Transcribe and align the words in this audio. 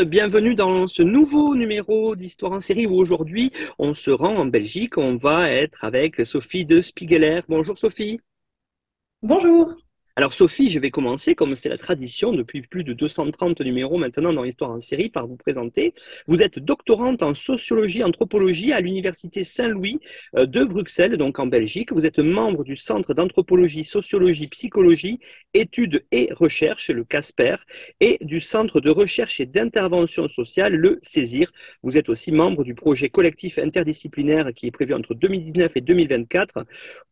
Bienvenue 0.00 0.54
dans 0.54 0.86
ce 0.86 1.02
nouveau 1.02 1.54
numéro 1.54 2.16
d'Histoire 2.16 2.52
en 2.52 2.60
série 2.60 2.86
où 2.86 2.94
aujourd'hui 2.94 3.52
on 3.78 3.94
se 3.94 4.10
rend 4.10 4.36
en 4.36 4.46
Belgique. 4.46 4.96
On 4.96 5.16
va 5.16 5.50
être 5.50 5.84
avec 5.84 6.24
Sophie 6.24 6.64
de 6.64 6.80
Spiegeler. 6.80 7.40
Bonjour 7.48 7.76
Sophie. 7.76 8.20
Bonjour. 9.22 9.76
Alors 10.14 10.34
Sophie, 10.34 10.68
je 10.68 10.78
vais 10.78 10.90
commencer, 10.90 11.34
comme 11.34 11.56
c'est 11.56 11.70
la 11.70 11.78
tradition 11.78 12.32
depuis 12.32 12.60
plus 12.60 12.84
de 12.84 12.92
230 12.92 13.62
numéros 13.62 13.96
maintenant 13.96 14.34
dans 14.34 14.42
l'histoire 14.42 14.70
en 14.70 14.80
série, 14.80 15.08
par 15.08 15.26
vous 15.26 15.36
présenter. 15.36 15.94
Vous 16.26 16.42
êtes 16.42 16.58
doctorante 16.58 17.22
en 17.22 17.32
sociologie 17.32 18.04
anthropologie 18.04 18.74
à 18.74 18.82
l'université 18.82 19.42
Saint-Louis 19.42 20.00
euh, 20.36 20.44
de 20.44 20.64
Bruxelles, 20.64 21.16
donc 21.16 21.38
en 21.38 21.46
Belgique. 21.46 21.92
Vous 21.92 22.04
êtes 22.04 22.18
membre 22.18 22.62
du 22.62 22.76
Centre 22.76 23.14
d'anthropologie, 23.14 23.84
sociologie, 23.84 24.48
psychologie, 24.48 25.18
études 25.54 26.04
et 26.12 26.28
recherche, 26.34 26.90
le 26.90 27.04
CASPER, 27.04 27.56
et 28.00 28.18
du 28.20 28.38
Centre 28.38 28.82
de 28.82 28.90
recherche 28.90 29.40
et 29.40 29.46
d'intervention 29.46 30.28
sociale, 30.28 30.74
le 30.74 30.98
CESIR. 31.00 31.50
Vous 31.82 31.96
êtes 31.96 32.10
aussi 32.10 32.32
membre 32.32 32.64
du 32.64 32.74
projet 32.74 33.08
collectif 33.08 33.58
interdisciplinaire 33.58 34.52
qui 34.54 34.66
est 34.66 34.72
prévu 34.72 34.92
entre 34.92 35.14
2019 35.14 35.74
et 35.74 35.80
2024, 35.80 36.66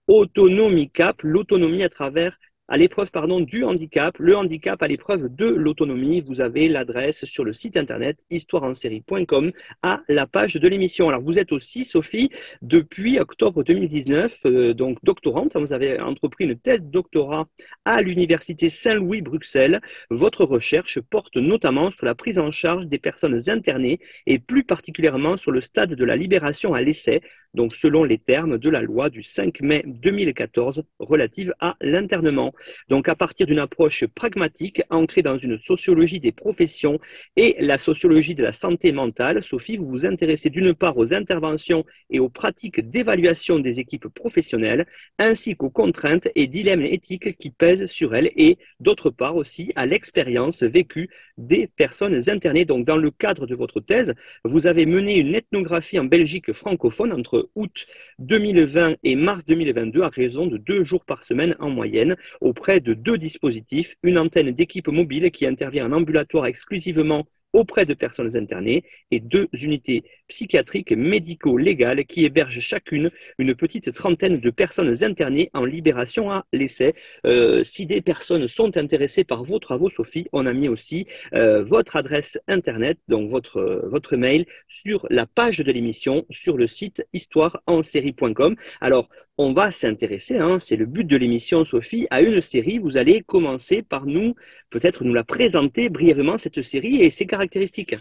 Autonomie 0.06 0.90
Cap, 0.90 1.22
l'autonomie 1.22 1.82
à 1.82 1.88
travers 1.88 2.36
à 2.70 2.78
l'épreuve 2.78 3.10
du 3.40 3.64
handicap, 3.64 4.16
le 4.18 4.36
handicap 4.36 4.80
à 4.82 4.86
l'épreuve 4.86 5.34
de 5.34 5.46
l'autonomie. 5.46 6.20
Vous 6.20 6.40
avez 6.40 6.68
l'adresse 6.68 7.24
sur 7.24 7.44
le 7.44 7.52
site 7.52 7.76
internet 7.76 8.16
histoireensérie.com 8.30 9.50
à 9.82 10.02
la 10.08 10.26
page 10.26 10.54
de 10.54 10.68
l'émission. 10.68 11.08
Alors 11.08 11.20
vous 11.20 11.40
êtes 11.40 11.50
aussi, 11.50 11.84
Sophie, 11.84 12.30
depuis 12.62 13.18
octobre 13.18 13.64
2019, 13.64 14.38
euh, 14.46 14.72
donc 14.72 14.98
doctorante. 15.02 15.56
Vous 15.56 15.72
avez 15.72 16.00
entrepris 16.00 16.44
une 16.44 16.56
thèse 16.56 16.84
doctorat 16.84 17.48
à 17.84 18.02
l'université 18.02 18.70
Saint-Louis 18.70 19.20
Bruxelles. 19.20 19.80
Votre 20.10 20.44
recherche 20.44 21.00
porte 21.00 21.36
notamment 21.36 21.90
sur 21.90 22.06
la 22.06 22.14
prise 22.14 22.38
en 22.38 22.52
charge 22.52 22.86
des 22.86 22.98
personnes 22.98 23.50
internées 23.50 23.98
et 24.26 24.38
plus 24.38 24.62
particulièrement 24.62 25.36
sur 25.36 25.50
le 25.50 25.60
stade 25.60 25.94
de 25.94 26.04
la 26.04 26.14
libération 26.14 26.72
à 26.72 26.80
l'essai 26.80 27.20
donc 27.54 27.74
selon 27.74 28.04
les 28.04 28.18
termes 28.18 28.58
de 28.58 28.70
la 28.70 28.82
loi 28.82 29.10
du 29.10 29.22
5 29.22 29.60
mai 29.60 29.82
2014 29.86 30.84
relative 30.98 31.52
à 31.60 31.76
l'internement. 31.80 32.52
Donc 32.88 33.08
à 33.08 33.14
partir 33.14 33.46
d'une 33.46 33.58
approche 33.58 34.06
pragmatique 34.06 34.82
ancrée 34.90 35.22
dans 35.22 35.38
une 35.38 35.58
sociologie 35.58 36.20
des 36.20 36.32
professions 36.32 36.98
et 37.36 37.56
la 37.60 37.78
sociologie 37.78 38.34
de 38.34 38.42
la 38.42 38.52
santé 38.52 38.92
mentale, 38.92 39.42
Sophie, 39.42 39.76
vous 39.76 39.88
vous 39.88 40.06
intéressez 40.06 40.50
d'une 40.50 40.74
part 40.74 40.96
aux 40.96 41.12
interventions 41.14 41.84
et 42.10 42.20
aux 42.20 42.28
pratiques 42.28 42.88
d'évaluation 42.88 43.58
des 43.58 43.80
équipes 43.80 44.08
professionnelles, 44.08 44.86
ainsi 45.18 45.56
qu'aux 45.56 45.70
contraintes 45.70 46.28
et 46.34 46.46
dilemmes 46.46 46.82
éthiques 46.82 47.36
qui 47.36 47.50
pèsent 47.50 47.86
sur 47.86 48.14
elles, 48.14 48.30
et 48.36 48.58
d'autre 48.78 49.10
part 49.10 49.36
aussi 49.36 49.72
à 49.76 49.86
l'expérience 49.86 50.62
vécue 50.62 51.10
des 51.38 51.66
personnes 51.66 52.28
internées. 52.28 52.64
Donc 52.64 52.84
dans 52.84 52.96
le 52.96 53.10
cadre 53.10 53.46
de 53.46 53.54
votre 53.54 53.80
thèse, 53.80 54.14
vous 54.44 54.66
avez 54.66 54.86
mené 54.86 55.18
une 55.18 55.34
ethnographie 55.34 55.98
en 55.98 56.04
Belgique 56.04 56.52
francophone 56.52 57.12
entre 57.12 57.39
août 57.54 57.86
2020 58.18 58.96
et 59.02 59.16
mars 59.16 59.44
2022 59.46 60.02
à 60.02 60.08
raison 60.08 60.46
de 60.46 60.56
deux 60.56 60.84
jours 60.84 61.04
par 61.04 61.22
semaine 61.22 61.56
en 61.58 61.70
moyenne 61.70 62.16
auprès 62.40 62.80
de 62.80 62.94
deux 62.94 63.18
dispositifs, 63.18 63.96
une 64.02 64.18
antenne 64.18 64.50
d'équipe 64.52 64.88
mobile 64.88 65.30
qui 65.30 65.46
intervient 65.46 65.86
en 65.86 65.92
ambulatoire 65.92 66.46
exclusivement 66.46 67.26
auprès 67.52 67.86
de 67.86 67.94
personnes 67.94 68.36
internées 68.36 68.84
et 69.10 69.20
deux 69.20 69.48
unités 69.52 70.04
psychiatriques 70.28 70.92
médico-légales 70.92 72.04
qui 72.04 72.24
hébergent 72.24 72.60
chacune 72.60 73.10
une 73.38 73.54
petite 73.54 73.92
trentaine 73.92 74.38
de 74.38 74.50
personnes 74.50 75.02
internées 75.02 75.50
en 75.54 75.64
libération 75.64 76.30
à 76.30 76.46
l'essai. 76.52 76.94
Euh, 77.26 77.64
si 77.64 77.86
des 77.86 78.00
personnes 78.00 78.46
sont 78.48 78.76
intéressées 78.76 79.24
par 79.24 79.44
vos 79.44 79.58
travaux, 79.58 79.90
Sophie, 79.90 80.26
on 80.32 80.46
a 80.46 80.52
mis 80.52 80.68
aussi 80.68 81.06
euh, 81.34 81.62
votre 81.62 81.96
adresse 81.96 82.38
internet, 82.46 82.98
donc 83.08 83.30
votre, 83.30 83.82
votre 83.84 84.16
mail, 84.16 84.46
sur 84.68 85.06
la 85.10 85.26
page 85.26 85.58
de 85.58 85.72
l'émission 85.72 86.24
sur 86.30 86.56
le 86.56 86.66
site 86.66 87.04
histoireensérie.com. 87.12 88.56
Alors, 88.80 89.08
on 89.40 89.52
va 89.54 89.70
s'intéresser, 89.70 90.38
hein, 90.38 90.58
c'est 90.58 90.76
le 90.76 90.84
but 90.84 91.04
de 91.04 91.16
l'émission, 91.16 91.64
Sophie, 91.64 92.06
à 92.10 92.20
une 92.20 92.42
série. 92.42 92.76
Vous 92.76 92.98
allez 92.98 93.22
commencer 93.22 93.82
par 93.82 94.04
nous, 94.04 94.34
peut-être 94.68 95.02
nous 95.02 95.14
la 95.14 95.24
présenter 95.24 95.88
brièvement, 95.88 96.36
cette 96.36 96.60
série 96.60 97.00
et 97.02 97.08
ses 97.08 97.26
caractéristiques. 97.26 97.96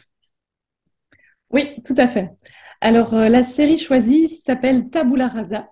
Oui, 1.49 1.81
tout 1.85 1.95
à 1.97 2.07
fait. 2.07 2.29
Alors, 2.81 3.13
euh, 3.13 3.29
la 3.29 3.43
série 3.43 3.77
choisie 3.77 4.27
s'appelle 4.27 4.89
Tabula 4.89 5.29
Rasa. 5.29 5.69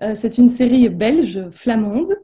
Euh, 0.00 0.14
c'est 0.14 0.38
une 0.38 0.48
série 0.48 0.88
belge, 0.88 1.50
flamande. 1.50 2.16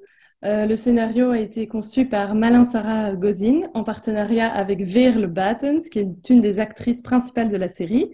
Euh, 0.45 0.65
le 0.65 0.75
scénario 0.75 1.31
a 1.31 1.39
été 1.39 1.67
conçu 1.67 2.07
par 2.07 2.35
Malin 2.35 2.65
Sarah 2.65 3.13
Gozin 3.13 3.69
en 3.75 3.85
partenariat 3.85 4.49
avec 4.51 4.83
Veerle 4.83 5.27
Battens, 5.27 5.89
qui 5.91 5.99
est 5.99 6.31
une 6.31 6.41
des 6.41 6.59
actrices 6.59 7.03
principales 7.03 7.51
de 7.51 7.57
la 7.59 7.69
série. 7.69 8.11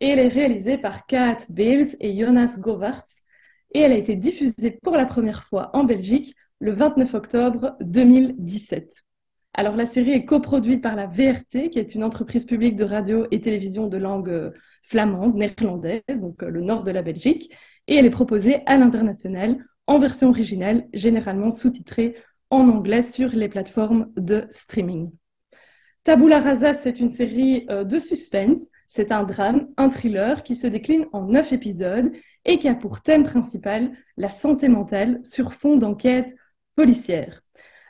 Et 0.00 0.08
elle 0.08 0.18
est 0.18 0.28
réalisée 0.28 0.76
par 0.76 1.06
Kat 1.06 1.38
Beels 1.48 1.96
et 2.00 2.18
Jonas 2.18 2.56
Govarts, 2.58 3.19
et 3.72 3.80
elle 3.80 3.92
a 3.92 3.96
été 3.96 4.16
diffusée 4.16 4.78
pour 4.82 4.96
la 4.96 5.06
première 5.06 5.44
fois 5.44 5.70
en 5.74 5.84
Belgique 5.84 6.34
le 6.60 6.72
29 6.72 7.14
octobre 7.14 7.76
2017. 7.80 9.04
Alors 9.54 9.76
la 9.76 9.86
série 9.86 10.12
est 10.12 10.24
coproduite 10.24 10.82
par 10.82 10.94
la 10.94 11.06
VRT, 11.06 11.70
qui 11.70 11.78
est 11.78 11.94
une 11.94 12.04
entreprise 12.04 12.44
publique 12.44 12.76
de 12.76 12.84
radio 12.84 13.26
et 13.30 13.40
télévision 13.40 13.88
de 13.88 13.96
langue 13.96 14.30
euh, 14.30 14.50
flamande, 14.82 15.34
néerlandaise, 15.34 16.20
donc 16.20 16.42
euh, 16.42 16.50
le 16.50 16.60
nord 16.60 16.84
de 16.84 16.90
la 16.90 17.02
Belgique, 17.02 17.52
et 17.88 17.96
elle 17.96 18.06
est 18.06 18.10
proposée 18.10 18.60
à 18.66 18.76
l'international 18.76 19.64
en 19.86 19.98
version 19.98 20.28
originale, 20.28 20.86
généralement 20.92 21.50
sous-titrée 21.50 22.14
en 22.50 22.68
anglais 22.68 23.02
sur 23.02 23.30
les 23.30 23.48
plateformes 23.48 24.12
de 24.16 24.46
streaming. 24.50 25.10
Tabula 26.04 26.38
Rasa, 26.38 26.74
c'est 26.74 27.00
une 27.00 27.10
série 27.10 27.66
euh, 27.70 27.84
de 27.84 27.98
suspense, 27.98 28.68
c'est 28.86 29.12
un 29.12 29.24
drame, 29.24 29.68
un 29.76 29.90
thriller 29.90 30.42
qui 30.42 30.54
se 30.54 30.66
décline 30.66 31.06
en 31.12 31.26
neuf 31.26 31.52
épisodes 31.52 32.12
et 32.44 32.58
qui 32.58 32.68
a 32.68 32.74
pour 32.74 33.02
thème 33.02 33.24
principal 33.24 33.92
la 34.16 34.30
santé 34.30 34.68
mentale 34.68 35.20
sur 35.22 35.52
fond 35.54 35.76
d'enquête 35.76 36.34
policière. 36.74 37.42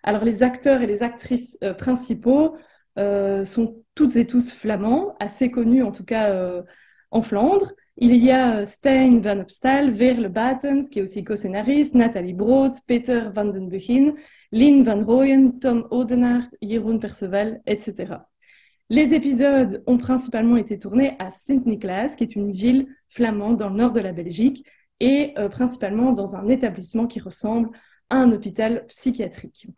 Alors 0.03 0.25
les 0.25 0.43
acteurs 0.43 0.83
et 0.83 0.87
les 0.87 1.03
actrices 1.03 1.59
euh, 1.63 1.75
principaux 1.75 2.57
euh, 2.99 3.45
sont 3.45 3.83
toutes 3.95 4.17
et 4.17 4.27
tous 4.27 4.53
flamands, 4.53 5.15
assez 5.21 5.51
connus 5.51 5.83
en 5.83 5.93
tout 5.93 6.05
cas 6.05 6.63
en 7.11 7.23
Flandre. 7.23 7.73
Il 7.97 8.17
y 8.17 8.31
a 8.31 8.65
Stijn 8.65 9.21
van 9.21 9.41
Opstal, 9.41 9.91
Veerle 9.93 10.29
Batens, 10.29 10.89
qui 10.89 11.01
est 11.01 11.03
aussi 11.03 11.23
co-scénariste, 11.23 11.95
Nathalie 11.95 12.33
Brood, 12.33 12.73
Peter 12.87 13.29
van 13.35 13.47
den 13.47 13.69
Begin, 13.69 14.15
Lynn 14.53 14.85
Van 14.85 15.05
Rooyen, 15.05 15.59
Tom 15.61 15.87
Odenaert, 15.91 16.49
Jeroen 16.63 16.99
Perceval, 16.99 17.61
etc. 17.67 18.30
Les 18.91 19.15
épisodes 19.15 19.85
ont 19.87 19.99
principalement 19.99 20.57
été 20.57 20.77
tournés 20.77 21.15
à 21.21 21.31
Sint-Niklaas, 21.31 22.17
qui 22.17 22.25
est 22.25 22.35
une 22.35 22.51
ville 22.51 22.89
flamande 23.09 23.57
dans 23.57 23.69
le 23.69 23.77
nord 23.77 23.93
de 23.93 24.01
la 24.01 24.13
Belgique, 24.13 24.67
et 24.99 25.33
euh, 25.39 25.49
principalement 25.49 26.13
dans 26.13 26.35
un 26.35 26.49
établissement 26.49 27.07
qui 27.07 27.21
ressemble 27.21 27.71
à 28.11 28.17
un 28.17 28.33
hôpital 28.33 28.85
psychiatrique. 28.89 29.69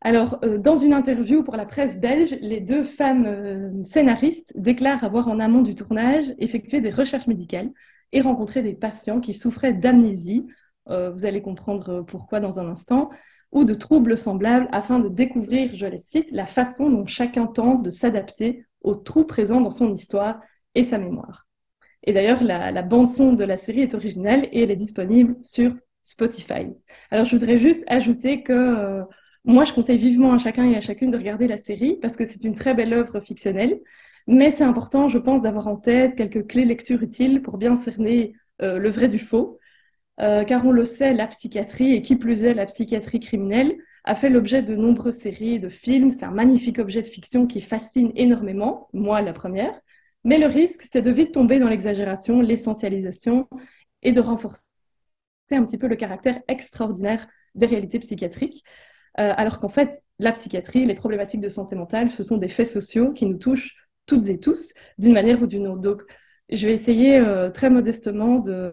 Alors, 0.00 0.40
euh, 0.44 0.58
dans 0.58 0.74
une 0.74 0.92
interview 0.92 1.44
pour 1.44 1.56
la 1.56 1.64
presse 1.64 2.00
belge, 2.00 2.36
les 2.40 2.60
deux 2.60 2.82
femmes 2.82 3.26
euh, 3.26 3.84
scénaristes 3.84 4.52
déclarent 4.56 5.04
avoir 5.04 5.28
en 5.28 5.38
amont 5.38 5.62
du 5.62 5.76
tournage 5.76 6.34
effectué 6.38 6.80
des 6.80 6.90
recherches 6.90 7.28
médicales 7.28 7.70
et 8.10 8.20
rencontré 8.20 8.62
des 8.62 8.74
patients 8.74 9.20
qui 9.20 9.32
souffraient 9.32 9.74
d'amnésie, 9.74 10.44
vous 10.86 11.24
allez 11.24 11.40
comprendre 11.40 12.02
pourquoi 12.04 12.40
dans 12.40 12.58
un 12.58 12.66
instant, 12.66 13.10
ou 13.52 13.64
de 13.64 13.74
troubles 13.74 14.16
semblables 14.16 14.68
afin 14.72 14.98
de 14.98 15.08
découvrir, 15.08 15.74
je 15.74 15.86
les 15.86 15.98
cite, 15.98 16.30
la 16.30 16.46
façon 16.46 16.90
dont 16.90 17.06
chacun 17.06 17.46
tente 17.46 17.82
de 17.82 17.90
s'adapter 17.90 18.64
aux 18.82 18.94
trous 18.94 19.24
présents 19.24 19.60
dans 19.60 19.70
son 19.70 19.94
histoire 19.94 20.40
et 20.74 20.82
sa 20.82 20.98
mémoire. 20.98 21.46
Et 22.04 22.12
d'ailleurs, 22.12 22.42
la, 22.42 22.82
bande-son 22.82 23.34
de 23.34 23.44
la 23.44 23.56
série 23.56 23.82
est 23.82 23.94
originale 23.94 24.48
et 24.52 24.62
elle 24.62 24.70
est 24.70 24.76
disponible 24.76 25.36
sur 25.42 25.74
Spotify. 26.02 26.66
Alors, 27.10 27.26
je 27.26 27.36
voudrais 27.36 27.58
juste 27.58 27.84
ajouter 27.88 28.42
que 28.42 28.52
euh, 28.52 29.02
moi, 29.44 29.64
je 29.64 29.72
conseille 29.72 29.98
vivement 29.98 30.32
à 30.32 30.38
chacun 30.38 30.64
et 30.64 30.76
à 30.76 30.80
chacune 30.80 31.10
de 31.10 31.16
regarder 31.16 31.46
la 31.46 31.56
série 31.56 31.98
parce 32.00 32.16
que 32.16 32.24
c'est 32.24 32.44
une 32.44 32.54
très 32.54 32.74
belle 32.74 32.92
œuvre 32.94 33.20
fictionnelle. 33.20 33.80
Mais 34.26 34.50
c'est 34.50 34.64
important, 34.64 35.08
je 35.08 35.18
pense, 35.18 35.42
d'avoir 35.42 35.66
en 35.66 35.76
tête 35.76 36.16
quelques 36.16 36.46
clés 36.46 36.64
lecture 36.64 37.02
utiles 37.02 37.42
pour 37.42 37.58
bien 37.58 37.76
cerner 37.76 38.34
euh, 38.62 38.78
le 38.78 38.90
vrai 38.90 39.08
du 39.08 39.18
faux. 39.18 39.58
Euh, 40.20 40.44
car 40.44 40.66
on 40.66 40.72
le 40.72 40.84
sait, 40.84 41.14
la 41.14 41.26
psychiatrie, 41.26 41.94
et 41.94 42.02
qui 42.02 42.16
plus 42.16 42.44
est 42.44 42.54
la 42.54 42.66
psychiatrie 42.66 43.20
criminelle, 43.20 43.76
a 44.04 44.14
fait 44.14 44.28
l'objet 44.28 44.62
de 44.62 44.74
nombreuses 44.74 45.16
séries, 45.16 45.58
de 45.58 45.68
films. 45.68 46.10
C'est 46.10 46.24
un 46.24 46.30
magnifique 46.30 46.78
objet 46.78 47.02
de 47.02 47.08
fiction 47.08 47.46
qui 47.46 47.60
fascine 47.60 48.12
énormément, 48.16 48.88
moi 48.92 49.22
la 49.22 49.32
première. 49.32 49.78
Mais 50.24 50.38
le 50.38 50.46
risque, 50.46 50.82
c'est 50.90 51.02
de 51.02 51.10
vite 51.10 51.32
tomber 51.32 51.58
dans 51.58 51.68
l'exagération, 51.68 52.40
l'essentialisation 52.40 53.48
et 54.02 54.12
de 54.12 54.20
renforcer 54.20 54.64
un 55.52 55.64
petit 55.64 55.78
peu 55.78 55.88
le 55.88 55.96
caractère 55.96 56.40
extraordinaire 56.48 57.26
des 57.54 57.66
réalités 57.66 57.98
psychiatriques. 57.98 58.64
Euh, 59.18 59.32
alors 59.36 59.58
qu'en 59.58 59.68
fait, 59.68 60.02
la 60.18 60.32
psychiatrie, 60.32 60.84
les 60.86 60.94
problématiques 60.94 61.40
de 61.40 61.48
santé 61.48 61.74
mentale, 61.74 62.10
ce 62.10 62.22
sont 62.22 62.36
des 62.36 62.48
faits 62.48 62.68
sociaux 62.68 63.12
qui 63.12 63.26
nous 63.26 63.38
touchent 63.38 63.76
toutes 64.06 64.28
et 64.28 64.38
tous 64.38 64.72
d'une 64.98 65.12
manière 65.14 65.42
ou 65.42 65.46
d'une 65.46 65.66
autre. 65.66 65.80
Donc, 65.80 66.02
je 66.50 66.66
vais 66.66 66.74
essayer 66.74 67.16
euh, 67.16 67.50
très 67.50 67.70
modestement 67.70 68.38
de, 68.38 68.72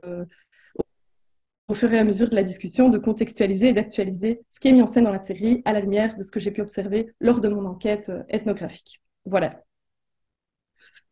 au 1.68 1.74
fur 1.74 1.94
et 1.94 2.00
à 2.00 2.04
mesure 2.04 2.30
de 2.30 2.36
la 2.36 2.44
discussion, 2.44 2.90
de 2.90 2.98
contextualiser 2.98 3.70
et 3.70 3.74
d'actualiser 3.74 4.42
ce 4.50 4.60
qui 4.60 4.70
est 4.70 4.72
mis 4.72 4.82
en 4.82 4.88
scène 4.88 5.04
dans 5.04 5.12
la 5.12 5.18
série 5.18 5.62
à 5.66 5.74
la 5.74 5.82
lumière 5.82 6.16
de 6.16 6.24
ce 6.24 6.32
que 6.32 6.40
j'ai 6.40 6.52
pu 6.52 6.62
observer 6.62 7.14
lors 7.20 7.42
de 7.42 7.50
mon 7.50 7.66
enquête 7.66 8.10
euh, 8.10 8.24
ethnographique. 8.30 9.02
Voilà. 9.26 9.62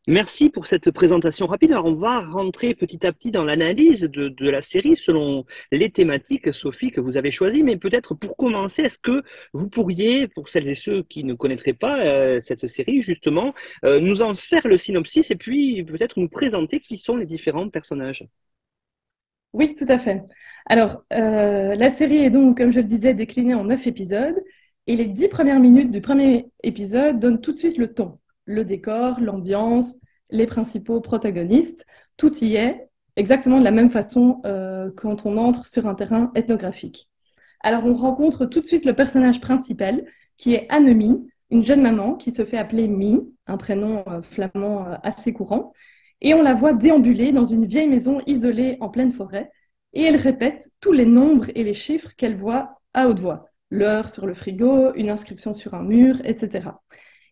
Merci 0.07 0.51
pour 0.51 0.67
cette 0.67 0.91
présentation 0.91 1.47
rapide. 1.47 1.71
Alors, 1.71 1.85
on 1.85 1.93
va 1.93 2.19
rentrer 2.19 2.75
petit 2.75 3.07
à 3.07 3.11
petit 3.11 3.31
dans 3.31 3.43
l'analyse 3.43 4.01
de, 4.01 4.49
la 4.51 4.61
série 4.61 4.95
selon 4.95 5.45
les 5.71 5.89
thématiques, 5.89 6.53
Sophie, 6.53 6.91
que 6.91 7.01
vous 7.01 7.17
avez 7.17 7.31
choisies. 7.31 7.63
Mais 7.63 7.75
peut-être 7.75 8.13
pour 8.13 8.37
commencer, 8.37 8.83
est-ce 8.83 8.99
que 8.99 9.23
vous 9.53 9.67
pourriez, 9.67 10.27
pour 10.27 10.47
celles 10.49 10.69
et 10.69 10.75
ceux 10.75 11.01
qui 11.01 11.23
ne 11.23 11.33
connaîtraient 11.33 11.73
pas 11.73 12.05
euh, 12.05 12.39
cette 12.39 12.67
série, 12.67 13.01
justement, 13.01 13.55
euh, 13.83 13.99
nous 13.99 14.21
en 14.21 14.35
faire 14.35 14.67
le 14.67 14.77
synopsis 14.77 15.31
et 15.31 15.35
puis 15.35 15.83
peut-être 15.83 16.19
nous 16.19 16.29
présenter 16.29 16.79
qui 16.79 16.97
sont 16.97 17.17
les 17.17 17.25
différents 17.25 17.69
personnages? 17.69 18.27
Oui, 19.55 19.73
tout 19.73 19.85
à 19.87 19.97
fait. 19.97 20.21
Alors, 20.65 21.05
euh, 21.13 21.75
la 21.75 21.89
série 21.89 22.17
est 22.17 22.29
donc, 22.29 22.57
comme 22.57 22.73
je 22.73 22.79
le 22.79 22.85
disais, 22.85 23.13
déclinée 23.13 23.53
en 23.53 23.63
neuf 23.63 23.87
épisodes. 23.87 24.35
Et 24.85 24.97
les 24.97 25.05
dix 25.05 25.29
premières 25.29 25.61
minutes 25.61 25.91
du 25.91 26.01
premier 26.01 26.51
épisode 26.61 27.19
donnent 27.19 27.39
tout 27.39 27.53
de 27.53 27.57
suite 27.57 27.77
le 27.77 27.93
ton 27.93 28.19
le 28.47 28.63
décor, 28.63 29.19
l'ambiance, 29.21 29.95
les 30.29 30.45
principaux 30.45 31.01
protagonistes, 31.01 31.83
tout 32.17 32.35
y 32.43 32.57
est 32.57 32.89
exactement 33.15 33.57
de 33.57 33.63
la 33.63 33.71
même 33.71 33.89
façon 33.89 34.41
euh, 34.45 34.91
quand 34.95 35.25
on 35.25 35.37
entre 35.37 35.65
sur 35.67 35.87
un 35.87 35.95
terrain 35.95 36.31
ethnographique. 36.35 37.09
Alors 37.61 37.85
on 37.85 37.95
rencontre 37.95 38.45
tout 38.45 38.59
de 38.59 38.67
suite 38.67 38.85
le 38.85 38.93
personnage 38.93 39.41
principal 39.41 40.05
qui 40.37 40.53
est 40.53 40.67
Annemie, 40.69 41.27
une 41.49 41.65
jeune 41.65 41.81
maman 41.81 42.13
qui 42.13 42.31
se 42.31 42.45
fait 42.45 42.59
appeler 42.59 42.87
Mi, 42.87 43.19
un 43.47 43.57
prénom 43.57 44.03
euh, 44.07 44.21
flamand 44.21 44.85
assez 45.01 45.33
courant, 45.33 45.73
et 46.25 46.33
on 46.33 46.41
la 46.41 46.55
voit 46.55 46.73
déambuler 46.73 47.31
dans 47.31 47.45
une 47.45 47.67
vieille 47.67 47.87
maison 47.87 48.19
isolée 48.25 48.77
en 48.79 48.89
pleine 48.89 49.11
forêt, 49.11 49.51
et 49.93 50.01
elle 50.01 50.15
répète 50.15 50.71
tous 50.79 50.91
les 50.91 51.05
nombres 51.05 51.51
et 51.53 51.63
les 51.63 51.71
chiffres 51.71 52.13
qu'elle 52.17 52.35
voit 52.35 52.81
à 52.95 53.07
haute 53.07 53.19
voix, 53.19 53.45
l'heure 53.69 54.09
sur 54.09 54.25
le 54.25 54.33
frigo, 54.33 54.91
une 54.95 55.11
inscription 55.11 55.53
sur 55.53 55.75
un 55.75 55.83
mur, 55.83 56.19
etc. 56.25 56.69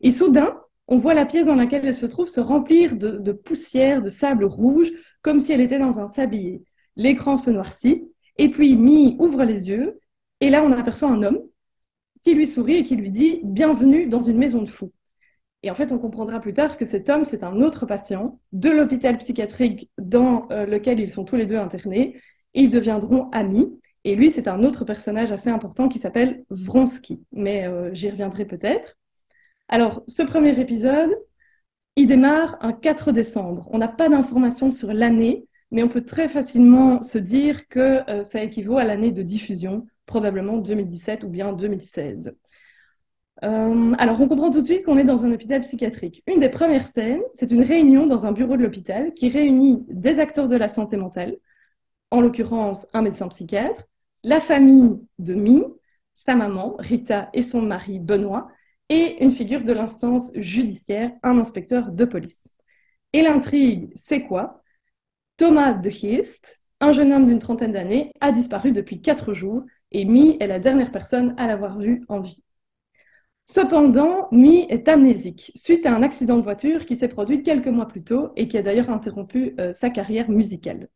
Et 0.02 0.12
soudain, 0.12 0.62
on 0.88 1.00
voit 1.00 1.16
la 1.16 1.26
pièce 1.26 1.48
dans 1.48 1.56
laquelle 1.56 1.88
elle 1.88 1.96
se 1.96 2.06
trouve 2.06 2.28
se 2.28 2.40
remplir 2.40 2.96
de, 2.96 3.32
poussière, 3.32 4.04
de 4.04 4.10
sable 4.10 4.46
rouge, 4.46 4.92
comme 5.24 5.40
si 5.40 5.54
elle 5.54 5.62
était 5.62 5.80
dans 5.80 6.00
un 6.00 6.08
sablier. 6.08 6.64
L'écran 6.96 7.38
se 7.38 7.50
noircit, 7.50 8.08
et 8.38 8.50
puis 8.50 8.76
Mi 8.76 9.16
ouvre 9.18 9.44
les 9.44 9.70
yeux, 9.70 10.00
et 10.40 10.52
là 10.52 10.64
on 10.64 10.72
aperçoit 10.72 11.10
un 11.10 11.24
homme 11.24 11.40
qui 12.22 12.36
lui 12.36 12.46
sourit 12.46 12.76
et 12.76 12.84
qui 12.84 12.96
lui 12.96 13.10
dit 13.10 13.42
Bienvenue 13.44 14.06
dans 14.06 14.22
une 14.22 14.38
maison 14.38 14.62
de 14.62 14.70
fous. 14.70 14.92
Et 15.64 15.72
en 15.72 15.76
fait, 15.76 15.92
on 15.94 15.98
comprendra 15.98 16.42
plus 16.42 16.54
tard 16.54 16.78
que 16.78 16.86
cet 16.86 17.10
homme, 17.10 17.24
c'est 17.24 17.44
un 17.44 17.62
autre 17.62 17.86
patient 17.86 18.40
de 18.52 18.70
l'hôpital 18.70 19.18
psychiatrique 19.18 19.90
dans 19.98 20.48
euh, 20.52 20.66
lequel 20.66 21.00
ils 21.00 21.10
sont 21.10 21.24
tous 21.24 21.38
les 21.38 21.46
deux 21.46 21.58
internés, 21.58 22.20
ils 22.54 22.70
deviendront 22.70 23.30
amis. 23.32 23.80
Et 24.04 24.16
lui, 24.16 24.30
c'est 24.30 24.50
un 24.50 24.64
autre 24.64 24.84
personnage 24.84 25.32
assez 25.32 25.50
important 25.50 25.88
qui 25.88 26.00
s'appelle 26.00 26.44
Vronsky, 26.50 27.24
mais 27.32 27.66
euh, 27.66 27.94
j'y 27.94 28.10
reviendrai 28.10 28.44
peut-être. 28.46 28.98
Alors, 29.70 30.04
ce 30.08 30.22
premier 30.24 30.60
épisode, 30.60 31.18
il 31.96 32.08
démarre 32.08 32.58
un 32.62 32.74
4 32.74 33.14
décembre. 33.14 33.70
On 33.72 33.78
n'a 33.78 33.88
pas 33.88 34.10
d'informations 34.10 34.72
sur 34.72 34.92
l'année, 34.92 35.48
mais 35.72 35.84
on 35.84 35.88
peut 35.90 36.04
très 36.04 36.28
facilement 36.28 37.02
se 37.04 37.18
dire 37.18 37.70
que 37.70 38.10
euh, 38.10 38.24
ça 38.24 38.44
équivaut 38.44 38.78
à 38.78 38.84
l'année 38.84 39.12
de 39.14 39.24
diffusion, 39.24 39.88
probablement 40.06 40.58
2017 40.58 41.24
ou 41.24 41.30
bien 41.30 41.54
2016. 41.54 42.36
Euh, 43.44 43.94
alors, 43.98 44.22
on 44.22 44.28
comprend 44.28 44.52
tout 44.52 44.62
de 44.62 44.66
suite 44.66 44.84
qu'on 44.86 44.98
est 44.98 45.04
dans 45.04 45.26
un 45.26 45.32
hôpital 45.32 45.62
psychiatrique. 45.62 46.24
Une 46.28 46.40
des 46.40 46.50
premières 46.50 46.88
scènes, 46.88 47.22
c'est 47.34 47.52
une 47.52 47.64
réunion 47.64 48.06
dans 48.06 48.26
un 48.26 48.32
bureau 48.32 48.56
de 48.58 48.64
l'hôpital 48.64 49.14
qui 49.14 49.30
réunit 49.30 49.86
des 49.90 50.20
acteurs 50.20 50.48
de 50.48 50.56
la 50.56 50.70
santé 50.70 50.98
mentale, 50.98 51.38
en 52.12 52.22
l'occurrence 52.22 52.88
un 52.94 53.02
médecin 53.02 53.28
psychiatre, 53.28 53.84
la 54.24 54.40
famille 54.40 55.00
de 55.20 55.34
Mi, 55.34 55.64
sa 56.14 56.36
maman, 56.36 56.76
Rita, 56.80 57.30
et 57.34 57.42
son 57.42 57.62
mari, 57.62 58.00
Benoît, 58.00 58.50
et 58.90 59.24
une 59.24 59.32
figure 59.32 59.64
de 59.64 59.74
l'instance 59.74 60.32
judiciaire, 60.36 61.12
un 61.24 61.40
inspecteur 61.40 61.92
de 61.92 62.06
police. 62.06 62.54
Et 63.14 63.24
l'intrigue, 63.24 63.92
c'est 63.96 64.22
quoi? 64.22 64.62
Thomas 65.38 65.74
de 65.74 65.90
Geest, 65.90 66.62
un 66.80 66.94
jeune 66.94 67.12
homme 67.12 67.26
d'une 67.26 67.40
trentaine 67.40 67.72
d'années, 67.72 68.12
a 68.22 68.32
disparu 68.32 68.72
depuis 68.72 69.02
quatre 69.02 69.34
jours 69.34 69.64
et 69.92 70.06
Mi 70.06 70.38
est 70.40 70.48
la 70.48 70.60
dernière 70.60 70.92
personne 70.92 71.34
à 71.38 71.48
l'avoir 71.48 71.80
vu 71.80 72.04
en 72.08 72.20
vie. 72.20 72.44
Cependant, 73.46 74.30
Mi 74.32 74.66
est 74.70 74.88
amnésique 74.88 75.52
suite 75.56 75.86
à 75.86 75.94
un 75.94 76.02
accident 76.02 76.38
de 76.38 76.44
voiture 76.44 76.86
qui 76.86 76.96
s'est 76.96 77.10
produit 77.10 77.44
quelques 77.44 77.68
mois 77.68 77.88
plus 77.88 78.04
tôt 78.04 78.30
et 78.36 78.48
qui 78.48 78.58
a 78.58 78.62
d'ailleurs 78.62 78.90
interrompu 78.90 79.56
euh, 79.60 79.74
sa 79.74 79.90
carrière 79.90 80.30
musicale. 80.30 80.88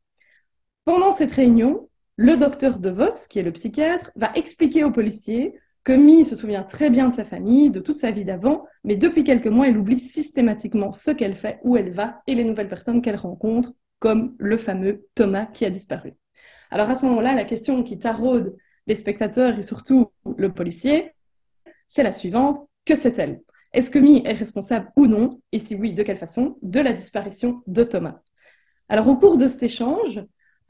Pendant 0.86 1.12
cette 1.12 1.34
réunion, 1.34 1.90
le 2.16 2.38
docteur 2.38 2.80
De 2.80 2.90
Vos, 2.90 3.28
qui 3.30 3.40
est 3.40 3.44
le 3.44 3.52
psychiatre, 3.52 4.12
va 4.16 4.32
expliquer 4.36 4.84
aux 4.84 4.92
policiers 4.92 5.60
que 5.84 5.92
Mi 5.92 6.26
se 6.26 6.36
souvient 6.36 6.64
très 6.64 6.90
bien 6.90 7.10
de 7.10 7.14
sa 7.14 7.26
famille, 7.26 7.70
de 7.70 7.80
toute 7.80 7.98
sa 7.98 8.12
vie 8.12 8.26
d'avant, 8.26 8.66
mais 8.84 8.96
depuis 8.96 9.24
quelques 9.24 9.48
mois, 9.48 9.68
elle 9.68 9.78
oublie 9.78 10.00
systématiquement 10.00 10.92
ce 10.92 11.12
qu'elle 11.12 11.36
fait, 11.36 11.60
où 11.64 11.78
elle 11.78 11.92
va 11.92 12.22
et 12.28 12.36
les 12.36 12.44
nouvelles 12.44 12.68
personnes 12.68 13.02
qu'elle 13.02 13.16
rencontre, 13.18 13.74
comme 14.00 14.36
le 14.40 14.58
fameux 14.58 15.06
Thomas 15.16 15.46
qui 15.46 15.66
a 15.66 15.70
disparu. 15.70 16.14
Alors 16.72 16.90
à 16.90 16.96
ce 16.96 17.06
moment-là, 17.06 17.36
la 17.36 17.46
question 17.46 17.84
qui 17.84 18.00
taraude 18.00 18.56
les 18.88 18.96
spectateurs 18.96 19.58
et 19.60 19.64
surtout 19.64 20.12
le 20.38 20.54
policier, 20.54 21.14
c'est 21.88 22.04
la 22.04 22.12
suivante. 22.12 22.68
Que 22.86 22.96
sait-elle? 22.96 23.42
Est-ce 23.74 23.92
que 23.92 24.00
Mi 24.00 24.22
est 24.26 24.34
responsable 24.34 24.92
ou 24.96 25.08
non? 25.08 25.42
Et 25.52 25.60
si 25.60 25.76
oui, 25.76 25.94
de 25.94 26.04
quelle 26.04 26.18
façon? 26.18 26.58
De 26.62 26.80
la 26.80 26.94
disparition 26.94 27.62
de 27.68 27.84
Thomas. 27.84 28.20
Alors 28.90 29.08
au 29.08 29.18
cours 29.18 29.38
de 29.38 29.48
cet 29.48 29.64
échange, 29.64 30.22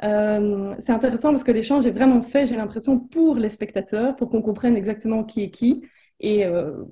euh, 0.03 0.75
c'est 0.79 0.91
intéressant 0.91 1.29
parce 1.29 1.43
que 1.43 1.51
l'échange 1.51 1.85
est 1.85 1.91
vraiment 1.91 2.21
fait, 2.21 2.45
j'ai 2.45 2.55
l'impression, 2.55 2.99
pour 2.99 3.35
les 3.35 3.49
spectateurs, 3.49 4.15
pour 4.15 4.29
qu'on 4.29 4.41
comprenne 4.41 4.75
exactement 4.75 5.23
qui 5.23 5.43
est 5.43 5.51
qui 5.51 5.83
et 6.19 6.45
euh, 6.45 6.83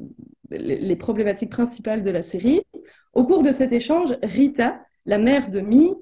les, 0.52 0.96
problématiques 0.96 1.52
principales 1.52 2.04
de 2.04 2.12
la 2.12 2.22
série. 2.24 2.62
Au 3.14 3.24
cours 3.24 3.44
de 3.44 3.52
cet 3.52 3.72
échange, 3.72 4.18
Rita, 4.22 4.80
la 5.06 5.18
mère 5.18 5.50
de 5.50 5.60
Mi, 5.62 5.94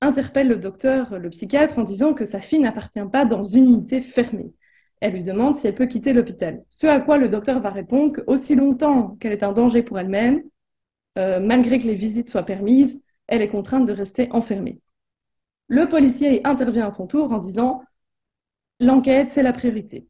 interpelle 0.00 0.48
le 0.48 0.56
docteur, 0.56 1.18
le 1.18 1.30
psychiatre, 1.30 1.78
en 1.78 1.82
disant 1.82 2.14
que 2.14 2.24
sa 2.24 2.40
fille 2.40 2.60
n'appartient 2.60 3.00
pas 3.12 3.24
dans 3.24 3.42
une 3.42 3.64
unité 3.64 4.00
fermée. 4.00 4.52
Elle 5.00 5.14
lui 5.14 5.22
demande 5.22 5.56
si 5.56 5.66
elle 5.66 5.74
peut 5.74 5.86
quitter 5.86 6.12
l'hôpital. 6.12 6.64
Ce 6.68 6.86
à 6.86 7.00
quoi 7.00 7.18
le 7.18 7.28
docteur 7.28 7.60
va 7.60 7.70
répondre 7.70 8.14
qu'aussi 8.14 8.54
longtemps 8.54 9.16
qu'elle 9.20 9.32
est 9.32 9.42
un 9.42 9.52
danger 9.52 9.82
pour 9.82 9.98
elle-même, 9.98 10.42
euh, 11.18 11.40
malgré 11.40 11.78
que 11.78 11.86
les 11.86 11.94
visites 11.94 12.30
soient 12.30 12.44
permises, 12.44 13.02
elle 13.26 13.42
est 13.42 13.48
contrainte 13.48 13.86
de 13.86 13.92
rester 13.92 14.28
enfermée. 14.32 14.80
Le 15.68 15.88
policier 15.88 16.46
intervient 16.46 16.86
à 16.88 16.90
son 16.90 17.06
tour 17.06 17.32
en 17.32 17.38
disant 17.38 17.82
L'enquête, 18.80 19.30
c'est 19.30 19.42
la 19.42 19.52
priorité. 19.52 20.08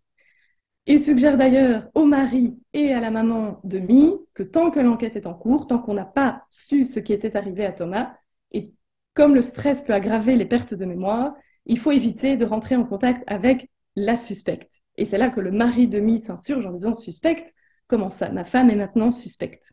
Il 0.86 1.00
suggère 1.00 1.36
d'ailleurs 1.36 1.88
au 1.94 2.04
mari 2.04 2.58
et 2.72 2.92
à 2.92 3.00
la 3.00 3.10
maman 3.10 3.60
de 3.64 3.78
Mi 3.78 4.12
que 4.34 4.42
tant 4.42 4.70
que 4.70 4.80
l'enquête 4.80 5.16
est 5.16 5.26
en 5.26 5.34
cours, 5.34 5.66
tant 5.66 5.78
qu'on 5.78 5.94
n'a 5.94 6.04
pas 6.04 6.44
su 6.50 6.86
ce 6.86 7.00
qui 7.00 7.12
était 7.12 7.36
arrivé 7.36 7.66
à 7.66 7.72
Thomas, 7.72 8.14
et 8.52 8.72
comme 9.14 9.34
le 9.34 9.42
stress 9.42 9.82
peut 9.82 9.92
aggraver 9.92 10.36
les 10.36 10.46
pertes 10.46 10.74
de 10.74 10.84
mémoire, 10.84 11.34
il 11.66 11.78
faut 11.78 11.92
éviter 11.92 12.36
de 12.36 12.44
rentrer 12.44 12.76
en 12.76 12.84
contact 12.84 13.22
avec 13.26 13.70
la 13.96 14.16
suspecte. 14.16 14.79
Et 15.00 15.06
c'est 15.06 15.16
là 15.16 15.30
que 15.30 15.40
le 15.40 15.50
mari 15.50 15.88
de 15.88 15.98
Mi 15.98 16.20
s'insurge 16.20 16.66
en 16.66 16.72
disant 16.72 16.92
suspecte, 16.92 17.54
comment 17.86 18.10
ça? 18.10 18.30
Ma 18.30 18.44
femme 18.44 18.68
est 18.68 18.76
maintenant 18.76 19.10
suspecte. 19.10 19.72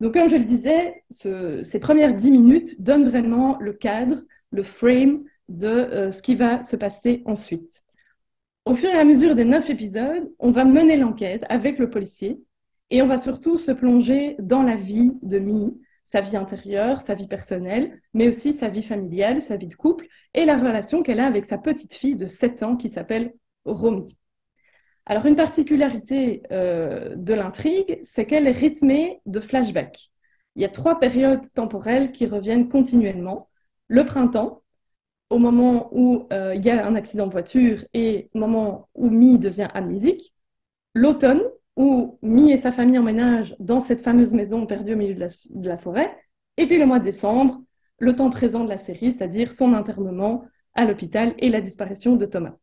Donc 0.00 0.14
comme 0.14 0.28
je 0.28 0.34
le 0.34 0.42
disais, 0.42 1.04
ces 1.08 1.78
premières 1.80 2.14
dix 2.14 2.32
minutes 2.32 2.82
donnent 2.82 3.08
vraiment 3.08 3.58
le 3.60 3.72
cadre 3.72 4.24
le 4.50 4.64
frame 4.64 5.22
de 5.48 5.68
euh, 5.68 6.10
ce 6.10 6.20
qui 6.20 6.34
va 6.34 6.62
se 6.62 6.74
passer 6.74 7.22
ensuite. 7.26 7.84
Au 8.64 8.74
fur 8.74 8.90
et 8.90 8.98
à 8.98 9.04
mesure 9.04 9.36
des 9.36 9.44
neuf 9.44 9.70
épisodes, 9.70 10.28
on 10.40 10.50
va 10.50 10.64
mener 10.64 10.96
l'enquête 10.96 11.44
avec 11.48 11.78
le 11.78 11.88
policier 11.88 12.40
et 12.90 13.02
on 13.02 13.06
va 13.06 13.18
surtout 13.18 13.56
se 13.56 13.70
plonger 13.70 14.34
dans 14.40 14.64
la 14.64 14.74
vie 14.74 15.12
de 15.22 15.38
Mi, 15.38 15.80
sa 16.04 16.20
vie 16.20 16.36
intérieure, 16.36 17.00
sa 17.02 17.14
vie 17.14 17.28
personnelle, 17.28 18.00
mais 18.14 18.26
aussi 18.26 18.52
sa 18.52 18.66
vie 18.66 18.82
familiale, 18.82 19.42
sa 19.42 19.56
vie 19.56 19.68
de 19.68 19.76
couple 19.76 20.08
et 20.34 20.44
la 20.44 20.58
relation 20.58 21.04
qu'elle 21.04 21.20
a 21.20 21.26
avec 21.26 21.46
sa 21.46 21.56
petite 21.56 21.94
fille 21.94 22.16
de 22.16 22.26
7 22.26 22.64
ans 22.64 22.76
qui 22.76 22.88
s'appelle 22.88 23.32
Romy. 23.64 24.16
Alors 25.06 25.26
une 25.26 25.36
particularité 25.36 26.42
euh, 26.52 27.14
de 27.16 27.34
l'intrigue, 27.34 28.00
c'est 28.04 28.26
qu'elle 28.26 28.46
est 28.46 28.52
rythmée 28.52 29.20
de 29.26 29.40
flashbacks. 29.40 30.10
Il 30.56 30.62
y 30.62 30.64
a 30.64 30.68
trois 30.68 30.98
périodes 30.98 31.50
temporelles 31.54 32.12
qui 32.12 32.26
reviennent 32.26 32.68
continuellement 32.68 33.48
le 33.88 34.04
printemps, 34.04 34.62
au 35.30 35.38
moment 35.38 35.88
où 35.92 36.26
euh, 36.32 36.54
il 36.54 36.64
y 36.64 36.70
a 36.70 36.86
un 36.86 36.96
accident 36.96 37.26
de 37.26 37.32
voiture 37.32 37.84
et 37.94 38.30
au 38.34 38.38
moment 38.38 38.88
où 38.94 39.10
Mi 39.10 39.38
devient 39.38 39.68
amnésique, 39.74 40.34
l'automne, 40.94 41.42
où 41.76 42.18
Mi 42.22 42.52
et 42.52 42.56
sa 42.56 42.72
famille 42.72 42.98
emménagent 42.98 43.54
dans 43.58 43.80
cette 43.80 44.02
fameuse 44.02 44.34
maison 44.34 44.66
perdue 44.66 44.94
au 44.94 44.96
milieu 44.96 45.14
de 45.14 45.20
la, 45.20 45.28
de 45.50 45.68
la 45.68 45.78
forêt, 45.78 46.16
et 46.56 46.66
puis 46.66 46.78
le 46.78 46.86
mois 46.86 46.98
de 46.98 47.04
décembre, 47.04 47.62
le 47.98 48.14
temps 48.14 48.30
présent 48.30 48.64
de 48.64 48.68
la 48.68 48.76
série, 48.76 49.12
c'est-à-dire 49.12 49.52
son 49.52 49.72
internement 49.72 50.44
à 50.74 50.84
l'hôpital 50.84 51.34
et 51.38 51.48
la 51.48 51.60
disparition 51.60 52.16
de 52.16 52.26
Thomas. 52.26 52.56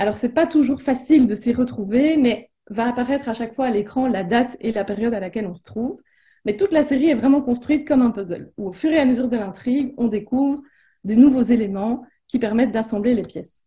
Alors, 0.00 0.16
c'est 0.16 0.32
pas 0.32 0.46
toujours 0.46 0.80
facile 0.80 1.26
de 1.26 1.34
s'y 1.34 1.52
retrouver, 1.52 2.16
mais 2.16 2.50
va 2.70 2.88
apparaître 2.88 3.28
à 3.28 3.34
chaque 3.34 3.54
fois 3.54 3.66
à 3.66 3.70
l'écran 3.70 4.08
la 4.08 4.24
date 4.24 4.56
et 4.60 4.72
la 4.72 4.82
période 4.82 5.12
à 5.12 5.20
laquelle 5.20 5.46
on 5.46 5.54
se 5.54 5.62
trouve. 5.62 6.00
Mais 6.46 6.56
toute 6.56 6.72
la 6.72 6.84
série 6.84 7.10
est 7.10 7.14
vraiment 7.14 7.42
construite 7.42 7.86
comme 7.86 8.00
un 8.00 8.10
puzzle, 8.10 8.50
où 8.56 8.68
au 8.68 8.72
fur 8.72 8.90
et 8.90 8.98
à 8.98 9.04
mesure 9.04 9.28
de 9.28 9.36
l'intrigue, 9.36 9.92
on 9.98 10.08
découvre 10.08 10.62
des 11.04 11.16
nouveaux 11.16 11.42
éléments 11.42 12.02
qui 12.28 12.38
permettent 12.38 12.72
d'assembler 12.72 13.12
les 13.12 13.24
pièces. 13.24 13.62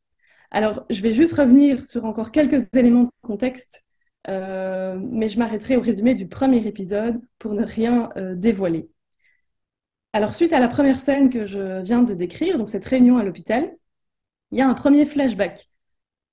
Alors, 0.49 0.87
je 0.89 1.03
vais 1.03 1.13
juste 1.13 1.35
revenir 1.35 1.85
sur 1.85 2.03
encore 2.03 2.31
quelques 2.31 2.67
éléments 2.73 3.03
de 3.03 3.09
contexte, 3.21 3.83
euh, 4.27 4.97
mais 4.99 5.29
je 5.29 5.37
m'arrêterai 5.37 5.77
au 5.77 5.81
résumé 5.81 6.15
du 6.15 6.27
premier 6.27 6.65
épisode 6.65 7.21
pour 7.37 7.53
ne 7.53 7.63
rien 7.63 8.09
euh, 8.17 8.33
dévoiler. 8.33 8.89
Alors, 10.13 10.33
suite 10.33 10.51
à 10.51 10.59
la 10.59 10.67
première 10.67 10.99
scène 10.99 11.29
que 11.29 11.45
je 11.45 11.83
viens 11.83 12.01
de 12.01 12.15
décrire, 12.15 12.57
donc 12.57 12.69
cette 12.69 12.85
réunion 12.85 13.19
à 13.19 13.23
l'hôpital, 13.23 13.71
il 14.49 14.57
y 14.57 14.61
a 14.63 14.67
un 14.67 14.73
premier 14.73 15.05
flashback. 15.05 15.69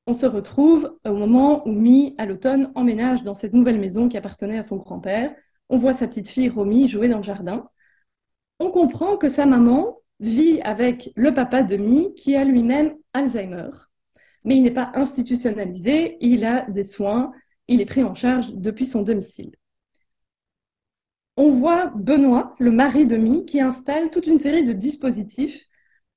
On 0.06 0.12
se 0.12 0.26
retrouve 0.26 0.98
au 1.04 1.14
moment 1.14 1.66
où 1.68 1.72
Mi, 1.72 2.14
à 2.18 2.26
l'automne, 2.26 2.72
emménage 2.74 3.22
dans 3.22 3.34
cette 3.34 3.52
nouvelle 3.52 3.78
maison 3.78 4.08
qui 4.08 4.16
appartenait 4.16 4.58
à 4.58 4.62
son 4.62 4.76
grand-père. 4.76 5.34
On 5.68 5.78
voit 5.78 5.94
sa 5.94 6.08
petite 6.08 6.28
fille 6.28 6.48
Romy 6.48 6.88
jouer 6.88 7.08
dans 7.08 7.18
le 7.18 7.22
jardin. 7.22 7.68
On 8.58 8.70
comprend 8.70 9.16
que 9.16 9.28
sa 9.28 9.46
maman 9.46 9.98
vit 10.18 10.60
avec 10.62 11.12
le 11.16 11.32
papa 11.32 11.62
de 11.62 11.76
Mi 11.76 12.14
qui 12.14 12.36
a 12.36 12.44
lui-même 12.44 12.94
Alzheimer. 13.12 13.70
Mais 14.44 14.56
il 14.56 14.62
n'est 14.62 14.70
pas 14.70 14.90
institutionnalisé, 14.94 16.16
il 16.20 16.44
a 16.44 16.68
des 16.70 16.84
soins, 16.84 17.32
il 17.68 17.80
est 17.80 17.86
pris 17.86 18.02
en 18.02 18.14
charge 18.14 18.52
depuis 18.52 18.86
son 18.86 19.02
domicile. 19.02 19.52
On 21.36 21.50
voit 21.50 21.92
Benoît, 21.94 22.54
le 22.58 22.70
mari 22.70 23.06
de 23.06 23.16
Mi, 23.16 23.44
qui 23.46 23.60
installe 23.60 24.10
toute 24.10 24.26
une 24.26 24.38
série 24.38 24.64
de 24.64 24.72
dispositifs 24.72 25.69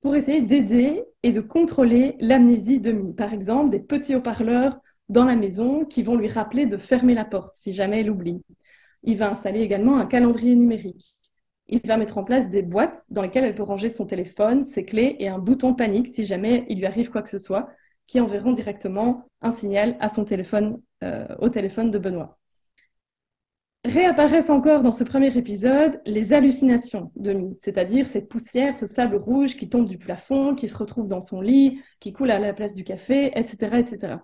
pour 0.04 0.14
essayer 0.16 0.42
d'aider 0.42 1.02
et 1.22 1.32
de 1.32 1.40
contrôler 1.40 2.16
l'amnésie 2.20 2.78
de 2.78 2.92
Mi. 2.92 3.14
Par 3.14 3.32
exemple, 3.32 3.70
des 3.70 3.80
petits 3.80 4.14
haut-parleurs 4.14 4.78
dans 5.08 5.24
la 5.24 5.34
maison 5.34 5.86
qui 5.86 6.02
vont 6.02 6.14
lui 6.14 6.28
rappeler 6.28 6.66
de 6.66 6.76
fermer 6.76 7.14
la 7.14 7.24
porte 7.24 7.54
si 7.54 7.72
jamais 7.72 8.00
elle 8.00 8.10
oublie. 8.10 8.42
Il 9.02 9.16
va 9.16 9.30
installer 9.30 9.62
également 9.62 9.96
un 9.96 10.04
calendrier 10.04 10.56
numérique. 10.56 11.16
Il 11.68 11.80
va 11.86 11.96
mettre 11.96 12.18
en 12.18 12.24
place 12.24 12.50
des 12.50 12.60
boîtes 12.60 13.02
dans 13.08 13.22
lesquelles 13.22 13.44
elle 13.44 13.54
peut 13.54 13.62
ranger 13.62 13.88
son 13.88 14.04
téléphone, 14.04 14.62
ses 14.62 14.84
clés 14.84 15.16
et 15.20 15.28
un 15.28 15.38
bouton 15.38 15.72
panique 15.72 16.08
si 16.08 16.26
jamais 16.26 16.66
il 16.68 16.80
lui 16.80 16.86
arrive 16.86 17.08
quoi 17.10 17.22
que 17.22 17.30
ce 17.30 17.38
soit, 17.38 17.70
qui 18.06 18.20
enverront 18.20 18.52
directement 18.52 19.24
un 19.40 19.52
signal 19.52 19.96
euh, 20.02 21.26
au 21.38 21.48
téléphone 21.48 21.90
de 21.90 21.98
Benoît. 21.98 22.38
Réapparaissent 23.84 24.48
encore 24.48 24.82
dans 24.82 24.92
ce 24.92 25.04
premier 25.04 25.36
épisode 25.36 26.00
les 26.06 26.32
hallucinations 26.32 27.12
de 27.16 27.34
Mi, 27.34 27.54
c'est-à-dire 27.54 28.06
cette 28.06 28.30
poussière, 28.30 28.78
ce 28.78 28.86
sable 28.86 29.16
rouge 29.16 29.56
qui 29.56 29.68
tombe 29.68 29.86
du 29.86 29.98
plafond, 29.98 30.54
qui 30.54 30.70
se 30.70 30.76
retrouve 30.78 31.06
dans 31.06 31.20
son 31.20 31.42
lit, 31.42 31.82
qui 32.00 32.14
coule 32.14 32.30
à 32.30 32.38
la 32.38 32.54
place 32.54 32.74
du 32.74 32.82
café, 32.82 33.30
etc. 33.38 33.78
etc. 33.78 34.16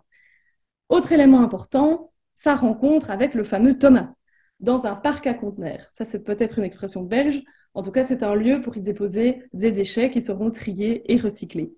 Autre 0.89 1.13
élément 1.13 1.43
important, 1.43 2.11
sa 2.35 2.55
rencontre 2.55 3.11
avec 3.11 3.35
le 3.35 3.45
fameux 3.45 3.77
Thomas, 3.77 4.15
dans 4.61 4.87
un 4.87 4.95
parc 4.95 5.27
à 5.27 5.35
conteneurs. 5.35 5.87
Ça, 5.93 6.07
c'est 6.07 6.25
peut-être 6.25 6.59
une 6.59 6.65
expression 6.65 7.03
belge. 7.03 7.43
En 7.75 7.83
tout 7.83 7.93
cas, 7.93 8.05
c'est 8.05 8.23
un 8.23 8.35
lieu 8.35 8.63
pour 8.63 8.79
y 8.79 8.81
déposer 8.81 9.43
des 9.53 9.73
déchets 9.73 10.09
qui 10.09 10.23
seront 10.23 10.51
triés 10.51 11.03
et 11.13 11.19
recyclés. 11.19 11.75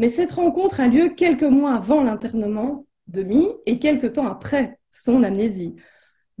Mais 0.00 0.08
cette 0.08 0.32
rencontre 0.32 0.80
a 0.80 0.88
lieu 0.88 1.10
quelques 1.10 1.44
mois 1.44 1.74
avant 1.74 2.02
l'internement 2.02 2.86
de 3.06 3.22
Mi 3.22 3.46
et 3.66 3.78
quelques 3.78 4.14
temps 4.14 4.26
après 4.26 4.80
son 4.88 5.22
amnésie. 5.22 5.76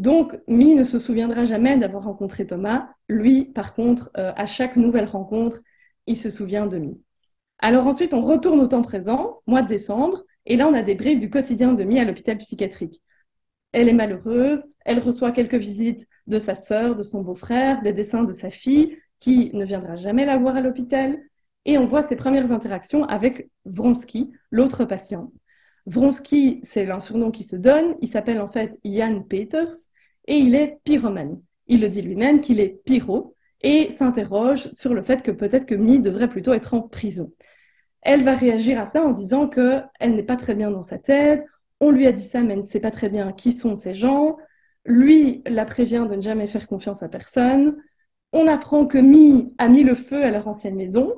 Donc, 0.00 0.40
Mi 0.48 0.74
ne 0.74 0.82
se 0.82 0.98
souviendra 0.98 1.44
jamais 1.44 1.76
d'avoir 1.76 2.04
rencontré 2.04 2.46
Thomas. 2.46 2.88
Lui, 3.10 3.44
par 3.44 3.74
contre, 3.74 4.10
euh, 4.16 4.32
à 4.34 4.46
chaque 4.46 4.76
nouvelle 4.76 5.04
rencontre, 5.04 5.60
il 6.06 6.16
se 6.16 6.30
souvient 6.30 6.66
de 6.66 6.78
Mi. 6.78 6.98
Alors 7.58 7.86
ensuite, 7.86 8.14
on 8.14 8.22
retourne 8.22 8.60
au 8.60 8.66
temps 8.66 8.80
présent, 8.80 9.42
mois 9.46 9.60
de 9.60 9.68
décembre, 9.68 10.24
et 10.46 10.56
là, 10.56 10.68
on 10.68 10.72
a 10.72 10.80
des 10.80 10.94
briefs 10.94 11.18
du 11.18 11.28
quotidien 11.28 11.74
de 11.74 11.84
Mi 11.84 12.00
à 12.00 12.04
l'hôpital 12.04 12.38
psychiatrique. 12.38 13.02
Elle 13.72 13.90
est 13.90 13.92
malheureuse, 13.92 14.64
elle 14.86 15.00
reçoit 15.00 15.32
quelques 15.32 15.56
visites 15.56 16.08
de 16.26 16.38
sa 16.38 16.54
sœur, 16.54 16.96
de 16.96 17.02
son 17.02 17.20
beau-frère, 17.20 17.82
des 17.82 17.92
dessins 17.92 18.24
de 18.24 18.32
sa 18.32 18.48
fille, 18.48 18.96
qui 19.18 19.50
ne 19.52 19.66
viendra 19.66 19.96
jamais 19.96 20.24
la 20.24 20.38
voir 20.38 20.56
à 20.56 20.62
l'hôpital. 20.62 21.18
Et 21.66 21.76
on 21.76 21.84
voit 21.84 22.00
ses 22.00 22.16
premières 22.16 22.52
interactions 22.52 23.04
avec 23.04 23.50
Vronsky, 23.66 24.32
l'autre 24.50 24.86
patient. 24.86 25.30
Vronsky, 25.84 26.60
c'est 26.62 26.90
un 26.90 27.00
surnom 27.00 27.30
qui 27.30 27.44
se 27.44 27.56
donne. 27.56 27.96
Il 28.00 28.08
s'appelle 28.08 28.40
en 28.40 28.48
fait 28.48 28.78
Jan 28.82 29.20
Peters 29.20 29.89
et 30.30 30.36
il 30.36 30.54
est 30.54 30.78
pyromane. 30.84 31.42
Il 31.66 31.80
le 31.80 31.88
dit 31.88 32.02
lui-même 32.02 32.40
qu'il 32.40 32.60
est 32.60 32.82
pyro 32.84 33.34
et 33.62 33.90
s'interroge 33.90 34.70
sur 34.70 34.94
le 34.94 35.02
fait 35.02 35.22
que 35.22 35.32
peut-être 35.32 35.66
que 35.66 35.74
Mi 35.74 35.98
devrait 35.98 36.28
plutôt 36.28 36.52
être 36.52 36.72
en 36.72 36.82
prison. 36.82 37.32
Elle 38.00 38.22
va 38.22 38.36
réagir 38.36 38.80
à 38.80 38.86
ça 38.86 39.02
en 39.02 39.10
disant 39.10 39.48
qu'elle 39.48 39.88
n'est 40.00 40.22
pas 40.22 40.36
très 40.36 40.54
bien 40.54 40.70
dans 40.70 40.84
sa 40.84 40.98
tête, 40.98 41.44
on 41.80 41.90
lui 41.90 42.06
a 42.06 42.12
dit 42.12 42.22
ça, 42.22 42.42
mais 42.42 42.54
elle 42.54 42.60
ne 42.60 42.66
sait 42.66 42.80
pas 42.80 42.92
très 42.92 43.08
bien 43.08 43.32
qui 43.32 43.52
sont 43.52 43.76
ces 43.76 43.92
gens. 43.92 44.36
Lui 44.84 45.42
la 45.46 45.64
prévient 45.64 46.06
de 46.08 46.14
ne 46.14 46.20
jamais 46.20 46.46
faire 46.46 46.68
confiance 46.68 47.02
à 47.02 47.08
personne. 47.08 47.76
On 48.32 48.46
apprend 48.46 48.86
que 48.86 48.98
Mi 48.98 49.52
a 49.58 49.68
mis 49.68 49.82
le 49.82 49.96
feu 49.96 50.22
à 50.22 50.30
leur 50.30 50.46
ancienne 50.46 50.76
maison. 50.76 51.12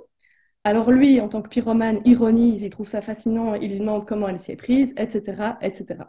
Alors 0.64 0.90
lui, 0.90 1.20
en 1.20 1.28
tant 1.28 1.42
que 1.42 1.50
pyromane, 1.50 2.00
ironise, 2.06 2.62
il 2.62 2.70
trouve 2.70 2.88
ça 2.88 3.02
fascinant, 3.02 3.54
il 3.56 3.72
lui 3.72 3.80
demande 3.80 4.06
comment 4.06 4.28
elle 4.28 4.38
s'y 4.38 4.52
est 4.52 4.56
prise, 4.56 4.94
etc., 4.96 5.56
etc. 5.60 6.04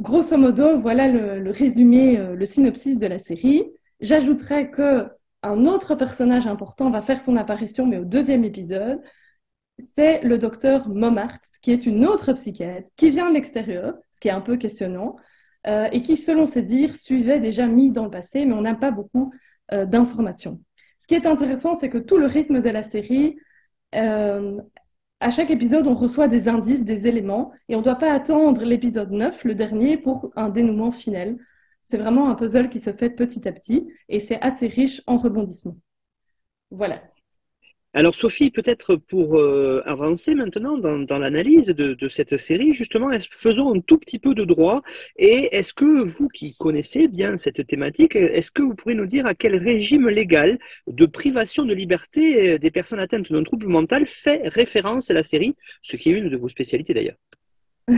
Grosso 0.00 0.38
modo, 0.38 0.78
voilà 0.78 1.08
le, 1.08 1.50
résumé, 1.50 2.18
euh, 2.18 2.34
le 2.34 2.46
synopsis 2.46 2.98
de 2.98 3.06
la 3.06 3.18
série. 3.18 3.64
J'ajouterais 4.00 4.70
que 4.70 5.08
un 5.42 5.66
autre 5.66 5.94
personnage 5.94 6.46
important 6.46 6.90
va 6.90 7.02
faire 7.02 7.20
son 7.20 7.36
apparition, 7.36 7.86
mais 7.86 7.98
au 7.98 8.06
deuxième 8.06 8.44
épisode, 8.44 9.00
c'est 9.94 10.22
le 10.22 10.38
docteur 10.38 10.88
Momart, 10.88 11.40
qui 11.60 11.72
est 11.72 11.84
une 11.84 12.06
autre 12.06 12.32
psychiatre, 12.32 12.88
qui 12.96 13.10
vient 13.10 13.28
de 13.28 13.34
l'extérieur, 13.34 13.94
ce 14.12 14.20
qui 14.20 14.28
est 14.28 14.32
un 14.32 14.40
peu 14.40 14.56
questionnant, 14.56 15.16
euh, 15.66 15.88
et 15.92 16.00
qui, 16.00 16.16
selon 16.16 16.46
ses 16.46 16.62
dires, 16.62 16.96
suivait 16.96 17.38
déjà 17.38 17.66
mis 17.66 17.90
dans 17.90 18.04
le 18.04 18.10
passé, 18.10 18.46
mais 18.46 18.54
on 18.54 18.62
n'a 18.62 18.74
pas 18.74 18.90
beaucoup 18.90 19.34
euh, 19.72 19.84
d'informations. 19.84 20.62
Ce 21.00 21.08
qui 21.08 21.14
est 21.14 21.26
intéressant, 21.26 21.76
c'est 21.76 21.90
que 21.90 21.98
tout 21.98 22.16
le 22.16 22.26
rythme 22.26 22.62
de 22.62 22.70
la 22.70 22.82
série, 22.82 23.36
à 25.20 25.30
chaque 25.30 25.50
épisode, 25.50 25.86
on 25.86 25.94
reçoit 25.94 26.28
des 26.28 26.48
indices, 26.48 26.84
des 26.84 27.06
éléments, 27.06 27.52
et 27.68 27.76
on 27.76 27.78
ne 27.78 27.84
doit 27.84 27.96
pas 27.96 28.12
attendre 28.12 28.64
l'épisode 28.64 29.10
9, 29.12 29.44
le 29.44 29.54
dernier, 29.54 29.98
pour 29.98 30.32
un 30.36 30.48
dénouement 30.48 30.92
final. 30.92 31.36
C'est 31.82 31.98
vraiment 31.98 32.30
un 32.30 32.34
puzzle 32.34 32.68
qui 32.70 32.80
se 32.80 32.92
fait 32.92 33.10
petit 33.10 33.46
à 33.46 33.52
petit, 33.52 33.88
et 34.08 34.20
c'est 34.20 34.40
assez 34.40 34.66
riche 34.66 35.02
en 35.06 35.16
rebondissements. 35.18 35.76
Voilà. 36.70 37.02
Alors 37.92 38.14
Sophie, 38.14 38.50
peut-être 38.50 38.94
pour 38.94 39.36
euh, 39.36 39.82
avancer 39.84 40.36
maintenant 40.36 40.78
dans, 40.78 41.18
l'analyse 41.18 41.66
de, 41.66 42.08
cette 42.08 42.36
série, 42.36 42.72
justement, 42.72 43.08
faisons 43.32 43.74
un 43.74 43.80
tout 43.80 43.98
petit 43.98 44.20
peu 44.20 44.32
de 44.32 44.44
droit. 44.44 44.82
Et 45.16 45.56
est-ce 45.56 45.74
que 45.74 46.02
vous 46.04 46.28
qui 46.28 46.54
connaissez 46.56 47.08
bien 47.08 47.36
cette 47.36 47.66
thématique, 47.66 48.14
est-ce 48.14 48.52
que 48.52 48.62
vous 48.62 48.76
pourriez 48.76 48.96
nous 48.96 49.06
dire 49.06 49.26
à 49.26 49.34
quel 49.34 49.56
régime 49.56 50.08
légal 50.08 50.60
de 50.86 51.04
privation 51.04 51.64
de 51.64 51.74
liberté 51.74 52.60
des 52.60 52.70
personnes 52.70 53.00
atteintes 53.00 53.32
d'un 53.32 53.42
trouble 53.42 53.66
mental 53.66 54.06
fait 54.06 54.42
référence 54.44 55.10
la 55.10 55.24
série, 55.24 55.56
ce 55.82 55.96
qui 55.96 56.10
est 56.10 56.12
une 56.12 56.28
de 56.28 56.36
vos 56.36 56.48
spécialités 56.48 56.94
d'ailleurs? 56.94 57.18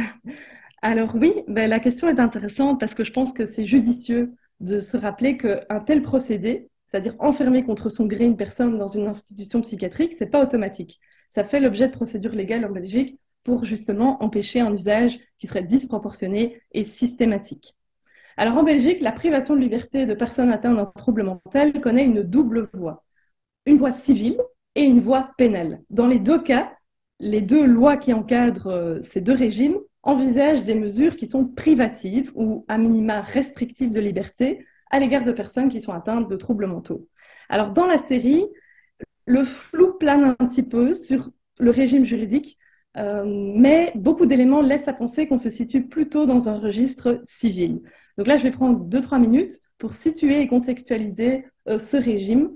Alors 0.83 1.15
oui, 1.15 1.35
ben, 1.49 1.69
la 1.69 1.81
question 1.81 2.09
est 2.09 2.19
intéressante 2.19 2.81
parce 2.81 2.95
que 2.95 3.05
je 3.05 3.13
pense 3.13 3.35
que 3.35 3.45
c'est 3.45 3.67
judicieux 3.67 4.33
de 4.61 4.81
se 4.81 4.97
rappeler 4.97 5.37
qu'un 5.37 5.81
tel 5.87 6.03
procédé 6.03 6.69
c'est-à-dire 6.93 7.17
enfermer 7.21 7.65
contre 7.65 7.89
son 7.89 8.05
gré 8.05 8.27
une 8.27 8.37
personne 8.37 8.77
dans 8.77 8.87
une 8.87 9.07
institution 9.07 9.63
psychiatrique, 9.63 10.13
c'est 10.13 10.27
pas 10.27 10.43
automatique. 10.43 11.01
Ça 11.31 11.43
fait 11.43 11.59
l'objet 11.59 11.87
de 11.87 11.93
procédures 11.93 12.35
légales 12.35 12.67
en 12.67 12.71
Belgique 12.71 13.19
pour 13.45 13.65
justement 13.65 14.23
empêcher 14.23 14.61
un 14.61 14.75
usage 14.75 15.19
qui 15.39 15.47
serait 15.47 15.63
disproportionné 15.63 16.61
et 16.73 16.85
systématique. 16.85 17.79
Alors 18.37 18.59
en 18.59 18.63
Belgique, 18.63 19.01
la 19.01 19.11
privation 19.11 19.57
de 19.57 19.61
liberté 19.61 20.05
de 20.05 20.13
personnes 20.13 20.53
atteintes 20.53 20.77
d'un 20.77 20.85
trouble 20.85 21.23
mental 21.23 21.81
connaît 21.81 22.05
une 22.05 22.23
double 22.23 22.69
voie. 22.75 23.03
Une 23.65 23.79
voie 23.79 23.93
civile 23.93 24.37
et 24.75 24.83
une 24.83 25.01
voie 25.01 25.31
pénale. 25.39 25.81
Dans 25.89 26.07
les 26.07 26.19
deux 26.19 26.43
cas, 26.43 26.75
les 27.21 27.41
deux 27.41 27.65
lois 27.65 27.97
qui 27.97 28.13
encadrent 28.13 28.67
euh, 28.67 29.01
ces 29.01 29.23
deux 29.23 29.33
régimes 29.33 29.79
envisagent 30.03 30.65
des 30.65 30.75
mesures 30.75 31.17
qui 31.17 31.27
sont 31.27 31.47
privatives 31.47 32.31
ou 32.35 32.67
à 32.69 32.77
minima 32.77 33.23
restrictives 33.23 33.95
de 33.95 34.01
liberté 34.01 34.67
à 34.93 35.01
l'égard 35.01 35.25
de 35.25 35.33
personnes 35.33 35.69
qui 35.69 35.81
sont 35.81 35.93
atteintes 35.93 36.29
de 36.29 36.37
troubles 36.37 36.67
mentaux. 36.67 37.09
Alors, 37.49 37.73
dans 37.73 37.87
la 37.87 37.99
série, 37.99 38.45
le 39.27 39.45
flou 39.45 39.95
plane 39.95 40.37
un 40.39 40.47
petit 40.47 40.63
peu 40.63 40.95
sur 40.95 41.31
le 41.59 41.71
régime 41.71 42.05
juridique, 42.05 42.59
euh, 42.99 43.25
mais 43.27 43.93
beaucoup 43.95 44.27
d'éléments 44.27 44.61
laissent 44.61 44.89
à 44.89 44.93
penser 44.93 45.27
qu'on 45.27 45.39
se 45.39 45.51
situe 45.51 45.89
plutôt 45.89 46.27
dans 46.27 46.49
un 46.49 46.59
registre 46.59 47.21
civil. 47.25 47.81
Donc 48.19 48.27
là, 48.27 48.37
je 48.37 48.43
vais 48.43 48.51
prendre 48.51 48.79
deux, 48.81 49.01
trois 49.01 49.19
minutes 49.19 49.61
pour 49.79 49.95
situer 49.95 50.41
et 50.41 50.47
contextualiser 50.47 51.47
euh, 51.69 51.79
ce 51.79 51.97
régime, 51.97 52.53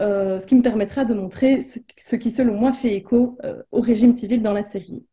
euh, 0.00 0.38
ce 0.38 0.46
qui 0.46 0.54
me 0.54 0.62
permettra 0.62 1.04
de 1.04 1.14
montrer 1.14 1.62
ce, 1.62 1.78
ce 1.98 2.16
qui, 2.16 2.30
selon 2.30 2.54
moi, 2.54 2.72
fait 2.72 2.94
écho 2.94 3.38
au 3.70 3.80
régime 3.80 4.12
civil 4.12 4.42
dans 4.42 4.52
la 4.52 4.62
série. 4.62 5.06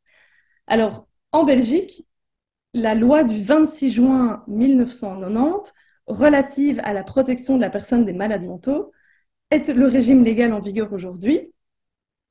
Alors, 0.67 1.07
en 1.31 1.45
Belgique, 1.45 2.05
la 2.73 2.95
loi 2.95 3.23
du 3.23 3.41
26 3.41 3.91
juin 3.91 4.43
1990 4.47 5.73
relative 6.09 6.81
à 6.83 6.93
la 6.93 7.03
protection 7.03 7.55
de 7.55 7.61
la 7.61 7.69
personne 7.69 8.05
des 8.05 8.13
malades 8.13 8.43
mentaux 8.43 8.91
est 9.51 9.69
le 9.69 9.87
régime 9.87 10.23
légal 10.23 10.53
en 10.53 10.59
vigueur 10.59 10.91
aujourd'hui, 10.91 11.53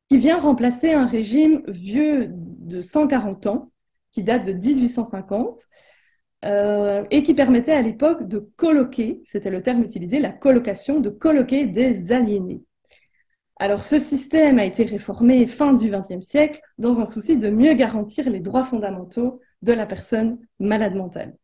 qui 0.08 0.18
vient 0.18 0.38
remplacer 0.38 0.92
un 0.92 1.06
régime 1.06 1.62
vieux 1.68 2.28
de 2.30 2.82
140 2.82 3.46
ans, 3.46 3.72
qui 4.12 4.22
date 4.22 4.44
de 4.44 4.52
1850, 4.52 5.60
euh, 6.44 7.04
et 7.10 7.22
qui 7.22 7.34
permettait 7.34 7.72
à 7.72 7.82
l'époque 7.82 8.28
de 8.28 8.38
colloquer, 8.56 9.20
c'était 9.24 9.50
le 9.50 9.62
terme 9.62 9.82
utilisé, 9.82 10.20
la 10.20 10.30
colocation, 10.30 11.00
de 11.00 11.10
colloquer 11.10 11.66
des 11.66 12.12
aliénés. 12.12 12.62
Alors 13.56 13.82
ce 13.82 13.98
système 13.98 14.60
a 14.60 14.64
été 14.64 14.84
réformé 14.84 15.46
fin 15.48 15.72
du 15.72 15.90
XXe 15.90 16.24
siècle 16.24 16.60
dans 16.78 17.00
un 17.00 17.06
souci 17.06 17.36
de 17.36 17.50
mieux 17.50 17.74
garantir 17.74 18.30
les 18.30 18.38
droits 18.38 18.64
fondamentaux 18.64 19.40
de 19.62 19.72
la 19.72 19.84
personne 19.84 20.38
malade 20.60 20.94
mentale. 20.94 21.36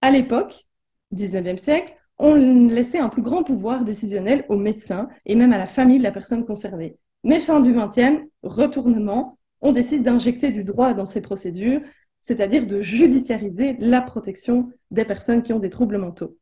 À 0.00 0.10
l'époque, 0.10 0.66
19e 1.12 1.58
siècle, 1.58 1.94
on 2.18 2.34
laissait 2.34 2.98
un 2.98 3.08
plus 3.08 3.22
grand 3.22 3.42
pouvoir 3.42 3.84
décisionnel 3.84 4.44
aux 4.48 4.56
médecins 4.56 5.08
et 5.26 5.34
même 5.34 5.52
à 5.52 5.58
la 5.58 5.66
famille 5.66 5.98
de 5.98 6.02
la 6.02 6.12
personne 6.12 6.44
concernée. 6.44 6.96
Mais 7.24 7.40
fin 7.40 7.60
du 7.60 7.72
XXe, 7.72 8.24
retournement, 8.42 9.38
on 9.60 9.72
décide 9.72 10.02
d'injecter 10.02 10.50
du 10.50 10.64
droit 10.64 10.92
dans 10.94 11.06
ces 11.06 11.20
procédures, 11.20 11.80
c'est-à-dire 12.20 12.66
de 12.66 12.80
judiciariser 12.80 13.76
la 13.78 14.00
protection 14.00 14.70
des 14.90 15.04
personnes 15.04 15.42
qui 15.42 15.52
ont 15.52 15.58
des 15.58 15.70
troubles 15.70 15.98
mentaux. 15.98 16.36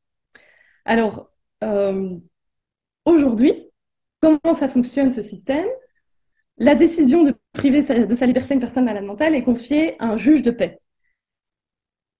Alors, 0.84 1.30
euh, 1.64 2.16
aujourd'hui, 3.04 3.70
comment 4.20 4.54
ça 4.54 4.68
fonctionne 4.68 5.10
ce 5.10 5.22
système? 5.22 5.66
La 6.58 6.74
décision 6.74 7.24
de 7.24 7.34
priver 7.52 7.80
de 7.80 8.14
sa 8.14 8.26
liberté 8.26 8.54
une 8.54 8.60
personne 8.60 8.84
malade 8.84 9.04
mentale 9.04 9.34
est 9.34 9.42
confiée 9.42 9.96
à 9.98 10.06
un 10.06 10.16
juge 10.16 10.42
de 10.42 10.50
paix, 10.50 10.80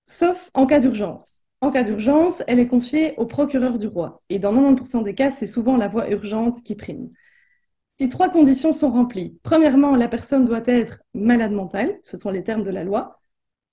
sauf 0.07 0.50
en 0.54 0.66
cas 0.66 0.80
d'urgence. 0.80 1.42
En 1.61 1.71
cas 1.71 1.83
d'urgence, 1.83 2.43
elle 2.47 2.59
est 2.59 2.67
confiée 2.67 3.14
au 3.19 3.26
procureur 3.26 3.79
du 3.79 3.87
roi. 3.87 4.23
Et 4.31 4.38
dans 4.38 4.52
90% 4.52 5.02
des 5.02 5.14
cas, 5.14 5.31
c'est 5.31 5.47
souvent 5.47 5.76
la 5.76 5.88
voie 5.88 6.11
urgente 6.11 6.62
qui 6.62 6.75
prime. 6.75 7.11
Si 7.99 8.09
trois 8.09 8.31
conditions 8.31 8.73
sont 8.73 8.90
remplies, 8.90 9.38
premièrement, 9.43 9.95
la 9.95 10.09
personne 10.09 10.47
doit 10.47 10.62
être 10.67 11.02
malade 11.12 11.52
mentale, 11.52 11.99
ce 12.02 12.17
sont 12.17 12.31
les 12.31 12.43
termes 12.43 12.64
de 12.64 12.71
la 12.71 12.83
loi. 12.83 13.21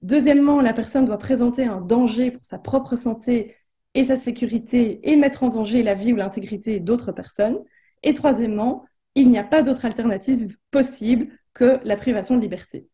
Deuxièmement, 0.02 0.62
la 0.62 0.74
personne 0.74 1.06
doit 1.06 1.18
présenter 1.18 1.66
un 1.66 1.80
danger 1.80 2.32
pour 2.32 2.44
sa 2.44 2.60
propre 2.60 2.98
santé 2.98 3.56
et 3.94 4.06
sa 4.06 4.18
sécurité 4.18 5.00
et 5.10 5.16
mettre 5.16 5.44
en 5.44 5.50
danger 5.50 5.82
la 5.82 5.94
vie 5.94 6.12
ou 6.12 6.18
l'intégrité 6.18 6.80
d'autres 6.82 7.14
personnes. 7.14 7.60
Et 8.04 8.14
troisièmement, 8.14 8.86
il 9.16 9.30
n'y 9.30 9.40
a 9.40 9.44
pas 9.44 9.64
d'autre 9.64 9.86
alternative 9.86 10.58
possible 10.72 11.30
que 11.54 11.80
la 11.84 11.96
privation 11.96 12.36
de 12.36 12.42
liberté. 12.42 12.88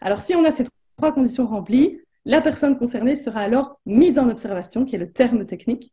Alors 0.00 0.22
si 0.22 0.34
on 0.34 0.44
a 0.44 0.50
ces 0.50 0.64
trois 0.96 1.12
conditions 1.12 1.46
remplies, 1.46 2.00
la 2.26 2.40
personne 2.40 2.76
concernée 2.76 3.14
sera 3.14 3.40
alors 3.40 3.80
mise 3.86 4.18
en 4.18 4.28
observation, 4.28 4.84
qui 4.84 4.96
est 4.96 4.98
le 4.98 5.12
terme 5.12 5.46
technique. 5.46 5.92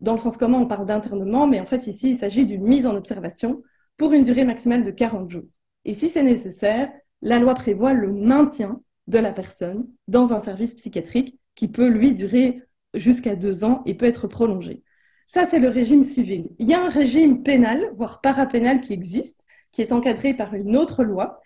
Dans 0.00 0.12
le 0.12 0.18
sens 0.18 0.36
commun, 0.36 0.58
on 0.58 0.66
parle 0.66 0.84
d'internement, 0.84 1.46
mais 1.46 1.58
en 1.58 1.64
fait, 1.64 1.86
ici, 1.86 2.10
il 2.10 2.16
s'agit 2.18 2.44
d'une 2.44 2.62
mise 2.62 2.86
en 2.86 2.94
observation 2.94 3.62
pour 3.96 4.12
une 4.12 4.22
durée 4.22 4.44
maximale 4.44 4.84
de 4.84 4.90
40 4.90 5.30
jours. 5.30 5.48
Et 5.86 5.94
si 5.94 6.10
c'est 6.10 6.22
nécessaire, 6.22 6.92
la 7.22 7.38
loi 7.38 7.54
prévoit 7.54 7.94
le 7.94 8.12
maintien 8.12 8.82
de 9.06 9.18
la 9.18 9.32
personne 9.32 9.88
dans 10.06 10.34
un 10.34 10.40
service 10.40 10.74
psychiatrique 10.74 11.40
qui 11.54 11.68
peut, 11.68 11.88
lui, 11.88 12.14
durer 12.14 12.62
jusqu'à 12.92 13.34
deux 13.34 13.64
ans 13.64 13.82
et 13.86 13.94
peut 13.94 14.06
être 14.06 14.28
prolongé. 14.28 14.84
Ça, 15.26 15.46
c'est 15.46 15.60
le 15.60 15.68
régime 15.68 16.04
civil. 16.04 16.50
Il 16.58 16.68
y 16.68 16.74
a 16.74 16.84
un 16.84 16.90
régime 16.90 17.42
pénal, 17.42 17.88
voire 17.94 18.20
parapénal, 18.20 18.82
qui 18.82 18.92
existe, 18.92 19.40
qui 19.72 19.80
est 19.80 19.92
encadré 19.92 20.34
par 20.34 20.52
une 20.52 20.76
autre 20.76 21.04
loi, 21.04 21.40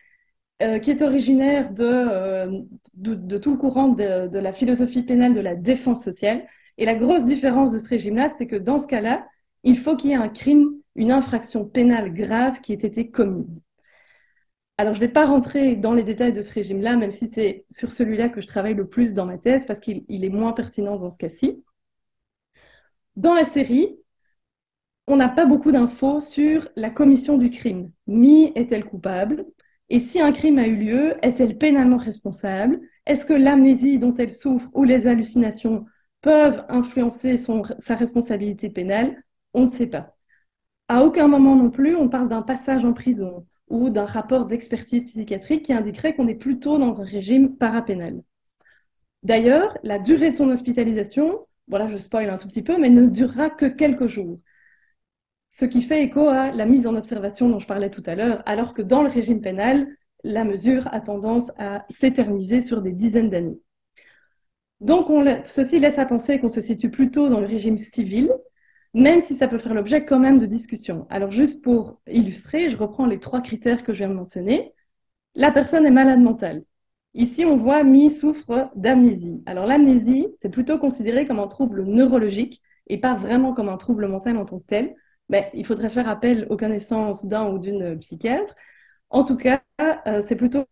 euh, 0.63 0.79
qui 0.79 0.91
est 0.91 1.03
originaire 1.03 1.71
euh, 1.81 2.61
de, 2.95 3.15
de, 3.15 3.39
tout 3.39 3.51
le 3.51 3.57
courant 3.57 3.89
de, 3.89 4.29
de, 4.29 4.39
la 4.39 4.53
philosophie 4.53 5.03
pénale 5.03 5.35
de 5.35 5.41
la 5.41 5.55
défense 5.57 6.03
sociale. 6.03 6.47
Et 6.79 6.85
la 6.85 6.95
grosse 6.95 7.25
différence 7.25 7.73
de 7.73 7.79
ce 7.79 7.89
régime-là, 7.89 8.29
c'est 8.29 8.47
que 8.47 8.57
dans 8.57 8.79
ce 8.79 8.87
cas-là, 8.87 9.27
il 9.65 9.77
faut 9.77 9.97
qu'il 9.97 10.11
y 10.11 10.13
ait 10.13 10.17
un 10.17 10.29
crime, 10.29 10.71
une 10.95 11.11
infraction 11.11 11.65
pénale 11.65 12.13
grave 12.13 12.61
qui 12.61 12.73
ait 12.73 12.77
été 12.77 13.11
commise. 13.11 13.63
Alors, 14.79 14.95
je 14.95 15.01
ne 15.01 15.07
vais 15.07 15.13
pas 15.13 15.27
rentrer 15.27 15.77
dans 15.77 15.93
les 15.93 16.03
détails 16.03 16.33
de 16.33 16.43
ce 16.43 16.53
régime-là, 16.53 16.97
même 16.97 17.13
si 17.13 17.29
c'est 17.29 17.65
sur 17.71 17.93
celui-là 17.93 18.29
que 18.29 18.41
je 18.41 18.47
travaille 18.47 18.75
le 18.75 18.89
plus 18.89 19.15
dans 19.15 19.27
ma 19.27 19.39
thèse, 19.39 19.65
parce 19.67 19.81
qu'il 19.81 20.05
est 20.09 20.29
moins 20.29 20.53
pertinent 20.53 20.97
dans 20.97 21.11
ce 21.11 21.19
cas-ci. 21.19 21.63
Dans 23.17 23.35
la 23.35 23.45
série, 23.45 23.97
on 25.07 25.17
n'a 25.17 25.29
pas 25.29 25.47
beaucoup 25.47 25.71
d'infos 25.73 26.21
sur 26.21 26.69
la 26.77 26.91
commission 26.91 27.39
du 27.39 27.51
crime. 27.51 27.91
Mi 28.07 28.53
est-elle 28.55 28.85
coupable? 28.85 29.47
Et 29.91 30.01
si 30.01 30.21
un 30.21 30.33
crime 30.33 30.59
a 30.59 30.67
eu 30.67 30.77
lieu, 30.77 31.15
est-elle 31.23 31.59
pénalement 31.59 31.97
responsable? 31.97 32.81
Est-ce 33.07 33.27
que 33.27 33.35
l'amnésie 33.35 33.99
dont 33.99 34.15
elle 34.15 34.33
souffre 34.33 34.71
ou 34.75 34.85
les 34.85 35.07
hallucinations 35.07 35.85
peuvent 36.23 36.65
influencer 36.69 37.37
sa 37.37 37.95
responsabilité 37.95 38.71
pénale? 38.71 39.23
On 39.53 39.67
ne 39.67 39.71
sait 39.71 39.87
pas. 39.87 40.17
À 40.89 41.03
aucun 41.05 41.29
moment 41.29 41.57
non 41.57 41.71
plus, 41.71 41.97
on 41.97 42.09
parle 42.09 42.29
d'un 42.29 42.43
passage 42.43 42.85
en 42.85 42.93
prison 42.93 43.47
ou 43.69 43.91
d'un 43.91 44.07
rapport 44.07 44.47
d'expertise 44.47 45.05
psychiatrique 45.05 45.65
qui 45.67 45.73
indiquerait 45.73 46.15
qu'on 46.15 46.29
est 46.29 46.35
plutôt 46.35 46.79
dans 46.79 47.01
un 47.01 47.05
régime 47.05 47.57
parapénal. 47.57 48.23
D'ailleurs, 49.23 49.77
la 49.83 49.99
durée 49.99 50.31
de 50.31 50.37
son 50.37 50.51
hospitalisation, 50.51 51.47
voilà, 51.69 51.89
je 51.89 51.99
spoil 51.99 52.29
un 52.29 52.37
tout 52.37 52.49
petit 52.49 52.63
peu, 52.63 52.79
mais 52.79 52.91
ne 52.91 53.07
durera 53.07 53.49
que 53.51 53.67
quelques 53.67 54.07
jours 54.07 54.39
ce 55.57 55.67
qui 55.67 55.83
fait 55.83 56.03
écho 56.03 56.29
à 56.29 56.51
la 56.51 56.67
mise 56.67 56.85
en 56.85 56.97
observation 56.97 57.49
dont 57.49 57.61
je 57.61 57.69
parlais 57.69 57.89
tout 57.89 58.03
à 58.07 58.17
l'heure, 58.17 58.43
alors 58.45 58.75
que 58.75 58.83
dans 58.83 59.05
le 59.05 59.09
régime 59.09 59.41
pénal, 59.41 59.87
la 60.25 60.43
mesure 60.43 60.89
a 60.93 61.01
tendance 61.01 61.53
à 61.61 61.87
s'éterniser 61.91 62.61
sur 62.61 62.83
des 62.83 62.91
dizaines 62.91 63.31
d'années. 63.31 63.61
Donc, 64.81 65.07
ceci 65.45 65.79
laisse 65.79 66.01
à 66.01 66.07
penser 66.07 66.41
qu'on 66.41 66.49
se 66.49 66.61
situe 66.61 66.91
plutôt 66.91 67.29
dans 67.29 67.39
le 67.39 67.47
régime 67.47 67.79
civil, 67.79 68.33
même 68.95 69.21
si 69.21 69.37
ça 69.37 69.47
peut 69.47 69.59
faire 69.59 69.75
l'objet 69.75 70.05
quand 70.05 70.19
même 70.19 70.39
de 70.39 70.47
discussions. 70.47 71.07
Alors, 71.09 71.31
juste 71.31 71.63
pour 71.63 72.01
illustrer, 72.09 72.69
je 72.69 72.77
reprends 72.77 73.07
les 73.07 73.21
trois 73.21 73.41
critères 73.41 73.85
que 73.85 73.93
je 73.93 73.99
viens 73.99 74.09
de 74.09 74.15
mentionner. 74.15 74.73
La 75.37 75.53
personne 75.53 75.87
est 75.87 75.93
malade 75.93 76.21
mentale. 76.21 76.65
Ici, 77.15 77.45
on 77.45 77.57
voit 77.57 77.85
Mi 77.85 78.11
souffre 78.11 78.73
d'amnésie. 78.75 79.41
Alors, 79.47 79.67
l'amnésie, 79.67 80.27
c'est 80.37 80.51
plutôt 80.51 80.79
considéré 80.79 81.27
comme 81.27 81.39
un 81.39 81.47
trouble 81.47 81.85
neurologique 81.85 82.61
et 82.89 82.99
pas 82.99 83.15
vraiment 83.15 83.55
comme 83.55 83.69
un 83.69 83.77
trouble 83.77 84.09
mental 84.09 84.37
en 84.37 84.47
tant 84.47 84.59
que 84.59 84.65
tel 84.65 84.97
ben, 85.29 85.45
il 85.55 85.67
faudrait 85.67 85.89
faire 85.89 86.09
appel 86.09 86.47
aux 86.51 86.57
connaissances 86.57 87.25
d'un 87.27 87.51
ou 87.51 87.59
d'une 87.59 87.99
psychiatre. 87.99 88.55
En 89.11 89.25
tout 89.25 89.37
cas, 89.37 89.63
euh, 90.07 90.23
c'est 90.27 90.37
plutôt 90.37 90.65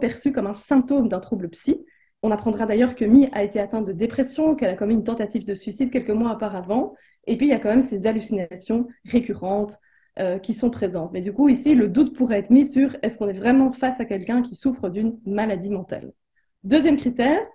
perçu 0.00 0.32
comme 0.32 0.46
un 0.46 0.54
symptôme 0.54 1.08
d'un 1.08 1.20
trouble 1.20 1.48
psy. 1.50 1.84
On 2.22 2.30
apprendra 2.30 2.66
d'ailleurs 2.66 2.94
que 2.94 3.04
Mi 3.04 3.28
a 3.32 3.44
été 3.44 3.60
atteinte 3.60 3.86
de 3.86 3.92
dépression, 3.92 4.56
qu'elle 4.56 4.70
a 4.70 4.74
commis 4.74 4.94
une 4.94 5.04
tentative 5.04 5.44
de 5.44 5.54
suicide 5.54 5.90
quelques 5.90 6.10
mois 6.10 6.34
auparavant. 6.34 6.94
Et 7.26 7.36
puis, 7.36 7.46
il 7.46 7.50
y 7.50 7.52
a 7.52 7.58
quand 7.58 7.68
même 7.68 7.82
ces 7.82 8.06
hallucinations 8.06 8.88
récurrentes 9.04 9.76
euh, 10.18 10.38
qui 10.38 10.54
sont 10.54 10.70
présentes. 10.70 11.12
Mais 11.12 11.20
du 11.20 11.32
coup, 11.32 11.48
ici, 11.48 11.74
le 11.74 11.88
doute 11.88 12.16
pourrait 12.16 12.38
être 12.38 12.50
mis 12.50 12.66
sur 12.66 12.96
est-ce 13.02 13.18
qu'on 13.18 13.28
est 13.28 13.34
vraiment 13.34 13.72
face 13.72 14.00
à 14.00 14.04
quelqu'un 14.04 14.42
qui 14.42 14.56
souffre 14.56 14.88
d'une 14.88 15.20
maladie 15.26 15.70
mentale? 15.70 16.12
Deuxième 16.64 16.96
critère, 16.96 17.46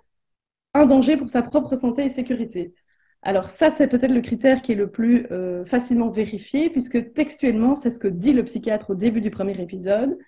un 0.74 0.86
danger 0.86 1.16
pour 1.16 1.28
sa 1.28 1.42
propre 1.42 1.76
santé 1.76 2.04
et 2.04 2.08
sécurité. 2.08 2.72
Alors 3.22 3.48
ça, 3.48 3.70
c'est 3.70 3.86
peut-être 3.88 4.12
le 4.12 4.20
critère 4.20 4.62
qui 4.62 4.72
est 4.72 4.76
le 4.76 4.90
plus 4.90 5.26
euh, 5.30 5.64
facilement 5.64 6.10
vérifié, 6.10 6.70
puisque 6.70 7.12
textuellement, 7.12 7.76
c'est 7.76 7.90
ce 7.90 7.98
que 8.00 8.08
dit 8.08 8.32
le 8.32 8.44
psychiatre 8.44 8.90
au 8.90 8.94
début 8.94 9.20
du 9.20 9.30
premier 9.30 9.60
épisode. 9.60 10.18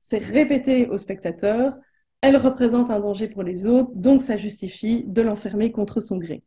C'est 0.00 0.18
répété 0.18 0.88
au 0.88 0.96
spectateur, 0.96 1.74
elle 2.22 2.36
représente 2.36 2.90
un 2.90 3.00
danger 3.00 3.28
pour 3.28 3.42
les 3.42 3.66
autres, 3.66 3.90
donc 3.94 4.20
ça 4.22 4.36
justifie 4.36 5.04
de 5.06 5.22
l'enfermer 5.22 5.72
contre 5.72 6.00
son 6.00 6.16
gré. 6.18 6.42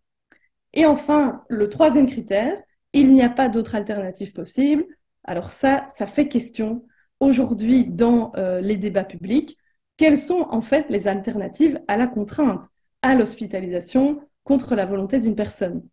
Et 0.74 0.86
enfin, 0.86 1.44
le 1.50 1.70
troisième 1.70 2.08
critère, 2.08 2.58
il 2.94 3.13
n'y 3.13 3.22
a 3.24 3.30
pas 3.30 3.50
d'autre 3.50 3.76
alternative 3.76 4.34
possible. 4.34 4.86
Alors 5.24 5.52
ça, 5.52 5.88
ça 5.96 6.08
fait 6.08 6.28
question 6.28 6.86
aujourd'hui 7.20 7.86
dans 7.88 8.34
euh, 8.36 8.62
les 8.62 8.78
débats 8.78 9.06
publics. 9.06 9.58
Quelles 9.98 10.18
sont 10.18 10.48
en 10.50 10.62
fait 10.62 10.88
les 10.89 11.08
alternatives 11.08 11.80
à 11.88 11.98
la 11.98 12.08
contrainte, 12.08 12.66
à 13.02 13.16
l'hospitalisation 13.16 14.22
contre 14.44 14.76
la 14.76 14.86
volonté 14.86 15.20
d'une 15.20 15.36
personne? 15.36 15.84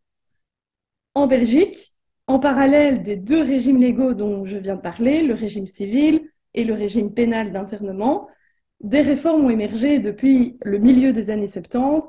En 1.14 1.26
Belgique, 1.26 1.94
en 2.26 2.38
parallèle 2.38 3.02
des 3.02 3.16
deux 3.16 3.42
régimes 3.42 3.80
légaux 3.80 4.14
dont 4.14 4.44
je 4.44 4.58
viens 4.58 4.76
de 4.76 4.80
parler, 4.80 5.22
le 5.22 5.34
régime 5.34 5.66
civil 5.66 6.30
et 6.54 6.64
le 6.64 6.74
régime 6.74 7.12
pénal 7.12 7.52
d'internement, 7.52 8.28
des 8.80 9.02
réformes 9.02 9.44
ont 9.46 9.50
émergé 9.50 9.98
depuis 9.98 10.56
le 10.62 10.78
milieu 10.78 11.12
des 11.12 11.30
années 11.30 11.48
70 11.48 12.08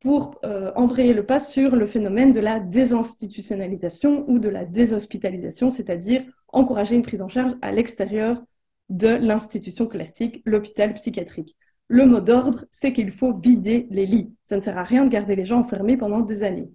pour 0.00 0.40
euh, 0.44 0.72
embrayer 0.76 1.12
le 1.12 1.24
pas 1.24 1.40
sur 1.40 1.76
le 1.76 1.86
phénomène 1.86 2.32
de 2.32 2.40
la 2.40 2.58
désinstitutionnalisation 2.58 4.24
ou 4.28 4.38
de 4.38 4.48
la 4.48 4.64
déshospitalisation, 4.64 5.70
c'est-à-dire 5.70 6.22
encourager 6.48 6.96
une 6.96 7.02
prise 7.02 7.22
en 7.22 7.28
charge 7.28 7.54
à 7.62 7.70
l'extérieur 7.72 8.42
de 8.88 9.08
l'institution 9.08 9.86
classique, 9.86 10.42
l'hôpital 10.44 10.94
psychiatrique. 10.94 11.56
Le 11.86 12.06
mot 12.06 12.20
d'ordre, 12.20 12.64
c'est 12.72 12.92
qu'il 12.92 13.12
faut 13.12 13.32
vider 13.32 13.86
les 13.90 14.06
lits. 14.06 14.34
Ça 14.44 14.56
ne 14.56 14.62
sert 14.62 14.78
à 14.78 14.84
rien 14.84 15.04
de 15.04 15.10
garder 15.10 15.36
les 15.36 15.44
gens 15.44 15.60
enfermés 15.60 15.96
pendant 15.96 16.20
des 16.20 16.42
années. 16.42 16.70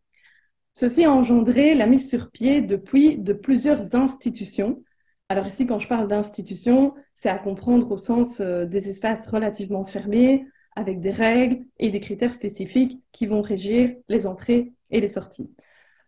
Ceci 0.78 1.06
a 1.06 1.12
engendré 1.12 1.74
la 1.74 1.88
mise 1.88 2.10
sur 2.10 2.32
pied 2.32 2.60
depuis 2.60 3.18
de 3.18 3.32
plusieurs 3.32 3.96
institutions. 3.96 4.84
Alors 5.30 5.48
ici, 5.48 5.66
quand 5.66 5.80
je 5.80 5.88
parle 5.88 6.10
d'institutions, 6.10 6.94
c'est 7.14 7.30
à 7.30 7.38
comprendre 7.38 7.92
au 7.92 7.98
sens 7.98 8.42
euh, 8.42 8.66
des 8.66 8.90
espaces 8.90 9.26
relativement 9.28 9.86
fermés, 9.86 10.46
avec 10.76 11.00
des 11.00 11.12
règles 11.12 11.64
et 11.80 11.92
des 11.92 12.02
critères 12.02 12.34
spécifiques 12.34 13.02
qui 13.14 13.26
vont 13.26 13.42
régir 13.42 13.96
les 14.10 14.28
entrées 14.28 14.74
et 14.92 15.00
les 15.00 15.08
sorties. 15.08 15.50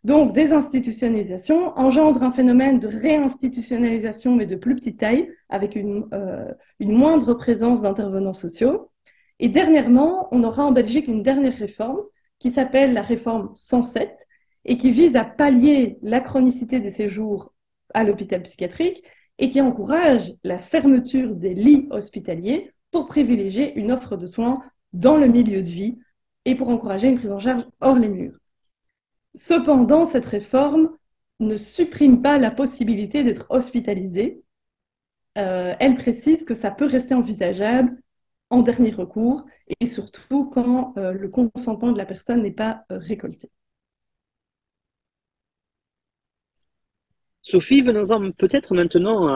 Donc, 0.03 0.33
désinstitutionnalisation 0.33 1.69
engendre 1.77 2.21
un 2.21 2.33
phénomène 2.33 2.79
de 2.79 2.89
réinstitutionnalisation, 2.89 4.35
mais 4.35 4.45
de 4.45 4.57
plus 4.57 4.75
petite 4.75 4.99
taille, 4.99 5.29
avec 5.47 5.77
une, 5.77 6.09
euh, 6.13 6.53
une 6.81 6.91
moindre 6.91 7.33
présence 7.35 7.81
d'intervenants 7.83 8.33
sociaux. 8.33 8.91
Et 9.39 9.47
dernièrement, 9.47 10.27
on 10.33 10.43
aura 10.43 10.65
en 10.65 10.73
Belgique 10.73 11.07
une 11.07 11.23
dernière 11.23 11.57
réforme 11.57 12.01
qui 12.37 12.51
s'appelle 12.51 12.91
la 12.91 13.01
réforme 13.01 13.53
107 13.55 14.27
et 14.67 14.77
qui 14.77 14.91
vise 14.91 15.15
à 15.15 15.25
pallier 15.25 15.97
la 16.01 16.19
chronicité 16.19 16.79
des 16.79 16.89
séjours 16.89 17.53
à 17.93 18.03
l'hôpital 18.03 18.43
psychiatrique 18.43 19.03
et 19.39 19.49
qui 19.49 19.61
encourage 19.61 20.33
la 20.43 20.59
fermeture 20.59 21.35
des 21.35 21.53
lits 21.53 21.87
hospitaliers 21.89 22.71
pour 22.91 23.07
privilégier 23.07 23.77
une 23.79 23.91
offre 23.91 24.17
de 24.17 24.27
soins 24.27 24.61
dans 24.93 25.17
le 25.17 25.27
milieu 25.27 25.63
de 25.63 25.69
vie 25.69 25.97
et 26.45 26.55
pour 26.55 26.69
encourager 26.69 27.07
une 27.07 27.17
prise 27.17 27.31
en 27.31 27.39
charge 27.39 27.65
hors 27.81 27.97
les 27.97 28.09
murs. 28.09 28.37
Cependant, 29.35 30.05
cette 30.05 30.25
réforme 30.25 30.89
ne 31.39 31.55
supprime 31.55 32.21
pas 32.21 32.37
la 32.37 32.51
possibilité 32.51 33.23
d'être 33.23 33.47
hospitalisé. 33.49 34.43
Euh, 35.37 35.75
elle 35.79 35.95
précise 35.95 36.45
que 36.45 36.55
ça 36.55 36.71
peut 36.71 36.85
rester 36.85 37.13
envisageable 37.13 38.01
en 38.49 38.61
dernier 38.61 38.91
recours 38.91 39.45
et 39.79 39.85
surtout 39.85 40.45
quand 40.45 40.93
euh, 40.97 41.11
le 41.11 41.29
consentement 41.29 41.91
de 41.91 41.97
la 41.97 42.05
personne 42.05 42.41
n'est 42.41 42.51
pas 42.51 42.85
euh, 42.91 42.97
récolté. 42.97 43.51
Sophie, 47.49 47.81
venons-en 47.81 48.31
peut-être 48.31 48.75
maintenant 48.75 49.29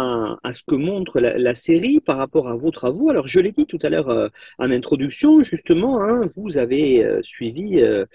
à, 0.44 0.52
ce 0.52 0.64
que 0.68 0.76
montre 0.76 1.22
la, 1.22 1.56
série 1.56 2.02
par 2.02 2.18
rapport 2.18 2.50
à 2.50 2.56
vos 2.58 2.70
travaux. 2.70 3.10
Alors, 3.10 3.26
je 3.26 3.40
l'ai 3.40 3.54
dit 3.54 3.66
tout 3.66 3.80
à 3.84 3.90
l'heure 3.90 4.10
euh, 4.10 4.28
en 4.60 4.70
introduction, 4.70 5.42
justement, 5.44 6.02
hein, 6.04 6.28
vous 6.36 6.58
avez 6.58 7.06
euh, 7.06 7.22
suivi 7.22 7.80
euh, 7.80 8.06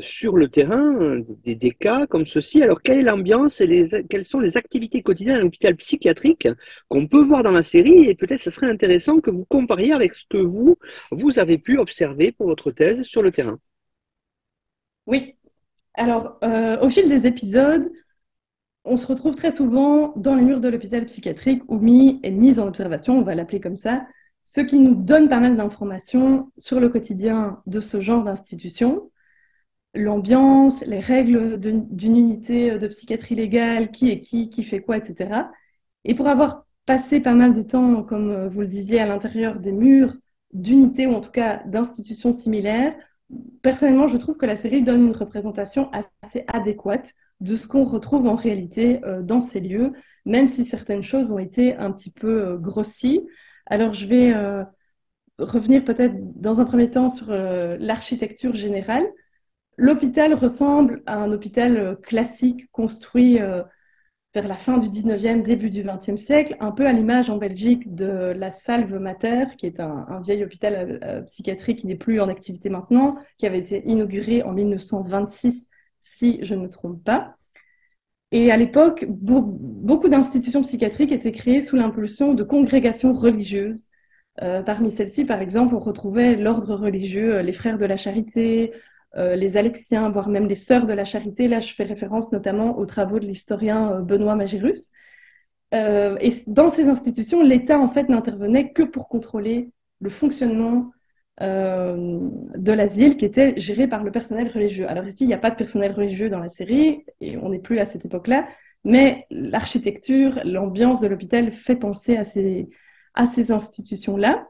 sur 0.00 0.36
le 0.36 0.48
terrain 0.48 1.20
des, 1.44 1.70
cas 1.70 2.08
comme 2.08 2.26
ceci. 2.26 2.64
Alors, 2.64 2.82
quelle 2.82 2.98
est 2.98 3.02
l'ambiance 3.02 3.60
et 3.60 4.04
quelles 4.10 4.24
sont 4.24 4.40
les 4.40 4.56
activités 4.56 5.02
quotidiennes 5.02 5.36
à 5.36 5.40
l'hôpital 5.40 5.76
psychiatrique 5.76 6.48
qu'on 6.88 7.06
peut 7.06 7.22
voir 7.22 7.44
dans 7.44 7.52
la 7.52 7.62
série? 7.62 8.08
Et 8.08 8.16
peut-être 8.16 8.40
ce 8.40 8.50
serait 8.50 8.66
intéressant 8.66 9.20
que 9.20 9.30
vous 9.30 9.44
compariez 9.44 9.92
avec 9.92 10.14
ce 10.14 10.24
que 10.28 10.38
vous, 10.38 10.78
vous 11.12 11.38
avez 11.38 11.58
pu 11.58 11.78
observer 11.78 12.32
pour 12.32 12.48
votre 12.48 12.72
thèse 12.72 13.04
sur 13.04 13.22
le 13.22 13.30
terrain. 13.30 13.60
Oui. 15.06 15.36
Alors, 15.94 16.40
au 16.82 16.90
fil 16.90 17.08
des 17.08 17.28
épisodes, 17.28 17.88
on 18.88 18.96
se 18.96 19.06
retrouve 19.06 19.36
très 19.36 19.52
souvent 19.52 20.12
dans 20.16 20.34
les 20.34 20.42
murs 20.42 20.60
de 20.60 20.68
l'hôpital 20.68 21.04
psychiatrique 21.06 21.62
où 21.68 21.78
Mi 21.78 22.20
est 22.22 22.30
mise 22.30 22.58
en 22.58 22.66
observation, 22.66 23.18
on 23.18 23.22
va 23.22 23.34
l'appeler 23.34 23.60
comme 23.60 23.76
ça, 23.76 24.06
ce 24.44 24.60
qui 24.60 24.78
nous 24.78 24.94
donne 24.94 25.28
pas 25.28 25.40
mal 25.40 25.56
d'informations 25.56 26.50
sur 26.56 26.80
le 26.80 26.88
quotidien 26.88 27.62
de 27.66 27.80
ce 27.80 28.00
genre 28.00 28.24
d'institution, 28.24 29.10
l'ambiance, 29.94 30.84
les 30.86 31.00
règles 31.00 31.58
d'une 31.58 32.16
unité 32.16 32.78
de 32.78 32.86
psychiatrie 32.88 33.34
légale, 33.34 33.90
qui 33.90 34.10
est 34.10 34.20
qui, 34.20 34.48
qui 34.48 34.64
fait 34.64 34.80
quoi, 34.80 34.96
etc. 34.96 35.50
Et 36.04 36.14
pour 36.14 36.28
avoir 36.28 36.66
passé 36.86 37.20
pas 37.20 37.34
mal 37.34 37.52
de 37.52 37.62
temps, 37.62 38.02
comme 38.02 38.48
vous 38.48 38.60
le 38.60 38.66
disiez, 38.68 39.00
à 39.00 39.06
l'intérieur 39.06 39.60
des 39.60 39.72
murs 39.72 40.16
d'unités 40.52 41.06
ou 41.06 41.12
en 41.14 41.20
tout 41.20 41.30
cas 41.30 41.62
d'institutions 41.66 42.32
similaires, 42.32 42.94
personnellement, 43.62 44.06
je 44.06 44.16
trouve 44.16 44.36
que 44.36 44.46
la 44.46 44.56
série 44.56 44.82
donne 44.82 45.06
une 45.08 45.16
représentation 45.16 45.90
assez 46.22 46.44
adéquate 46.48 47.14
de 47.40 47.56
ce 47.56 47.68
qu'on 47.68 47.84
retrouve 47.84 48.26
en 48.26 48.34
réalité 48.34 49.04
euh, 49.04 49.22
dans 49.22 49.40
ces 49.40 49.60
lieux, 49.60 49.92
même 50.24 50.48
si 50.48 50.64
certaines 50.64 51.02
choses 51.02 51.30
ont 51.30 51.38
été 51.38 51.74
un 51.76 51.92
petit 51.92 52.10
peu 52.10 52.48
euh, 52.48 52.56
grossies. 52.56 53.26
Alors 53.66 53.94
je 53.94 54.06
vais 54.06 54.34
euh, 54.34 54.64
revenir 55.38 55.84
peut-être 55.84 56.14
dans 56.40 56.60
un 56.60 56.64
premier 56.64 56.90
temps 56.90 57.10
sur 57.10 57.28
l'architecture 57.30 58.54
générale. 58.54 59.06
L'hôpital 59.76 60.34
ressemble 60.34 61.02
à 61.06 61.16
un 61.16 61.30
hôpital 61.30 61.96
classique 62.02 62.68
construit 62.72 63.38
vers 64.34 64.48
la 64.48 64.56
fin 64.56 64.78
du 64.78 64.88
19e, 64.88 65.42
début 65.42 65.70
du 65.70 65.84
20e 65.84 66.16
siècle, 66.16 66.56
un 66.58 66.72
peu 66.72 66.88
à 66.88 66.92
l'image 66.92 67.30
en 67.30 67.36
Belgique 67.36 67.94
de 67.94 68.32
la 68.36 68.50
Salve 68.50 68.98
Mater, 68.98 69.44
qui 69.56 69.66
est 69.66 69.78
un, 69.78 70.06
un 70.08 70.20
vieil 70.20 70.42
hôpital 70.42 71.22
psychiatrique 71.26 71.80
qui 71.80 71.86
n'est 71.86 71.94
plus 71.94 72.20
en 72.20 72.28
activité 72.28 72.68
maintenant, 72.68 73.14
qui 73.36 73.46
avait 73.46 73.58
été 73.58 73.84
inauguré 73.86 74.42
en 74.42 74.52
1926 74.52 75.68
si 76.08 76.38
je 76.42 76.54
ne 76.54 76.62
me 76.62 76.70
trompe 76.70 77.02
pas. 77.04 77.36
Et 78.30 78.50
à 78.50 78.56
l'époque, 78.56 79.06
beaucoup 79.08 80.08
d'institutions 80.08 80.62
psychiatriques 80.62 81.12
étaient 81.12 81.32
créées 81.32 81.62
sous 81.62 81.76
l'impulsion 81.76 82.34
de 82.34 82.42
congrégations 82.42 83.12
religieuses. 83.14 83.86
Euh, 84.42 84.62
parmi 84.62 84.90
celles-ci, 84.90 85.24
par 85.24 85.40
exemple, 85.40 85.74
on 85.74 85.78
retrouvait 85.78 86.36
l'ordre 86.36 86.74
religieux, 86.76 87.36
euh, 87.36 87.42
les 87.42 87.52
frères 87.52 87.78
de 87.78 87.86
la 87.86 87.96
charité, 87.96 88.72
euh, 89.16 89.34
les 89.34 89.56
Alexiens, 89.56 90.10
voire 90.10 90.28
même 90.28 90.46
les 90.46 90.54
sœurs 90.54 90.86
de 90.86 90.92
la 90.92 91.04
charité. 91.04 91.48
Là, 91.48 91.60
je 91.60 91.74
fais 91.74 91.84
référence 91.84 92.30
notamment 92.30 92.78
aux 92.78 92.86
travaux 92.86 93.18
de 93.18 93.26
l'historien 93.26 94.00
Benoît 94.00 94.36
Magirus. 94.36 94.90
et 95.72 96.32
dans 96.46 96.68
ces 96.70 96.88
institutions, 96.88 97.42
l'État, 97.42 97.78
en 97.78 97.88
fait, 97.88 98.08
n'intervenait 98.08 98.72
que 98.72 98.82
pour 98.82 99.08
contrôler 99.08 99.70
le 100.00 100.10
fonctionnement 100.10 100.92
de 101.40 102.72
l'asile 102.72 103.16
qui 103.16 103.24
était 103.24 103.54
géré 103.58 103.86
par 103.86 104.02
le 104.02 104.10
personnel 104.10 104.48
religieux. 104.48 104.88
Alors 104.88 105.04
ici, 105.04 105.24
il 105.24 105.28
n'y 105.28 105.34
a 105.34 105.38
pas 105.38 105.50
de 105.50 105.56
personnel 105.56 105.92
religieux 105.92 106.30
dans 106.30 106.40
la 106.40 106.48
série, 106.48 107.04
et 107.20 107.36
on 107.36 107.50
n'est 107.50 107.60
plus 107.60 107.78
à 107.78 107.84
cette 107.84 108.04
époque-là, 108.04 108.46
mais 108.84 109.26
l'architecture, 109.30 110.40
l'ambiance 110.44 111.00
de 111.00 111.06
l'hôpital 111.06 111.52
fait 111.52 111.76
penser 111.76 112.16
à 112.16 112.24
ces, 112.24 112.68
à 113.14 113.26
ces 113.26 113.52
institutions-là. 113.52 114.48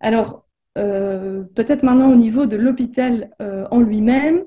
Alors, 0.00 0.46
euh, 0.78 1.44
peut-être 1.54 1.82
maintenant 1.82 2.10
au 2.10 2.16
niveau 2.16 2.46
de 2.46 2.56
l'hôpital 2.56 3.30
euh, 3.40 3.66
en 3.70 3.80
lui-même, 3.80 4.44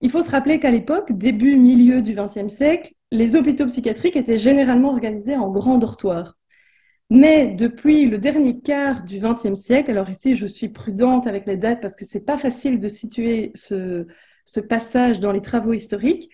il 0.00 0.10
faut 0.10 0.22
se 0.22 0.30
rappeler 0.30 0.60
qu'à 0.60 0.70
l'époque, 0.70 1.12
début, 1.12 1.56
milieu 1.56 2.02
du 2.02 2.14
XXe 2.14 2.52
siècle, 2.52 2.94
les 3.10 3.36
hôpitaux 3.36 3.66
psychiatriques 3.66 4.16
étaient 4.16 4.36
généralement 4.36 4.90
organisés 4.90 5.36
en 5.36 5.50
grands 5.50 5.78
dortoirs. 5.78 6.37
Mais 7.10 7.46
depuis 7.46 8.04
le 8.04 8.18
dernier 8.18 8.60
quart 8.60 9.02
du 9.04 9.18
XXe 9.18 9.54
siècle, 9.54 9.90
alors 9.90 10.10
ici 10.10 10.34
je 10.34 10.46
suis 10.46 10.68
prudente 10.68 11.26
avec 11.26 11.46
les 11.46 11.56
dates 11.56 11.80
parce 11.80 11.96
que 11.96 12.04
c'est 12.04 12.20
pas 12.20 12.36
facile 12.36 12.80
de 12.80 12.88
situer 12.88 13.52
ce, 13.54 14.06
passage 14.68 15.20
dans 15.20 15.32
les 15.32 15.40
travaux 15.40 15.72
historiques, 15.72 16.30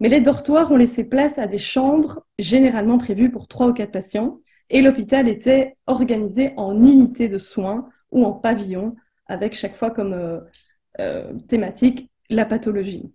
mais 0.00 0.08
les 0.08 0.20
dortoirs 0.20 0.70
ont 0.72 0.76
laissé 0.76 1.08
place 1.08 1.38
à 1.38 1.46
des 1.46 1.58
chambres 1.58 2.26
généralement 2.38 2.98
prévues 2.98 3.30
pour 3.30 3.46
trois 3.46 3.68
ou 3.68 3.72
quatre 3.72 3.92
patients 3.92 4.40
et 4.68 4.82
l'hôpital 4.82 5.28
était 5.28 5.76
organisé 5.86 6.52
en 6.56 6.74
unités 6.74 7.28
de 7.28 7.38
soins 7.38 7.88
ou 8.10 8.24
en 8.24 8.32
pavillons 8.32 8.96
avec 9.26 9.54
chaque 9.54 9.76
fois 9.76 9.90
comme 9.90 10.12
euh, 10.12 10.40
euh, 11.00 11.34
thématique 11.48 12.10
la 12.30 12.44
pathologie. 12.44 13.12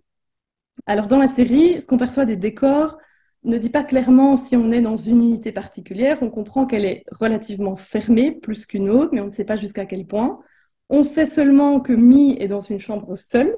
Alors 0.86 1.08
dans 1.08 1.18
la 1.18 1.28
série, 1.28 1.78
ce 1.80 1.86
qu'on 1.86 1.98
perçoit 1.98 2.24
des 2.24 2.36
décors, 2.36 2.96
ne 3.44 3.58
dit 3.58 3.70
pas 3.70 3.84
clairement 3.84 4.36
si 4.36 4.56
on 4.56 4.70
est 4.72 4.80
dans 4.80 4.96
une 4.96 5.22
unité 5.22 5.52
particulière. 5.52 6.18
On 6.22 6.30
comprend 6.30 6.66
qu'elle 6.66 6.84
est 6.84 7.04
relativement 7.10 7.76
fermée, 7.76 8.32
plus 8.32 8.66
qu'une 8.66 8.88
autre, 8.90 9.10
mais 9.12 9.20
on 9.20 9.26
ne 9.26 9.32
sait 9.32 9.44
pas 9.44 9.56
jusqu'à 9.56 9.86
quel 9.86 10.06
point. 10.06 10.40
On 10.88 11.04
sait 11.04 11.26
seulement 11.26 11.80
que 11.80 11.92
Mi 11.92 12.36
est 12.40 12.48
dans 12.48 12.60
une 12.60 12.78
chambre 12.78 13.16
seule 13.16 13.56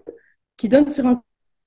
qui 0.57 0.68
donne 0.68 0.88
sur 0.88 1.07
un 1.07 1.23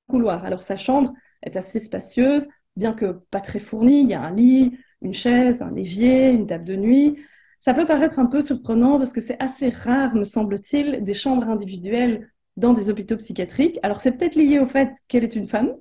couloir. 0.08 0.46
Alors 0.46 0.64
sa 0.64 0.78
chambre 0.78 1.14
est 1.44 1.58
assez 1.58 1.80
spacieuse, 1.80 2.48
bien 2.76 2.94
que 2.94 3.20
pas 3.32 3.42
très 3.42 3.60
fournie. 3.60 4.02
Il 4.02 4.10
y 4.10 4.14
a 4.14 4.22
un 4.22 4.34
lit, 4.34 4.78
une 5.02 5.14
chaise, 5.14 5.62
un 5.62 5.76
évier, 5.76 6.30
une 6.30 6.48
table 6.48 6.64
de 6.64 6.76
nuit. 6.76 7.20
Ça 7.60 7.74
peut 7.74 7.86
paraître 7.86 8.20
un 8.20 8.28
peu 8.28 8.42
surprenant 8.42 8.98
parce 8.98 9.14
que 9.14 9.22
c'est 9.22 9.42
assez 9.42 9.70
rare, 9.70 10.16
me 10.16 10.24
semble-t-il, 10.24 11.04
des 11.04 11.14
chambres 11.14 11.50
individuelles 11.50 12.32
dans 12.56 12.74
des 12.74 12.90
hôpitaux 12.90 13.18
psychiatriques. 13.18 13.80
Alors 13.84 14.00
c'est 14.00 14.14
peut-être 14.14 14.36
lié 14.36 14.60
au 14.60 14.66
fait 14.66 14.94
qu'elle 15.08 15.24
est 15.24 15.36
une 15.36 15.48
femme, 15.48 15.74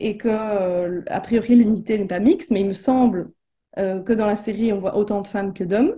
et 0.00 0.16
que, 0.16 0.28
euh, 0.28 1.02
a 1.08 1.20
priori, 1.20 1.56
l'unité 1.56 1.98
n'est 1.98 2.06
pas 2.06 2.20
mixte, 2.20 2.50
mais 2.50 2.60
il 2.60 2.68
me 2.68 2.72
semble 2.72 3.32
euh, 3.78 4.02
que 4.02 4.12
dans 4.12 4.26
la 4.26 4.36
série, 4.36 4.72
on 4.72 4.80
voit 4.80 4.96
autant 4.96 5.22
de 5.22 5.26
femmes 5.26 5.52
que 5.52 5.64
d'hommes. 5.64 5.94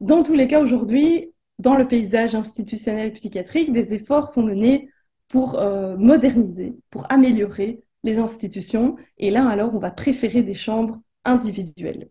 Dans 0.00 0.22
tous 0.22 0.34
les 0.34 0.46
cas, 0.46 0.60
aujourd'hui, 0.60 1.32
dans 1.58 1.76
le 1.76 1.86
paysage 1.88 2.34
institutionnel 2.34 3.12
psychiatrique, 3.12 3.72
des 3.72 3.94
efforts 3.94 4.28
sont 4.28 4.42
menés 4.42 4.90
pour 5.28 5.58
euh, 5.58 5.96
moderniser, 5.96 6.76
pour 6.90 7.10
améliorer 7.10 7.82
les 8.02 8.18
institutions. 8.18 8.96
Et 9.18 9.30
là, 9.30 9.48
alors, 9.48 9.74
on 9.74 9.78
va 9.78 9.90
préférer 9.90 10.42
des 10.42 10.54
chambres 10.54 11.00
individuelles. 11.24 12.10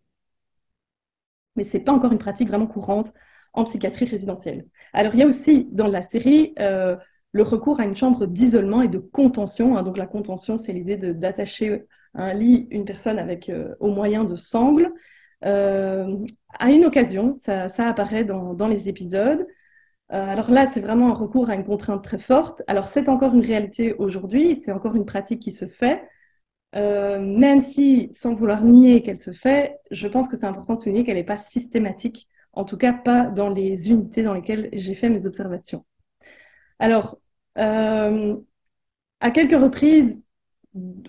Mais 1.55 1.63
ce 1.63 1.77
n'est 1.77 1.83
pas 1.83 1.91
encore 1.91 2.11
une 2.11 2.17
pratique 2.17 2.47
vraiment 2.47 2.67
courante 2.67 3.13
en 3.53 3.65
psychiatrie 3.65 4.05
résidentielle. 4.05 4.65
Alors, 4.93 5.13
il 5.13 5.19
y 5.19 5.23
a 5.23 5.27
aussi 5.27 5.67
dans 5.71 5.87
la 5.87 6.01
série 6.01 6.53
le 7.31 7.43
recours 7.43 7.79
à 7.79 7.85
une 7.85 7.95
chambre 7.95 8.25
d'isolement 8.25 8.81
et 8.81 8.87
de 8.87 8.97
contention. 8.97 9.77
Hein. 9.77 9.83
donc 9.83 9.97
la 9.97 10.07
contention, 10.07 10.57
c'est 10.57 10.73
l'idée 10.73 10.97
d'attacher 10.97 11.85
un 12.13 12.33
lit 12.33 12.67
une 12.71 12.85
personne 12.85 13.19
avec 13.19 13.49
euh, 13.49 13.73
au 13.79 13.89
moyen 13.89 14.23
de 14.23 14.35
sangles. 14.35 14.91
Euh, 15.45 16.17
à 16.59 16.71
une 16.71 16.85
occasion, 16.85 17.33
ça, 17.33 17.67
apparaît 17.79 18.25
dans, 18.25 18.67
les 18.67 18.89
épisodes. 18.89 19.47
Euh, 20.11 20.27
alors 20.27 20.51
là, 20.51 20.67
c'est 20.71 20.81
vraiment 20.81 21.09
un 21.09 21.13
recours 21.13 21.49
à 21.49 21.55
une 21.55 21.63
contrainte 21.63 22.03
très 22.03 22.19
forte. 22.19 22.61
Alors 22.67 22.87
c'est 22.87 23.09
encore 23.09 23.33
une 23.33 23.45
réalité 23.45 23.93
aujourd'hui, 23.93 24.55
c'est 24.55 24.71
encore 24.71 24.95
une 24.95 25.05
pratique 25.05 25.41
qui 25.41 25.51
se 25.51 25.65
fait. 25.67 26.03
même 26.73 27.61
si, 27.61 28.09
sans 28.13 28.33
vouloir 28.33 28.63
nier 28.63 29.01
qu'elle 29.01 29.17
se 29.17 29.31
fait, 29.31 29.79
je 29.91 30.07
pense 30.07 30.27
que 30.29 30.37
c'est 30.37 30.45
important 30.45 30.75
de 30.75 30.79
souligner 30.81 31.03
qu'elle 31.03 31.17
n'est 31.17 31.23
pas 31.23 31.37
systématique 31.37 32.27
en 32.53 32.65
tout 32.65 32.77
cas 32.77 32.93
pas 32.93 33.25
dans 33.25 33.49
les 33.49 33.89
unités 33.89 34.23
dans 34.23 34.33
lesquelles 34.33 34.69
j'ai 34.73 34.95
fait 34.95 35.09
mes 35.09 35.25
observations. 35.25 35.85
Alors, 36.81 37.19
euh, 37.59 38.35
à 39.19 39.29
quelques 39.29 39.59
reprises, 39.61 40.23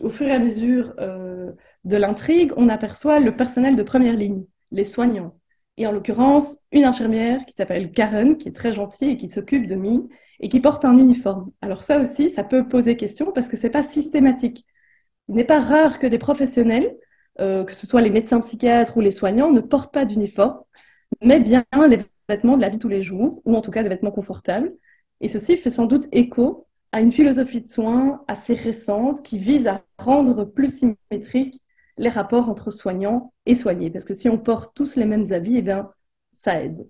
au 0.01 0.11
fur 0.11 0.27
et 0.27 0.33
à 0.33 0.39
mesure 0.39 0.93
euh, 1.01 1.51
de 1.85 1.97
l'intrigue, 1.97 2.53
on 2.59 2.69
aperçoit 2.69 3.21
le 3.21 3.35
personnel 3.35 3.75
de 3.75 3.83
première 3.83 4.15
ligne, 4.15 4.45
les 4.71 4.85
soignants. 4.85 5.35
Et 5.79 5.87
en 5.87 5.93
l'occurrence, 5.93 6.59
une 6.73 6.85
infirmière 6.85 7.47
qui 7.47 7.55
s'appelle 7.55 7.91
Karen, 7.91 8.37
qui 8.37 8.49
est 8.51 8.53
très 8.53 8.75
gentille 8.75 9.13
et 9.13 9.17
qui 9.17 9.31
s'occupe 9.31 9.67
de 9.67 9.75
Mi, 9.75 10.07
et 10.41 10.51
qui 10.51 10.61
porte 10.61 10.85
un 10.85 10.99
uniforme. 10.99 11.51
Alors 11.63 11.83
ça 11.83 11.99
aussi, 12.03 12.31
ça 12.31 12.45
peut 12.45 12.69
poser 12.69 12.99
question 12.99 13.33
parce 13.33 13.49
que 13.49 13.57
c'est 13.57 13.71
pas 13.71 13.83
systématique. 13.83 14.67
Il 15.29 15.37
n'est 15.37 15.45
pas 15.45 15.61
rare 15.61 15.99
que 15.99 16.07
des 16.07 16.19
professionnels, 16.19 16.95
euh, 17.41 17.65
que 17.65 17.73
ce 17.73 17.87
soit 17.87 18.03
les 18.03 18.11
médecins 18.11 18.41
psychiatres 18.41 18.99
ou 18.99 19.01
les 19.01 19.11
soignants, 19.11 19.51
ne 19.51 19.61
portent 19.61 19.95
pas 19.95 20.05
d'uniforme, 20.05 20.61
mais 21.23 21.41
bien 21.41 21.65
les 21.89 21.99
vêtements 22.29 22.59
de 22.59 22.63
la 22.63 22.69
vie 22.69 22.79
tous 22.79 22.89
les 22.89 23.01
jours, 23.01 23.41
ou 23.47 23.57
en 23.57 23.63
tout 23.63 23.71
cas 23.71 23.83
des 23.83 23.89
vêtements 23.89 24.11
confortables. 24.11 24.75
Et 25.23 25.29
ceci 25.29 25.57
fait 25.57 25.71
sans 25.71 25.87
doute 25.87 26.09
écho 26.13 26.67
à 26.91 27.01
une 27.01 27.13
philosophie 27.13 27.63
de 27.63 27.67
soins 27.67 28.23
assez 28.29 28.55
récente 28.55 29.23
qui 29.23 29.39
vise 29.39 29.67
à 29.67 29.83
rendre 29.99 30.45
plus 30.45 30.81
symétriques 31.09 31.63
les 31.97 32.09
rapports 32.09 32.49
entre 32.49 32.71
soignants 32.71 33.33
et 33.47 33.55
soignés. 33.55 33.91
Parce 33.91 34.05
que 34.05 34.15
si 34.15 34.29
on 34.29 34.39
porte 34.39 34.75
tous 34.75 34.97
les 34.97 35.05
mêmes 35.05 35.33
habits, 35.33 35.57
eh 35.59 35.63
bien, 35.63 35.91
ça 36.33 36.63
aide. 36.63 36.87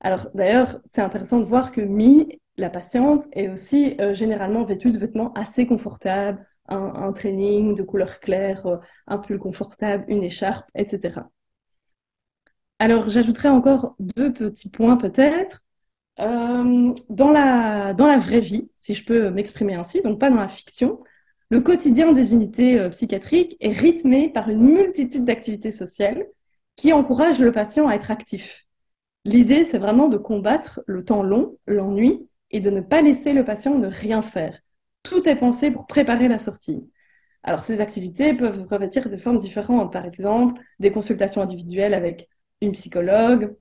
Alors 0.00 0.30
d'ailleurs, 0.34 0.80
c'est 0.84 1.02
intéressant 1.02 1.40
de 1.40 1.44
voir 1.44 1.72
que 1.72 1.80
Mi, 1.80 2.40
la 2.56 2.70
patiente, 2.70 3.26
est 3.32 3.48
aussi 3.48 3.96
euh, 4.00 4.14
généralement 4.14 4.64
vêtue 4.64 4.92
de 4.92 4.98
vêtements 4.98 5.32
assez 5.34 5.66
confortables, 5.66 6.46
un, 6.68 7.12
training 7.12 7.74
de 7.74 7.82
couleur 7.82 8.20
claire, 8.20 8.66
euh, 8.66 8.76
un 9.06 9.18
pull 9.18 9.38
confortable, 9.38 10.04
une 10.08 10.22
écharpe, 10.22 10.68
etc. 10.74 11.20
Alors 12.78 13.08
j'ajouterai 13.10 13.48
encore 13.48 13.96
deux 13.98 14.32
petits 14.32 14.68
points 14.68 14.96
peut-être. 14.96 15.62
Euh, 16.20 16.94
dans, 17.10 17.30
la, 17.30 17.94
dans 17.94 18.06
la 18.06 18.18
vraie 18.18 18.40
vie, 18.40 18.70
si 18.76 18.94
je 18.94 19.04
peux 19.04 19.30
m'exprimer 19.30 19.74
ainsi, 19.74 20.02
donc 20.02 20.18
pas 20.18 20.30
dans 20.30 20.36
la 20.36 20.48
fiction, 20.48 21.00
le 21.50 21.60
quotidien 21.60 22.12
des 22.12 22.32
unités 22.32 22.78
euh, 22.78 22.88
psychiatriques 22.90 23.56
est 23.60 23.72
rythmé 23.72 24.28
par 24.28 24.48
une 24.50 24.60
multitude 24.62 25.24
d'activités 25.24 25.70
sociales 25.70 26.26
qui 26.76 26.92
encouragent 26.92 27.40
le 27.40 27.52
patient 27.52 27.88
à 27.88 27.94
être 27.94 28.10
actif. 28.10 28.66
L'idée, 29.24 29.64
c'est 29.64 29.78
vraiment 29.78 30.08
de 30.08 30.18
combattre 30.18 30.80
le 30.86 31.04
temps 31.04 31.22
long, 31.22 31.58
l'ennui, 31.66 32.28
et 32.50 32.60
de 32.60 32.70
ne 32.70 32.80
pas 32.80 33.00
laisser 33.02 33.32
le 33.32 33.44
patient 33.44 33.78
ne 33.78 33.88
rien 33.88 34.22
faire. 34.22 34.58
Tout 35.02 35.28
est 35.28 35.36
pensé 35.36 35.70
pour 35.70 35.86
préparer 35.86 36.28
la 36.28 36.38
sortie. 36.38 36.90
Alors, 37.42 37.64
ces 37.64 37.80
activités 37.80 38.34
peuvent 38.34 38.66
revêtir 38.70 39.08
des 39.08 39.18
formes 39.18 39.38
différentes. 39.38 39.92
Par 39.92 40.04
exemple, 40.06 40.60
des 40.80 40.90
consultations 40.92 41.42
individuelles 41.42 41.94
avec 41.94 42.28
une 42.60 42.72
psychologue, 42.72 43.54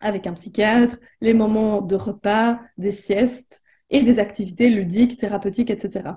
avec 0.00 0.26
un 0.26 0.32
psychiatre, 0.34 0.98
les 1.20 1.34
moments 1.34 1.82
de 1.82 1.96
repas, 1.96 2.60
des 2.78 2.90
siestes 2.90 3.62
et 3.90 4.02
des 4.02 4.18
activités 4.18 4.68
ludiques, 4.70 5.18
thérapeutiques, 5.18 5.70
etc. 5.70 6.10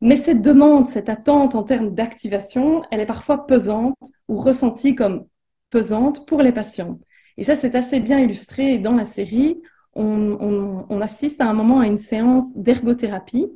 Mais 0.00 0.16
cette 0.16 0.42
demande, 0.42 0.88
cette 0.88 1.08
attente 1.08 1.54
en 1.54 1.62
termes 1.62 1.94
d'activation, 1.94 2.82
elle 2.90 3.00
est 3.00 3.06
parfois 3.06 3.46
pesante 3.46 3.96
ou 4.28 4.36
ressentie 4.36 4.94
comme 4.94 5.26
pesante 5.70 6.26
pour 6.26 6.42
les 6.42 6.52
patients. 6.52 6.98
Et 7.36 7.44
ça, 7.44 7.56
c'est 7.56 7.74
assez 7.74 8.00
bien 8.00 8.18
illustré 8.18 8.78
dans 8.78 8.94
la 8.94 9.04
série. 9.04 9.60
On, 9.94 11.00
assiste 11.00 11.40
à 11.40 11.46
un 11.46 11.54
moment 11.54 11.80
à 11.80 11.86
une 11.86 11.98
séance 11.98 12.56
d'ergothérapie. 12.56 13.46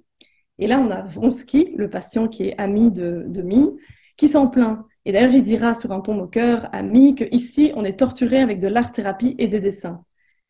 Et 0.59 0.67
là, 0.67 0.79
on 0.79 0.91
a 0.91 1.03
Vronsky, 1.03 1.75
le 1.77 1.91
patient 1.91 2.29
qui 2.29 2.49
est 2.49 2.59
ami 2.59 2.91
de, 2.91 3.25
de 3.27 3.43
Mi, 3.43 3.71
qui 4.17 4.29
s'en 4.29 4.49
plaint. 4.49 4.85
Et 5.11 5.13
d'ailleurs, 5.13 5.35
il 5.35 5.43
dira 5.43 5.75
sur 5.75 5.91
un 5.91 6.01
ton 6.01 6.15
moqueur 6.15 6.69
à 6.71 6.83
Mi 6.85 7.17
qu'ici, 7.17 7.73
on 7.75 7.85
est 7.85 7.99
torturé 7.99 8.41
avec 8.41 8.61
de 8.61 8.69
l'art-thérapie 8.69 9.35
et 9.39 9.49
des 9.49 9.59
dessins. 9.59 10.05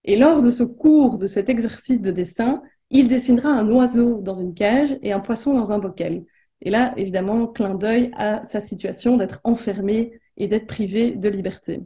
Et 0.05 0.19
lors 0.19 0.43
de 0.43 0.51
ce 0.51 0.63
cours, 0.63 1.19
de 1.19 1.27
cet 1.27 1.49
exercice 1.49 2.03
de 2.03 2.11
dessin, 2.11 2.61
il 2.91 3.09
dessinera 3.09 3.49
un 3.49 3.67
oiseau 3.71 4.21
dans 4.21 4.35
une 4.35 4.53
cage 4.53 4.99
et 5.01 5.15
un 5.15 5.21
poisson 5.21 5.55
dans 5.55 5.73
un 5.73 5.79
bocal. 5.79 6.25
Et 6.61 6.69
là, 6.69 6.93
évidemment, 6.99 7.47
clin 7.47 7.75
d'œil 7.75 8.11
à 8.15 8.45
sa 8.45 8.61
situation 8.61 9.17
d'être 9.17 9.41
enfermé 9.45 10.21
et 10.37 10.47
d'être 10.47 10.67
privé 10.67 11.13
de 11.13 11.31
liberté. 11.31 11.81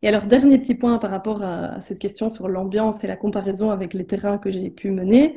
Et 0.00 0.08
alors, 0.08 0.24
dernier 0.24 0.56
petit 0.56 0.74
point 0.74 0.96
par 0.96 1.10
rapport 1.10 1.42
à 1.42 1.78
cette 1.82 1.98
question 1.98 2.30
sur 2.30 2.48
l'ambiance 2.48 3.04
et 3.04 3.06
la 3.06 3.16
comparaison 3.16 3.70
avec 3.70 3.92
les 3.92 4.06
terrains 4.06 4.38
que 4.38 4.50
j'ai 4.50 4.70
pu 4.70 4.90
mener. 4.90 5.36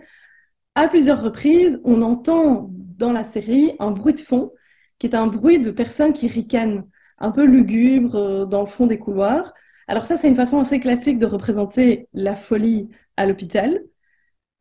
À 0.74 0.88
plusieurs 0.88 1.22
reprises, 1.22 1.82
on 1.84 2.02
entend 2.02 2.70
dans 2.72 3.12
la 3.12 3.26
série 3.26 3.74
un 3.80 3.92
bruit 3.92 4.14
de 4.14 4.22
fond 4.22 4.54
qui 5.00 5.08
est 5.08 5.16
un 5.16 5.28
bruit 5.28 5.60
de 5.60 5.72
personnes 5.72 6.14
qui 6.14 6.28
ricanent, 6.28 6.88
un 7.20 7.32
peu 7.32 7.46
lugubre 7.46 8.16
euh, 8.16 8.46
dans 8.46 8.62
le 8.62 8.68
fond 8.68 8.88
des 8.88 9.00
couloirs. 9.00 9.54
Alors 9.88 10.06
ça, 10.06 10.18
c'est 10.18 10.28
une 10.28 10.36
façon 10.36 10.60
assez 10.60 10.80
classique 10.80 11.20
de 11.20 11.26
représenter 11.26 12.08
la 12.14 12.36
folie 12.36 12.90
à 13.16 13.26
l'hôpital. 13.26 13.84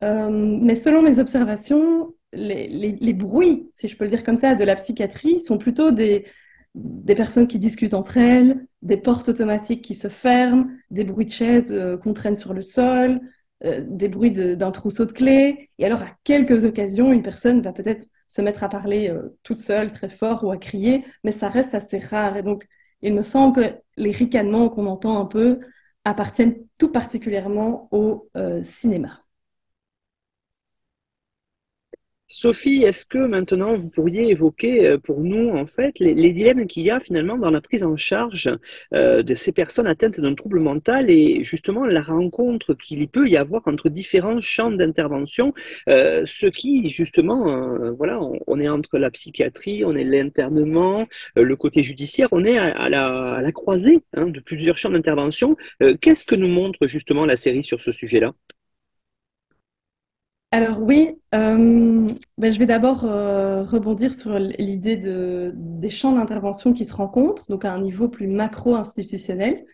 Euh, 0.03 0.29
mais 0.29 0.75
selon 0.75 1.01
mes 1.01 1.19
observations, 1.19 2.13
les, 2.33 3.13
bruits, 3.13 3.69
si 3.73 3.87
je 3.87 3.97
peux 3.97 4.03
le 4.03 4.09
dire 4.09 4.23
comme 4.23 4.37
ça, 4.37 4.55
de 4.55 4.63
la 4.63 4.75
psychiatrie 4.75 5.39
sont 5.39 5.57
plutôt 5.57 5.91
des, 5.91 6.25
des 6.75 7.15
personnes 7.15 7.47
qui 7.47 7.59
discutent 7.59 7.93
entre 7.93 8.17
elles, 8.17 8.65
des 8.81 8.97
portes 8.97 9.29
automatiques 9.29 9.83
qui 9.83 9.95
se 9.95 10.07
ferment, 10.07 10.67
des 10.91 11.03
bruits 11.03 11.25
de 11.25 11.31
chaises 11.31 11.73
euh, 11.73 11.97
qu'on 11.97 12.13
traîne 12.13 12.35
sur 12.35 12.53
le 12.53 12.61
sol, 12.61 13.21
des 13.63 14.07
bruits 14.07 14.31
d'un 14.31 14.69
trousseau 14.69 15.05
de 15.05 15.11
clés. 15.11 15.71
Et 15.79 15.85
alors, 15.85 16.03
à 16.03 16.11
quelques 16.23 16.63
occasions, 16.63 17.11
une 17.11 17.23
personne 17.23 17.63
va 17.63 17.73
peut-être 17.73 18.05
se 18.27 18.41
mettre 18.41 18.63
à 18.63 18.69
parler 18.69 19.13
toute 19.43 19.59
seule, 19.59 19.91
très 19.91 20.09
fort 20.09 20.43
ou 20.43 20.51
à 20.51 20.57
crier, 20.57 21.03
mais 21.23 21.31
ça 21.31 21.49
reste 21.49 21.75
assez 21.75 21.99
rare. 21.99 22.37
Et 22.37 22.43
donc, 22.43 22.67
il 23.01 23.13
me 23.13 23.21
semble 23.21 23.55
que 23.55 23.75
les 23.97 24.11
ricanements 24.11 24.69
qu'on 24.69 24.87
entend 24.87 25.19
un 25.19 25.25
peu 25.25 25.59
appartiennent 26.05 26.55
tout 26.77 26.91
particulièrement 26.91 27.87
au 27.91 28.29
cinéma. 28.63 29.26
Sophie, 32.29 32.83
est-ce 32.83 33.05
que 33.05 33.19
maintenant 33.19 33.77
vous 33.77 33.89
pourriez 33.89 34.29
évoquer 34.29 34.85
euh, 34.85 34.97
pour 34.97 35.21
nous 35.21 35.49
en 35.51 35.65
fait 35.65 35.97
les, 35.99 36.33
dilemmes 36.33 36.67
qu'il 36.67 36.83
y 36.83 36.91
a 36.91 36.99
finalement 36.99 37.37
dans 37.37 37.51
la 37.51 37.61
prise 37.61 37.85
en 37.85 37.95
charge 37.95 38.51
euh, 38.93 39.23
de 39.23 39.33
ces 39.33 39.53
personnes 39.53 39.87
atteintes 39.87 40.19
d'un 40.19 40.35
trouble 40.35 40.59
mental 40.59 41.09
et 41.09 41.41
justement 41.43 41.85
la 41.85 42.01
rencontre 42.01 42.73
qu'il 42.73 43.07
peut 43.07 43.29
y 43.29 43.37
avoir 43.37 43.61
entre 43.65 43.87
différents 43.87 44.41
champs 44.41 44.71
d'intervention, 44.71 45.53
euh, 45.87 46.23
ce 46.25 46.47
qui 46.47 46.89
justement, 46.89 47.93
voilà, 47.97 48.19
on, 48.47 48.59
est 48.59 48.67
entre 48.67 48.97
la 48.97 49.09
psychiatrie, 49.09 49.85
on 49.85 49.95
est 49.95 50.03
l'internement, 50.03 51.07
le 51.35 51.55
côté 51.55 51.81
judiciaire, 51.81 52.27
on 52.31 52.43
est 52.43 52.57
à, 52.57 52.89
la, 52.89 53.51
croisée 53.53 54.01
hein, 54.13 54.27
de 54.27 54.39
plusieurs 54.39 54.77
champs 54.77 54.89
d'intervention. 54.89 55.55
Qu'est-ce 56.01 56.25
que 56.25 56.35
nous 56.35 56.47
montre 56.47 56.87
justement 56.87 57.25
la 57.25 57.37
série 57.37 57.63
sur 57.63 57.81
ce 57.81 57.91
sujet-là? 57.91 58.33
Alors 60.51 60.81
oui, 60.81 61.19
euh, 61.35 62.13
ben, 62.37 62.53
je 62.53 62.57
vais 62.57 62.65
d'abord 62.65 63.03
euh, 63.03 63.63
rebondir 63.63 64.13
sur 64.13 64.39
l'idée 64.39 64.95
de, 64.95 65.51
des 65.55 65.89
champs 65.89 66.13
d'intervention 66.13 66.73
qui 66.73 66.85
se 66.85 66.93
rencontrent, 66.95 67.45
donc 67.47 67.65
à 67.65 67.73
un 67.73 67.81
niveau 67.81 68.07
plus 68.07 68.27
macro-institutionnel. 68.27 69.65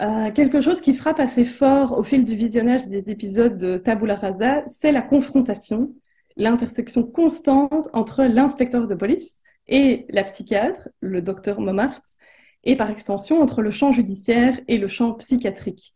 Euh, 0.00 0.30
quelque 0.32 0.60
chose 0.60 0.80
qui 0.80 0.94
frappe 0.94 1.20
assez 1.20 1.44
fort 1.44 1.98
au 1.98 2.02
fil 2.02 2.24
du 2.24 2.34
visionnage 2.34 2.86
des 2.86 3.10
épisodes 3.10 3.56
de 3.56 3.78
Tabula 3.78 4.14
Rasa, 4.14 4.62
c'est 4.68 4.92
la 4.92 5.02
confrontation, 5.02 5.94
l'intersection 6.36 7.02
constante 7.02 7.88
entre 7.92 8.24
l'inspecteur 8.24 8.86
de 8.86 8.94
police 8.94 9.42
et 9.68 10.06
la 10.10 10.24
psychiatre, 10.24 10.88
le 11.00 11.22
docteur 11.22 11.60
Momartz, 11.60 12.18
et 12.64 12.76
par 12.76 12.90
extension 12.90 13.40
entre 13.40 13.62
le 13.62 13.70
champ 13.70 13.92
judiciaire 13.92 14.60
et 14.68 14.76
le 14.78 14.88
champ 14.88 15.14
psychiatrique, 15.14 15.94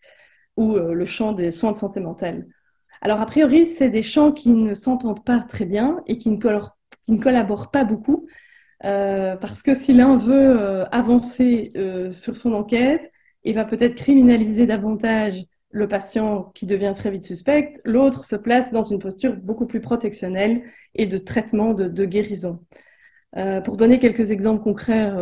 ou 0.57 0.77
le 0.77 1.05
champ 1.05 1.33
des 1.33 1.51
soins 1.51 1.73
de 1.73 1.77
santé 1.77 2.01
mentale. 2.01 2.47
Alors, 3.05 3.21
a 3.21 3.27
priori, 3.27 3.67
c'est 3.67 3.91
des 3.91 4.01
champs 4.01 4.33
qui 4.33 4.49
ne 4.49 4.75
s'entendent 4.75 5.23
pas 5.25 5.41
très 5.41 5.67
bien 5.67 6.03
et 6.07 6.17
qui 6.17 6.31
ne, 6.31 7.19
collaborent 7.19 7.71
pas 7.71 7.85
beaucoup. 7.85 8.27
Euh, 8.85 9.37
parce 9.37 9.63
que 9.63 9.75
si 9.75 9.93
l'un 9.93 10.17
veut 10.17 10.59
euh, 10.59 10.87
avancer 10.87 11.69
euh, 11.77 12.13
sur 12.13 12.35
son 12.35 12.55
enquête, 12.55 13.13
il 13.45 13.55
va 13.55 13.67
peut-être 13.67 13.95
criminaliser 13.95 14.67
davantage 14.67 15.45
le 15.71 15.87
patient 15.87 16.51
qui 16.55 16.65
devient 16.65 16.95
très 16.97 17.11
vite 17.11 17.27
suspect, 17.27 17.75
l'autre 17.85 18.25
se 18.25 18.37
place 18.37 18.73
dans 18.73 18.85
une 18.85 18.99
posture 18.99 19.37
beaucoup 19.37 19.67
plus 19.67 19.81
protectionnelle 19.81 20.63
et 20.95 21.07
de 21.07 21.19
traitement 21.19 21.75
de, 21.75 22.05
guérison. 22.05 22.61
pour 23.65 23.77
donner 23.77 23.99
quelques 23.99 24.31
exemples 24.31 24.63
concrets 24.63 25.13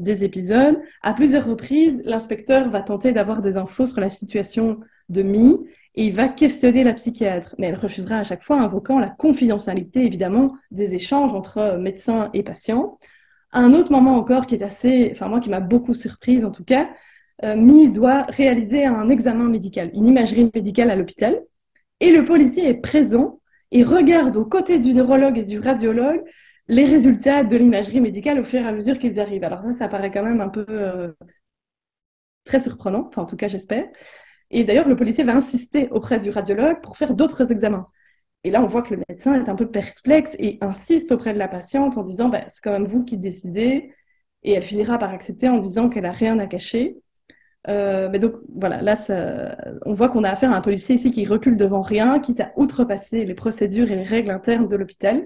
des 0.00 0.22
épisodes, 0.22 0.78
à 1.02 1.14
plusieurs 1.14 1.46
reprises, 1.46 2.02
l'inspecteur 2.04 2.68
va 2.68 2.82
tenter 2.82 3.12
d'avoir 3.12 3.40
des 3.40 3.56
infos 3.56 3.86
sur 3.86 4.00
la 4.00 4.10
situation 4.10 4.78
de 5.08 5.22
Mi 5.22 5.58
et 5.96 6.06
il 6.06 6.14
va 6.14 6.28
questionner 6.28 6.82
la 6.84 6.94
psychiatre, 6.94 7.54
mais 7.58 7.68
elle 7.68 7.78
refusera 7.78 8.18
à 8.18 8.24
chaque 8.24 8.42
fois, 8.42 8.60
invoquant 8.60 8.98
la 8.98 9.10
confidentialité 9.10 10.04
évidemment 10.04 10.56
des 10.70 10.94
échanges 10.94 11.32
entre 11.32 11.76
médecins 11.78 12.30
et 12.32 12.42
patients. 12.42 12.98
Un 13.52 13.72
autre 13.74 13.92
moment 13.92 14.16
encore 14.16 14.46
qui 14.46 14.56
est 14.56 14.62
assez, 14.62 15.10
enfin 15.12 15.28
moi 15.28 15.40
qui 15.40 15.50
m'a 15.50 15.60
beaucoup 15.60 15.94
surprise 15.94 16.44
en 16.44 16.50
tout 16.50 16.64
cas, 16.64 16.90
euh, 17.44 17.56
Mi 17.56 17.88
doit 17.88 18.22
réaliser 18.22 18.84
un 18.84 19.08
examen 19.08 19.48
médical, 19.48 19.90
une 19.94 20.06
imagerie 20.06 20.50
médicale 20.54 20.90
à 20.90 20.96
l'hôpital, 20.96 21.40
et 22.00 22.10
le 22.10 22.24
policier 22.24 22.68
est 22.68 22.74
présent 22.74 23.40
et 23.70 23.82
regarde 23.82 24.36
aux 24.36 24.44
côtés 24.44 24.78
du 24.78 24.94
neurologue 24.94 25.38
et 25.38 25.44
du 25.44 25.58
radiologue 25.58 26.22
les 26.68 26.84
résultats 26.84 27.44
de 27.44 27.56
l'imagerie 27.56 28.00
médicale 28.00 28.40
au 28.40 28.44
fur 28.44 28.60
et 28.60 28.66
à 28.66 28.72
mesure 28.72 28.98
qu'ils 28.98 29.20
arrivent. 29.20 29.44
Alors 29.44 29.62
ça, 29.62 29.72
ça 29.72 29.88
paraît 29.88 30.10
quand 30.10 30.24
même 30.24 30.40
un 30.40 30.48
peu 30.48 30.64
euh, 30.68 31.12
très 32.44 32.60
surprenant, 32.60 33.06
enfin 33.08 33.22
en 33.22 33.26
tout 33.26 33.36
cas 33.36 33.48
j'espère. 33.48 33.86
Et 34.50 34.64
d'ailleurs, 34.64 34.88
le 34.88 34.96
policier 34.96 35.24
va 35.24 35.34
insister 35.34 35.88
auprès 35.90 36.18
du 36.18 36.30
radiologue 36.30 36.80
pour 36.82 36.96
faire 36.96 37.14
d'autres 37.14 37.50
examens. 37.52 37.88
Et 38.44 38.50
là, 38.50 38.62
on 38.62 38.66
voit 38.66 38.82
que 38.82 38.94
le 38.94 39.02
médecin 39.08 39.34
est 39.34 39.48
un 39.48 39.56
peu 39.56 39.70
perplexe 39.70 40.36
et 40.38 40.58
insiste 40.60 41.12
auprès 41.12 41.32
de 41.32 41.38
la 41.38 41.48
patiente 41.48 41.96
en 41.96 42.02
disant 42.02 42.28
bah, 42.28 42.44
c'est 42.48 42.62
quand 42.62 42.72
même 42.72 42.86
vous 42.86 43.04
qui 43.04 43.16
décidez. 43.18 43.92
Et 44.42 44.52
elle 44.52 44.62
finira 44.62 44.98
par 44.98 45.10
accepter 45.10 45.48
en 45.48 45.58
disant 45.58 45.88
qu'elle 45.88 46.02
n'a 46.04 46.12
rien 46.12 46.38
à 46.38 46.46
cacher. 46.46 46.98
Euh, 47.68 48.08
mais 48.10 48.18
donc 48.18 48.34
voilà, 48.54 48.82
là, 48.82 48.96
on 49.86 49.94
voit 49.94 50.08
qu'on 50.08 50.24
a 50.24 50.30
affaire 50.30 50.52
à 50.52 50.56
un 50.56 50.60
policier 50.60 50.96
ici 50.96 51.10
qui 51.10 51.24
recule 51.26 51.56
devant 51.56 51.82
rien, 51.82 52.18
quitte 52.20 52.40
à 52.40 52.52
outrepasser 52.56 53.24
les 53.24 53.34
procédures 53.34 53.90
et 53.90 53.96
les 53.96 54.02
règles 54.02 54.30
internes 54.30 54.68
de 54.68 54.76
l'hôpital. 54.76 55.24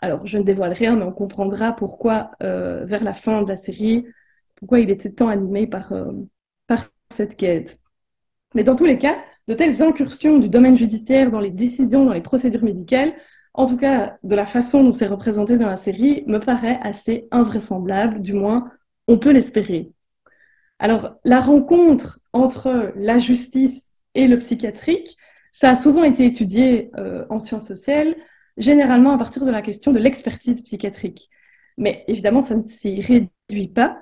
Alors, 0.00 0.26
je 0.26 0.38
ne 0.38 0.42
dévoile 0.44 0.72
rien, 0.72 0.96
mais 0.96 1.04
on 1.04 1.12
comprendra 1.12 1.72
pourquoi, 1.74 2.32
euh, 2.42 2.84
vers 2.86 3.04
la 3.04 3.14
fin 3.14 3.42
de 3.42 3.48
la 3.48 3.56
série, 3.56 4.06
pourquoi 4.56 4.80
il 4.80 4.90
était 4.90 5.12
tant 5.12 5.28
animé 5.28 5.66
par, 5.66 5.92
euh, 5.92 6.12
par 6.66 6.86
cette 7.12 7.36
quête. 7.36 7.78
Mais 8.54 8.64
dans 8.64 8.76
tous 8.76 8.84
les 8.84 8.98
cas, 8.98 9.18
de 9.48 9.54
telles 9.54 9.82
incursions 9.82 10.38
du 10.38 10.48
domaine 10.48 10.76
judiciaire 10.76 11.30
dans 11.30 11.40
les 11.40 11.50
décisions, 11.50 12.04
dans 12.04 12.12
les 12.12 12.20
procédures 12.20 12.64
médicales, 12.64 13.14
en 13.54 13.66
tout 13.66 13.76
cas 13.76 14.16
de 14.22 14.34
la 14.34 14.46
façon 14.46 14.82
dont 14.84 14.92
c'est 14.92 15.06
représenté 15.06 15.58
dans 15.58 15.68
la 15.68 15.76
série, 15.76 16.24
me 16.26 16.38
paraît 16.38 16.78
assez 16.82 17.28
invraisemblable, 17.30 18.22
du 18.22 18.32
moins 18.32 18.70
on 19.08 19.18
peut 19.18 19.30
l'espérer. 19.30 19.90
Alors 20.78 21.16
la 21.24 21.40
rencontre 21.40 22.20
entre 22.32 22.92
la 22.96 23.18
justice 23.18 24.02
et 24.14 24.26
le 24.26 24.38
psychiatrique, 24.38 25.16
ça 25.52 25.70
a 25.70 25.76
souvent 25.76 26.04
été 26.04 26.24
étudié 26.24 26.90
euh, 26.96 27.26
en 27.28 27.38
sciences 27.38 27.66
sociales, 27.66 28.16
généralement 28.56 29.12
à 29.12 29.18
partir 29.18 29.44
de 29.44 29.50
la 29.50 29.62
question 29.62 29.92
de 29.92 29.98
l'expertise 29.98 30.62
psychiatrique. 30.62 31.28
Mais 31.76 32.04
évidemment, 32.08 32.42
ça 32.42 32.56
ne 32.56 32.64
s'y 32.64 33.00
réduit 33.00 33.68
pas. 33.68 33.98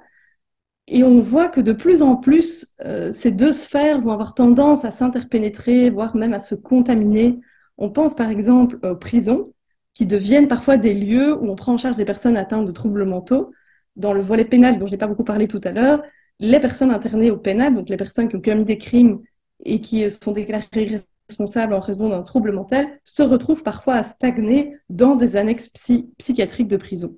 Et 0.92 1.04
on 1.04 1.22
voit 1.22 1.48
que 1.48 1.60
de 1.60 1.72
plus 1.72 2.02
en 2.02 2.16
plus, 2.16 2.66
euh, 2.84 3.12
ces 3.12 3.30
deux 3.30 3.52
sphères 3.52 4.00
vont 4.00 4.10
avoir 4.10 4.34
tendance 4.34 4.84
à 4.84 4.90
s'interpénétrer, 4.90 5.88
voire 5.88 6.16
même 6.16 6.34
à 6.34 6.40
se 6.40 6.56
contaminer. 6.56 7.38
On 7.78 7.90
pense 7.90 8.14
par 8.16 8.28
exemple 8.28 8.76
aux 8.82 8.96
prisons, 8.96 9.54
qui 9.94 10.04
deviennent 10.04 10.48
parfois 10.48 10.76
des 10.76 10.92
lieux 10.92 11.40
où 11.40 11.48
on 11.48 11.54
prend 11.54 11.74
en 11.74 11.78
charge 11.78 11.96
des 11.96 12.04
personnes 12.04 12.36
atteintes 12.36 12.66
de 12.66 12.72
troubles 12.72 13.04
mentaux. 13.04 13.52
Dans 13.94 14.12
le 14.12 14.20
volet 14.20 14.44
pénal, 14.44 14.78
dont 14.78 14.86
je 14.86 14.92
n'ai 14.92 14.98
pas 14.98 15.06
beaucoup 15.06 15.24
parlé 15.24 15.46
tout 15.46 15.60
à 15.62 15.70
l'heure, 15.70 16.02
les 16.40 16.58
personnes 16.58 16.90
internées 16.90 17.30
au 17.30 17.36
pénal, 17.36 17.72
donc 17.72 17.88
les 17.88 17.96
personnes 17.96 18.28
qui 18.28 18.34
ont 18.34 18.40
commis 18.40 18.64
des 18.64 18.78
crimes 18.78 19.20
et 19.64 19.80
qui 19.80 20.10
sont 20.10 20.32
déclarées 20.32 21.00
responsables 21.28 21.74
en 21.74 21.80
raison 21.80 22.08
d'un 22.08 22.22
trouble 22.22 22.50
mental, 22.50 22.88
se 23.04 23.22
retrouvent 23.22 23.62
parfois 23.62 23.94
à 23.94 24.02
stagner 24.02 24.76
dans 24.88 25.14
des 25.14 25.36
annexes 25.36 25.68
psychiatriques 26.18 26.68
de 26.68 26.76
prison. 26.76 27.16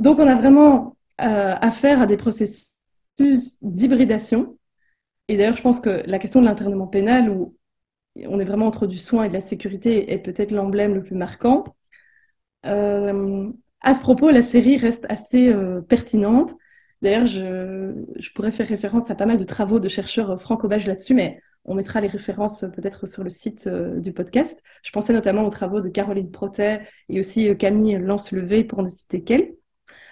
Donc 0.00 0.18
on 0.18 0.26
a 0.26 0.34
vraiment 0.34 0.96
euh, 1.20 1.54
affaire 1.60 2.00
à 2.00 2.06
des 2.06 2.16
processus 2.16 2.72
d'hybridation. 3.62 4.58
Et 5.28 5.36
d'ailleurs, 5.36 5.56
je 5.56 5.62
pense 5.62 5.80
que 5.80 6.02
la 6.06 6.18
question 6.18 6.40
de 6.40 6.46
l'internement 6.46 6.88
pénal, 6.88 7.30
où 7.30 7.56
on 8.26 8.40
est 8.40 8.44
vraiment 8.44 8.66
entre 8.66 8.86
du 8.86 8.98
soin 8.98 9.24
et 9.24 9.28
de 9.28 9.32
la 9.32 9.40
sécurité, 9.40 10.12
est 10.12 10.18
peut-être 10.18 10.50
l'emblème 10.50 10.94
le 10.94 11.02
plus 11.04 11.14
marquant. 11.14 11.64
Euh, 12.66 13.50
à 13.80 13.94
ce 13.94 14.00
propos, 14.00 14.30
la 14.30 14.42
série 14.42 14.76
reste 14.76 15.06
assez 15.08 15.48
euh, 15.48 15.80
pertinente. 15.82 16.54
D'ailleurs, 17.00 17.26
je, 17.26 17.94
je, 18.16 18.30
pourrais 18.32 18.50
faire 18.50 18.66
référence 18.66 19.10
à 19.10 19.14
pas 19.14 19.26
mal 19.26 19.38
de 19.38 19.44
travaux 19.44 19.78
de 19.78 19.88
chercheurs 19.88 20.40
franco-belges 20.40 20.86
là-dessus, 20.86 21.14
mais 21.14 21.40
on 21.64 21.74
mettra 21.74 22.00
les 22.00 22.08
références 22.08 22.64
peut-être 22.74 23.06
sur 23.06 23.22
le 23.22 23.30
site 23.30 23.68
du 23.68 24.12
podcast. 24.12 24.60
Je 24.82 24.90
pensais 24.90 25.12
notamment 25.12 25.46
aux 25.46 25.50
travaux 25.50 25.80
de 25.80 25.88
Caroline 25.88 26.30
Protet 26.30 26.86
et 27.08 27.20
aussi 27.20 27.56
Camille 27.56 27.98
Lance-Levé, 27.98 28.64
pour 28.64 28.82
ne 28.82 28.88
citer 28.88 29.22
qu'elle. 29.22 29.54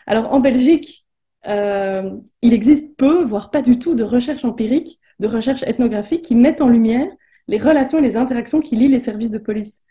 Alors 0.07 0.33
en 0.33 0.41
Belgique, 0.41 1.07
euh, 1.47 2.11
il 2.43 2.53
existe 2.53 2.97
peu, 2.97 3.25
voire 3.25 3.51
pas 3.51 3.63
du 3.63 3.79
tout, 3.79 3.95
de 3.95 4.05
recherches 4.05 4.45
empiriques, 4.45 5.01
de 5.19 5.27
recherches 5.27 5.63
ethnographiques 5.65 6.23
qui 6.23 6.35
mettent 6.35 6.61
en 6.61 6.69
lumière 6.69 7.09
les 7.49 7.59
relations 7.59 7.99
et 7.99 8.03
les 8.03 8.17
interactions 8.17 8.61
qui 8.61 8.77
lient 8.77 8.89
les 8.89 9.01
services 9.01 9.31
de 9.31 9.39
police 9.39 9.83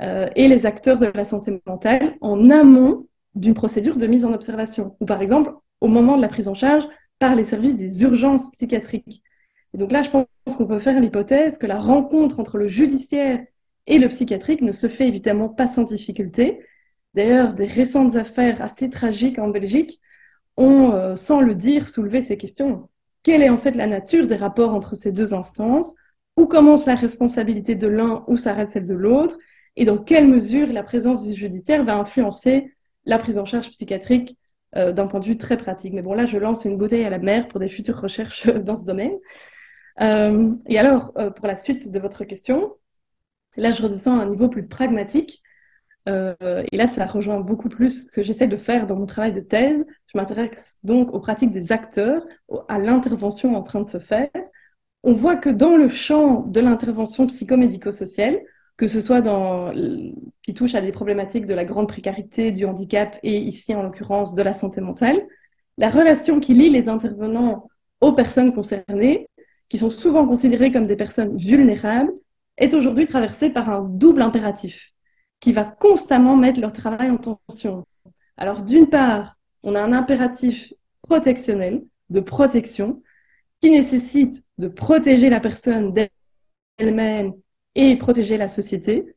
euh, 0.00 0.28
et 0.36 0.48
les 0.48 0.66
acteurs 0.66 0.98
de 0.98 1.06
la 1.06 1.24
santé 1.24 1.62
mentale 1.66 2.16
en 2.20 2.50
amont 2.50 3.06
d'une 3.34 3.54
procédure 3.54 3.96
de 3.96 4.06
mise 4.06 4.24
en 4.24 4.32
observation, 4.32 4.96
ou 5.00 5.06
par 5.06 5.22
exemple 5.22 5.54
au 5.80 5.88
moment 5.88 6.16
de 6.16 6.22
la 6.22 6.28
prise 6.28 6.48
en 6.48 6.54
charge 6.54 6.84
par 7.18 7.34
les 7.34 7.44
services 7.44 7.76
des 7.76 8.02
urgences 8.02 8.50
psychiatriques. 8.52 9.22
Et 9.72 9.78
donc 9.78 9.92
là, 9.92 10.02
je 10.02 10.10
pense 10.10 10.26
qu'on 10.56 10.66
peut 10.66 10.78
faire 10.78 11.00
l'hypothèse 11.00 11.58
que 11.58 11.66
la 11.66 11.78
rencontre 11.78 12.38
entre 12.38 12.58
le 12.58 12.68
judiciaire 12.68 13.44
et 13.86 13.98
le 13.98 14.08
psychiatrique 14.08 14.62
ne 14.62 14.72
se 14.72 14.88
fait 14.88 15.08
évidemment 15.08 15.48
pas 15.48 15.68
sans 15.68 15.82
difficulté, 15.82 16.60
D'ailleurs, 17.14 17.54
des 17.54 17.66
récentes 17.66 18.16
affaires 18.16 18.60
assez 18.60 18.90
tragiques 18.90 19.38
en 19.38 19.48
Belgique 19.48 20.00
ont, 20.56 20.92
euh, 20.92 21.16
sans 21.16 21.40
le 21.40 21.54
dire, 21.54 21.88
soulevé 21.88 22.22
ces 22.22 22.36
questions. 22.36 22.88
Quelle 23.22 23.42
est 23.42 23.48
en 23.50 23.56
fait 23.56 23.72
la 23.72 23.86
nature 23.86 24.26
des 24.26 24.36
rapports 24.36 24.74
entre 24.74 24.96
ces 24.96 25.12
deux 25.12 25.32
instances? 25.32 25.94
Où 26.36 26.46
commence 26.46 26.86
la 26.86 26.96
responsabilité 26.96 27.76
de 27.76 27.86
l'un, 27.86 28.24
où 28.26 28.36
s'arrête 28.36 28.70
celle 28.70 28.84
de 28.84 28.94
l'autre? 28.94 29.38
Et 29.76 29.84
dans 29.84 29.98
quelle 29.98 30.26
mesure 30.26 30.72
la 30.72 30.82
présence 30.82 31.26
du 31.26 31.34
judiciaire 31.34 31.84
va 31.84 31.96
influencer 31.96 32.72
la 33.04 33.18
prise 33.18 33.38
en 33.38 33.44
charge 33.44 33.70
psychiatrique 33.70 34.36
euh, 34.76 34.92
d'un 34.92 35.06
point 35.06 35.20
de 35.20 35.24
vue 35.24 35.38
très 35.38 35.56
pratique? 35.56 35.94
Mais 35.94 36.02
bon, 36.02 36.14
là, 36.14 36.26
je 36.26 36.38
lance 36.38 36.64
une 36.64 36.76
bouteille 36.76 37.04
à 37.04 37.10
la 37.10 37.18
mer 37.18 37.46
pour 37.46 37.60
des 37.60 37.68
futures 37.68 38.00
recherches 38.00 38.48
dans 38.64 38.74
ce 38.74 38.84
domaine. 38.84 39.14
Euh, 40.00 40.52
et 40.66 40.78
alors, 40.78 41.12
pour 41.36 41.46
la 41.46 41.54
suite 41.54 41.92
de 41.92 41.98
votre 42.00 42.24
question, 42.24 42.74
là, 43.56 43.70
je 43.70 43.82
redescends 43.82 44.18
à 44.18 44.24
un 44.24 44.30
niveau 44.30 44.48
plus 44.48 44.66
pragmatique. 44.66 45.44
Euh, 46.08 46.34
et 46.70 46.76
là, 46.76 46.86
ça 46.86 47.06
rejoint 47.06 47.40
beaucoup 47.40 47.68
plus 47.68 48.06
ce 48.06 48.12
que 48.12 48.22
j'essaie 48.22 48.46
de 48.46 48.56
faire 48.56 48.86
dans 48.86 48.96
mon 48.96 49.06
travail 49.06 49.32
de 49.32 49.40
thèse. 49.40 49.84
Je 50.12 50.18
m'intéresse 50.18 50.78
donc 50.82 51.12
aux 51.14 51.20
pratiques 51.20 51.52
des 51.52 51.72
acteurs, 51.72 52.22
à 52.68 52.78
l'intervention 52.78 53.56
en 53.56 53.62
train 53.62 53.80
de 53.80 53.88
se 53.88 53.98
faire. 53.98 54.28
On 55.02 55.12
voit 55.12 55.36
que 55.36 55.50
dans 55.50 55.76
le 55.76 55.88
champ 55.88 56.42
de 56.42 56.60
l'intervention 56.60 57.26
psychomédico-sociale, 57.26 58.40
que 58.76 58.86
ce 58.88 59.00
soit 59.00 59.20
dans 59.20 59.70
qui 60.42 60.54
touche 60.54 60.74
à 60.74 60.80
des 60.80 60.92
problématiques 60.92 61.46
de 61.46 61.54
la 61.54 61.64
grande 61.64 61.88
précarité, 61.88 62.50
du 62.50 62.64
handicap 62.64 63.18
et 63.22 63.38
ici 63.38 63.74
en 63.74 63.82
l'occurrence 63.82 64.34
de 64.34 64.42
la 64.42 64.54
santé 64.54 64.80
mentale, 64.80 65.20
la 65.78 65.88
relation 65.88 66.40
qui 66.40 66.54
lie 66.54 66.70
les 66.70 66.88
intervenants 66.88 67.68
aux 68.00 68.12
personnes 68.12 68.52
concernées, 68.52 69.28
qui 69.68 69.78
sont 69.78 69.90
souvent 69.90 70.26
considérées 70.26 70.72
comme 70.72 70.86
des 70.86 70.96
personnes 70.96 71.36
vulnérables, 71.36 72.12
est 72.56 72.74
aujourd'hui 72.74 73.06
traversée 73.06 73.50
par 73.50 73.70
un 73.70 73.82
double 73.82 74.22
impératif 74.22 74.93
qui 75.40 75.52
va 75.52 75.64
constamment 75.64 76.36
mettre 76.36 76.60
leur 76.60 76.72
travail 76.72 77.10
en 77.10 77.18
tension. 77.18 77.86
Alors, 78.36 78.62
d'une 78.62 78.88
part, 78.88 79.36
on 79.62 79.74
a 79.74 79.80
un 79.80 79.92
impératif 79.92 80.72
protectionnel, 81.02 81.84
de 82.10 82.20
protection, 82.20 83.02
qui 83.60 83.70
nécessite 83.70 84.44
de 84.58 84.68
protéger 84.68 85.30
la 85.30 85.40
personne 85.40 85.92
d'elle-même 85.92 87.34
et 87.74 87.96
protéger 87.96 88.36
la 88.36 88.48
société 88.48 89.16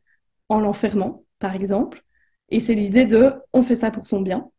en 0.50 0.60
l'enfermant, 0.60 1.24
par 1.40 1.56
exemple. 1.56 2.04
Et 2.50 2.60
c'est 2.60 2.76
l'idée 2.76 3.06
de 3.06 3.34
on 3.54 3.64
fait 3.64 3.76
ça 3.76 3.92
pour 3.92 4.06
son 4.06 4.22
bien. 4.22 4.50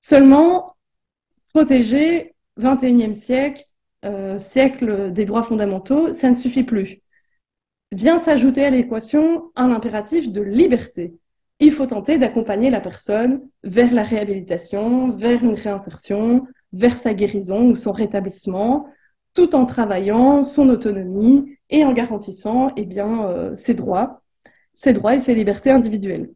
Seulement, 0.00 0.76
protéger 1.52 2.34
21e 2.58 3.14
siècle, 3.14 3.64
euh, 4.04 4.38
siècle 4.38 5.12
des 5.12 5.24
droits 5.24 5.42
fondamentaux, 5.42 6.12
ça 6.12 6.30
ne 6.30 6.34
suffit 6.34 6.64
plus 6.64 7.02
vient 7.92 8.18
s'ajouter 8.18 8.64
à 8.64 8.70
l'équation 8.70 9.50
un 9.56 9.70
impératif 9.70 10.32
de 10.32 10.40
liberté. 10.42 11.14
Il 11.60 11.72
faut 11.72 11.86
tenter 11.86 12.18
d'accompagner 12.18 12.68
la 12.68 12.80
personne 12.80 13.40
vers 13.62 13.92
la 13.92 14.02
réhabilitation, 14.02 15.10
vers 15.10 15.42
une 15.42 15.54
réinsertion, 15.54 16.46
vers 16.72 16.96
sa 16.96 17.14
guérison 17.14 17.70
ou 17.70 17.74
son 17.74 17.92
rétablissement, 17.92 18.86
tout 19.34 19.54
en 19.54 19.66
travaillant 19.66 20.44
son 20.44 20.68
autonomie 20.68 21.56
et 21.70 21.84
en 21.84 21.92
garantissant 21.92 22.72
eh 22.76 22.84
bien, 22.84 23.28
euh, 23.28 23.54
ses 23.54 23.74
droits, 23.74 24.22
ses 24.74 24.92
droits 24.92 25.14
et 25.14 25.20
ses 25.20 25.34
libertés 25.34 25.70
individuelles. 25.70 26.30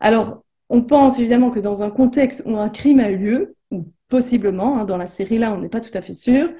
Alors, 0.00 0.42
on 0.68 0.82
pense 0.82 1.18
évidemment 1.18 1.50
que 1.50 1.60
dans 1.60 1.82
un 1.82 1.90
contexte 1.90 2.42
où 2.46 2.56
un 2.56 2.70
crime 2.70 3.00
a 3.00 3.10
eu 3.10 3.18
lieu, 3.18 3.56
ou 3.70 3.86
possiblement, 4.08 4.78
hein, 4.78 4.84
dans 4.84 4.96
la 4.96 5.06
série 5.06 5.38
là, 5.38 5.52
on 5.52 5.60
n'est 5.60 5.68
pas 5.68 5.80
tout 5.80 5.96
à 5.96 6.00
fait 6.00 6.14
sûr, 6.14 6.50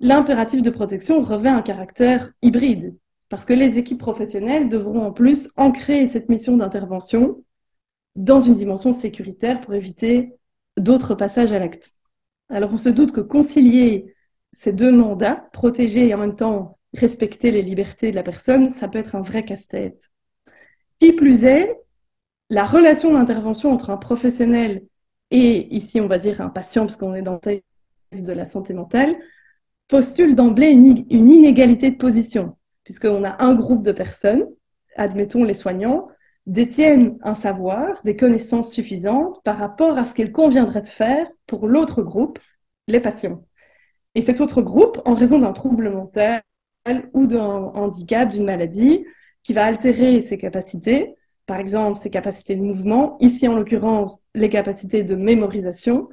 l'impératif 0.00 0.62
de 0.62 0.70
protection 0.70 1.22
revêt 1.22 1.48
un 1.48 1.62
caractère 1.62 2.30
hybride 2.42 2.94
parce 3.28 3.44
que 3.44 3.52
les 3.52 3.78
équipes 3.78 3.98
professionnelles 3.98 4.68
devront 4.68 5.02
en 5.02 5.12
plus 5.12 5.50
ancrer 5.56 6.06
cette 6.06 6.28
mission 6.28 6.56
d'intervention 6.56 7.42
dans 8.16 8.40
une 8.40 8.54
dimension 8.54 8.92
sécuritaire 8.92 9.60
pour 9.60 9.74
éviter 9.74 10.34
d'autres 10.76 11.14
passages 11.14 11.52
à 11.52 11.58
l'acte. 11.58 11.92
Alors 12.48 12.72
on 12.72 12.76
se 12.76 12.88
doute 12.88 13.12
que 13.12 13.20
concilier 13.20 14.14
ces 14.52 14.72
deux 14.72 14.92
mandats, 14.92 15.48
protéger 15.52 16.08
et 16.08 16.14
en 16.14 16.18
même 16.18 16.36
temps 16.36 16.78
respecter 16.94 17.50
les 17.50 17.62
libertés 17.62 18.10
de 18.10 18.16
la 18.16 18.22
personne, 18.22 18.72
ça 18.72 18.88
peut 18.88 18.98
être 18.98 19.16
un 19.16 19.22
vrai 19.22 19.44
casse-tête. 19.44 20.10
Qui 20.98 21.12
plus 21.12 21.44
est, 21.44 21.76
la 22.50 22.64
relation 22.64 23.12
d'intervention 23.12 23.72
entre 23.72 23.90
un 23.90 23.96
professionnel 23.96 24.84
et, 25.30 25.74
ici 25.74 26.00
on 26.00 26.06
va 26.06 26.18
dire 26.18 26.40
un 26.40 26.50
patient, 26.50 26.82
parce 26.82 26.96
qu'on 26.96 27.14
est 27.14 27.22
dans 27.22 27.34
le 27.34 27.40
texte 27.40 27.64
de 28.12 28.32
la 28.32 28.44
santé 28.44 28.74
mentale, 28.74 29.16
postule 29.88 30.34
d'emblée 30.34 30.68
une, 30.68 31.30
inégalité 31.30 31.90
de 31.90 31.96
position 31.96 32.56
puisqu'on 32.84 33.24
a 33.24 33.42
un 33.42 33.54
groupe 33.54 33.82
de 33.82 33.92
personnes, 33.92 34.46
admettons 34.96 35.44
les 35.44 35.54
soignants, 35.54 36.08
détiennent 36.46 37.18
un 37.22 37.34
savoir, 37.34 38.00
des 38.04 38.16
connaissances 38.16 38.72
suffisantes 38.72 39.42
par 39.44 39.58
rapport 39.58 39.96
à 39.96 40.04
ce 40.04 40.14
qu'il 40.14 40.30
conviendrait 40.30 40.82
de 40.82 40.88
faire 40.88 41.26
pour 41.46 41.66
l'autre 41.66 42.02
groupe, 42.02 42.38
les 42.86 43.00
patients. 43.00 43.44
Et 44.14 44.22
cet 44.22 44.40
autre 44.40 44.62
groupe, 44.62 45.00
en 45.04 45.14
raison 45.14 45.38
d'un 45.38 45.52
trouble 45.52 45.90
mental 45.90 46.42
ou 47.14 47.26
d'un 47.26 47.72
handicap, 47.74 48.28
d'une 48.28 48.44
maladie, 48.44 49.04
qui 49.42 49.52
va 49.52 49.64
altérer 49.64 50.20
ses 50.20 50.38
capacités, 50.38 51.14
par 51.46 51.58
exemple 51.58 51.98
ses 51.98 52.10
capacités 52.10 52.56
de 52.56 52.62
mouvement, 52.62 53.16
ici 53.20 53.48
en 53.48 53.54
l'occurrence 53.54 54.22
les 54.34 54.48
capacités 54.48 55.02
de 55.02 55.14
mémorisation, 55.14 56.08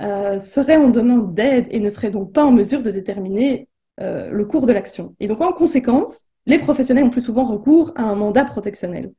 euh, 0.00 0.38
serait 0.38 0.76
en 0.76 0.88
demande 0.88 1.34
d'aide 1.34 1.66
et 1.70 1.80
ne 1.80 1.90
serait 1.90 2.10
donc 2.10 2.32
pas 2.32 2.44
en 2.44 2.52
mesure 2.52 2.82
de 2.82 2.90
déterminer 2.90 3.68
euh, 4.00 4.30
le 4.30 4.44
cours 4.44 4.66
de 4.66 4.72
l'action. 4.72 5.14
Et 5.20 5.26
donc 5.26 5.40
en 5.40 5.52
conséquence, 5.52 6.26
les 6.46 6.58
professionnels 6.58 7.04
ont 7.04 7.10
plus 7.10 7.20
souvent 7.20 7.44
recours 7.44 7.92
à 7.96 8.02
un 8.02 8.14
mandat 8.14 8.44
protectionnel. 8.44 9.12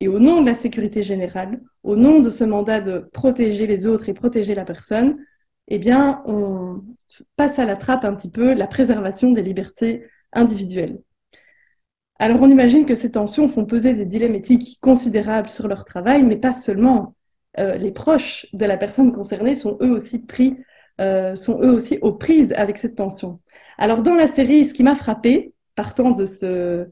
Et 0.00 0.08
au 0.08 0.18
nom 0.18 0.40
de 0.40 0.46
la 0.46 0.54
sécurité 0.54 1.02
générale, 1.02 1.60
au 1.82 1.96
nom 1.96 2.20
de 2.20 2.30
ce 2.30 2.44
mandat 2.44 2.80
de 2.80 2.98
protéger 3.12 3.66
les 3.66 3.86
autres 3.86 4.08
et 4.08 4.14
protéger 4.14 4.54
la 4.54 4.64
personne, 4.64 5.18
eh 5.68 5.78
bien, 5.78 6.22
on 6.26 6.82
passe 7.36 7.58
à 7.58 7.64
la 7.64 7.76
trappe 7.76 8.04
un 8.04 8.14
petit 8.14 8.30
peu 8.30 8.52
la 8.54 8.66
préservation 8.66 9.32
des 9.32 9.42
libertés 9.42 10.04
individuelles. 10.32 11.00
Alors, 12.18 12.42
on 12.42 12.50
imagine 12.50 12.86
que 12.86 12.94
ces 12.94 13.12
tensions 13.12 13.48
font 13.48 13.64
peser 13.64 13.94
des 13.94 14.04
dilemmes 14.04 14.34
éthiques 14.34 14.78
considérables 14.80 15.48
sur 15.48 15.68
leur 15.68 15.84
travail, 15.84 16.22
mais 16.22 16.36
pas 16.36 16.54
seulement. 16.54 17.14
Euh, 17.58 17.76
les 17.76 17.92
proches 17.92 18.46
de 18.52 18.64
la 18.64 18.76
personne 18.76 19.12
concernée 19.12 19.56
sont 19.56 19.78
eux 19.80 19.90
aussi 19.90 20.18
pris, 20.18 20.56
euh, 21.00 21.34
sont 21.34 21.60
eux 21.62 21.72
aussi 21.72 21.98
aux 22.02 22.12
prises 22.12 22.52
avec 22.56 22.78
cette 22.78 22.96
tension. 22.96 23.40
Alors, 23.78 24.02
dans 24.02 24.14
la 24.14 24.28
série, 24.28 24.64
ce 24.64 24.74
qui 24.74 24.82
m'a 24.82 24.96
frappé, 24.96 25.54
partant 25.74 26.12
de 26.12 26.24
ce, 26.26 26.88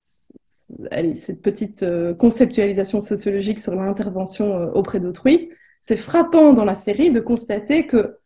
cette 0.00 1.42
petite 1.42 1.82
euh, 1.82 2.14
conceptualisation 2.14 3.00
sociologique 3.00 3.60
sur 3.60 3.74
l'intervention 3.74 4.56
euh, 4.58 4.70
auprès 4.72 5.00
d'autrui, 5.00 5.50
c'est 5.80 5.96
frappant 5.96 6.52
dans 6.52 6.64
la 6.64 6.74
série 6.74 7.10
de 7.10 7.20
constater 7.20 7.86
que 7.86 8.18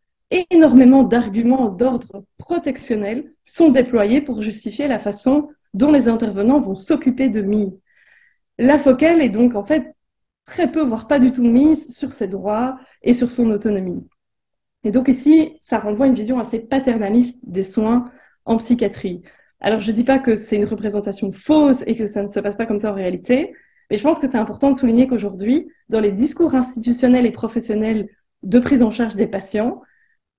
énormément 0.50 1.02
d'arguments 1.02 1.68
d'ordre 1.68 2.24
protectionnel 2.36 3.32
sont 3.44 3.70
déployés 3.70 4.20
pour 4.20 4.42
justifier 4.42 4.88
la 4.88 4.98
façon 4.98 5.48
dont 5.72 5.92
les 5.92 6.08
intervenants 6.08 6.60
vont 6.60 6.74
s'occuper 6.74 7.28
de 7.28 7.42
Mi. 7.42 7.78
La 8.58 8.78
focale 8.78 9.22
est 9.22 9.28
donc 9.28 9.54
en 9.54 9.62
fait 9.62 9.94
très 10.44 10.70
peu, 10.70 10.82
voire 10.82 11.06
pas 11.06 11.18
du 11.18 11.32
tout 11.32 11.42
mise 11.42 11.96
sur 11.96 12.12
ses 12.12 12.28
droits 12.28 12.78
et 13.02 13.14
sur 13.14 13.30
son 13.30 13.50
autonomie. 13.50 14.06
Et 14.86 14.92
donc 14.92 15.08
ici, 15.08 15.56
ça 15.58 15.80
renvoie 15.80 16.06
à 16.06 16.08
une 16.08 16.14
vision 16.14 16.38
assez 16.38 16.60
paternaliste 16.60 17.40
des 17.42 17.64
soins 17.64 18.04
en 18.44 18.56
psychiatrie. 18.58 19.20
Alors, 19.58 19.80
je 19.80 19.90
ne 19.90 19.96
dis 19.96 20.04
pas 20.04 20.20
que 20.20 20.36
c'est 20.36 20.54
une 20.54 20.64
représentation 20.64 21.32
fausse 21.32 21.82
et 21.88 21.96
que 21.96 22.06
ça 22.06 22.22
ne 22.22 22.30
se 22.30 22.38
passe 22.38 22.54
pas 22.54 22.66
comme 22.66 22.78
ça 22.78 22.92
en 22.92 22.94
réalité, 22.94 23.52
mais 23.90 23.98
je 23.98 24.02
pense 24.04 24.20
que 24.20 24.28
c'est 24.30 24.38
important 24.38 24.70
de 24.70 24.78
souligner 24.78 25.08
qu'aujourd'hui, 25.08 25.68
dans 25.88 25.98
les 25.98 26.12
discours 26.12 26.54
institutionnels 26.54 27.26
et 27.26 27.32
professionnels 27.32 28.08
de 28.44 28.58
prise 28.60 28.80
en 28.84 28.92
charge 28.92 29.16
des 29.16 29.26
patients, 29.26 29.82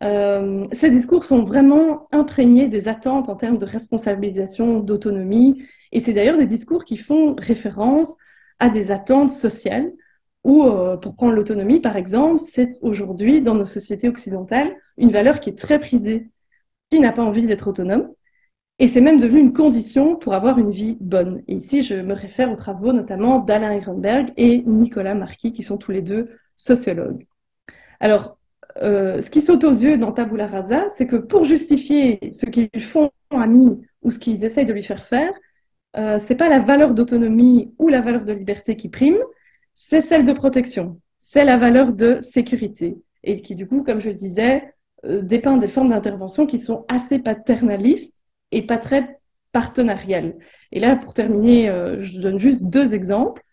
euh, 0.01 0.63
ces 0.71 0.91
discours 0.91 1.25
sont 1.25 1.43
vraiment 1.43 2.07
imprégnés 2.13 2.69
des 2.69 2.87
attentes 2.87 3.27
en 3.27 3.35
termes 3.35 3.57
de 3.57 3.65
responsabilisation, 3.65 4.79
d'autonomie, 4.79 5.61
et 5.91 5.99
c'est 5.99 6.13
d'ailleurs 6.13 6.37
des 6.37 6.45
discours 6.45 6.85
qui 6.85 6.95
font 6.95 7.35
référence 7.37 8.15
à 8.59 8.69
des 8.69 8.91
attentes 8.91 9.29
sociales, 9.29 9.91
ou 10.47 10.63
euh, 10.63 10.97
pour 10.97 11.15
prendre 11.15 11.33
l'autonomie 11.33 11.79
par 11.79 11.95
exemple, 11.95 12.39
c'est 12.39 12.71
aujourd'hui 12.81 13.41
dans 13.41 13.53
nos 13.53 13.67
sociétés 13.67 14.09
occidentales 14.09 14.75
une 14.97 15.11
valeur 15.11 15.39
qui 15.39 15.51
est 15.51 15.59
très 15.59 15.79
prisée. 15.79 16.29
Qui 16.89 17.01
n'a 17.01 17.11
pas 17.11 17.23
envie 17.23 17.45
d'être 17.45 17.67
autonome 17.67 18.09
et 18.79 18.87
c'est 18.87 19.01
même 19.01 19.19
devenu 19.19 19.39
une 19.39 19.53
condition 19.53 20.15
pour 20.15 20.35
avoir 20.35 20.59
une 20.59 20.69
vie 20.69 20.97
bonne. 21.01 21.43
Et 21.47 21.55
ici, 21.55 21.81
je 21.81 21.95
me 21.95 22.13
réfère 22.13 22.51
aux 22.51 22.55
travaux 22.55 22.93
notamment 22.93 23.39
d'Alain 23.39 23.71
Ehrenberg 23.71 24.31
et 24.37 24.61
Nicolas 24.67 25.15
Marquis, 25.15 25.51
qui 25.51 25.63
sont 25.63 25.77
tous 25.77 25.91
les 25.91 26.03
deux 26.03 26.29
sociologues. 26.55 27.25
Alors, 27.99 28.37
euh, 28.83 29.19
ce 29.21 29.31
qui 29.31 29.41
saute 29.41 29.63
aux 29.63 29.71
yeux 29.71 29.97
dans 29.97 30.11
Tabula 30.11 30.45
Rasa, 30.45 30.89
c'est 30.89 31.07
que 31.07 31.15
pour 31.15 31.43
justifier 31.43 32.19
ce 32.31 32.45
qu'ils 32.45 32.83
font 32.83 33.09
à 33.31 33.47
Mi 33.47 33.81
ou 34.03 34.11
ce 34.11 34.19
qu'ils 34.19 34.45
essayent 34.45 34.65
de 34.65 34.73
lui 34.73 34.83
faire 34.83 35.03
faire, 35.03 35.33
euh, 35.97 36.19
c'est 36.19 36.35
pas 36.35 36.49
la 36.49 36.59
valeur 36.59 36.93
d'autonomie 36.93 37.73
ou 37.79 37.87
la 37.87 38.01
valeur 38.01 38.23
de 38.23 38.33
liberté 38.33 38.75
qui 38.75 38.89
prime, 38.89 39.17
c'est 39.79 40.01
celle 40.01 40.25
de 40.25 40.33
protection, 40.33 40.99
c'est 41.19 41.45
la 41.45 41.55
valeur 41.55 41.93
de 41.93 42.17
sécurité, 42.19 42.97
et 43.23 43.39
qui 43.43 43.53
du 43.53 43.67
coup, 43.67 43.83
comme 43.83 44.01
je 44.01 44.09
le 44.09 44.15
disais, 44.15 44.73
euh, 45.05 45.21
dépeint 45.21 45.57
des 45.57 45.67
formes 45.67 45.89
d'intervention 45.89 46.47
qui 46.47 46.57
sont 46.57 46.83
assez 46.87 47.19
paternalistes 47.19 48.23
et 48.51 48.63
pas 48.63 48.79
très 48.79 49.19
partenarial. 49.51 50.35
Et 50.71 50.79
là, 50.79 50.95
pour 50.95 51.13
terminer, 51.13 51.69
euh, 51.69 52.01
je 52.01 52.19
donne 52.19 52.39
juste 52.39 52.63
deux 52.63 52.95
exemples. 52.95 53.43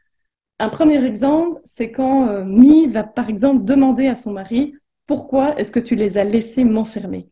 Un 0.59 0.71
premier 0.71 1.05
exemple, 1.05 1.61
c'est 1.63 1.91
quand 1.91 2.27
euh, 2.31 2.43
Mi 2.43 2.87
va 2.87 3.03
par 3.03 3.29
exemple 3.29 3.63
demander 3.63 4.07
à 4.07 4.17
son 4.17 4.33
mari 4.33 4.75
pourquoi 5.07 5.55
est-ce 5.61 5.73
que 5.73 5.81
tu 5.81 5.95
les 5.95 6.17
as 6.17 6.25
laissés 6.25 6.65
m'enfermer? 6.65 7.29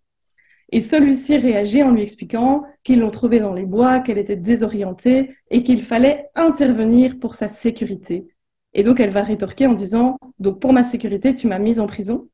Et 0.71 0.83
celui-ci 0.83 1.39
réagit 1.39 1.83
en 1.83 1.93
lui 1.93 2.03
expliquant 2.03 2.65
qu'ils 2.85 3.01
l'ont 3.01 3.11
trouvé 3.11 3.41
dans 3.41 3.55
les 3.55 3.65
bois, 3.65 4.01
qu'elle 4.01 4.19
était 4.19 4.37
désorientée 4.37 5.35
et 5.51 5.63
qu'il 5.63 5.83
fallait 5.83 6.29
intervenir 6.35 7.19
pour 7.19 7.37
sa 7.37 7.49
sécurité. 7.49 8.27
Et 8.75 8.83
donc 8.83 9.01
elle 9.01 9.11
va 9.11 9.23
rétorquer 9.23 9.67
en 9.67 9.73
disant 9.75 10.19
donc 10.39 10.61
pour 10.61 10.73
ma 10.73 10.85
sécurité, 10.85 11.35
tu 11.35 11.47
m'as 11.47 11.59
mise 11.59 11.81
en 11.81 11.87
prison. 11.87 12.29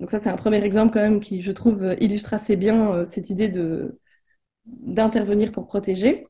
Donc 0.00 0.10
ça, 0.10 0.20
c'est 0.20 0.28
un 0.28 0.36
premier 0.36 0.62
exemple 0.64 0.92
quand 0.92 1.00
même 1.00 1.20
qui, 1.20 1.42
je 1.42 1.52
trouve, 1.52 1.94
illustre 2.00 2.34
assez 2.34 2.56
bien 2.56 2.92
euh, 2.92 3.04
cette 3.06 3.30
idée 3.30 3.48
d'intervenir 4.86 5.52
pour 5.52 5.66
protéger. 5.66 6.26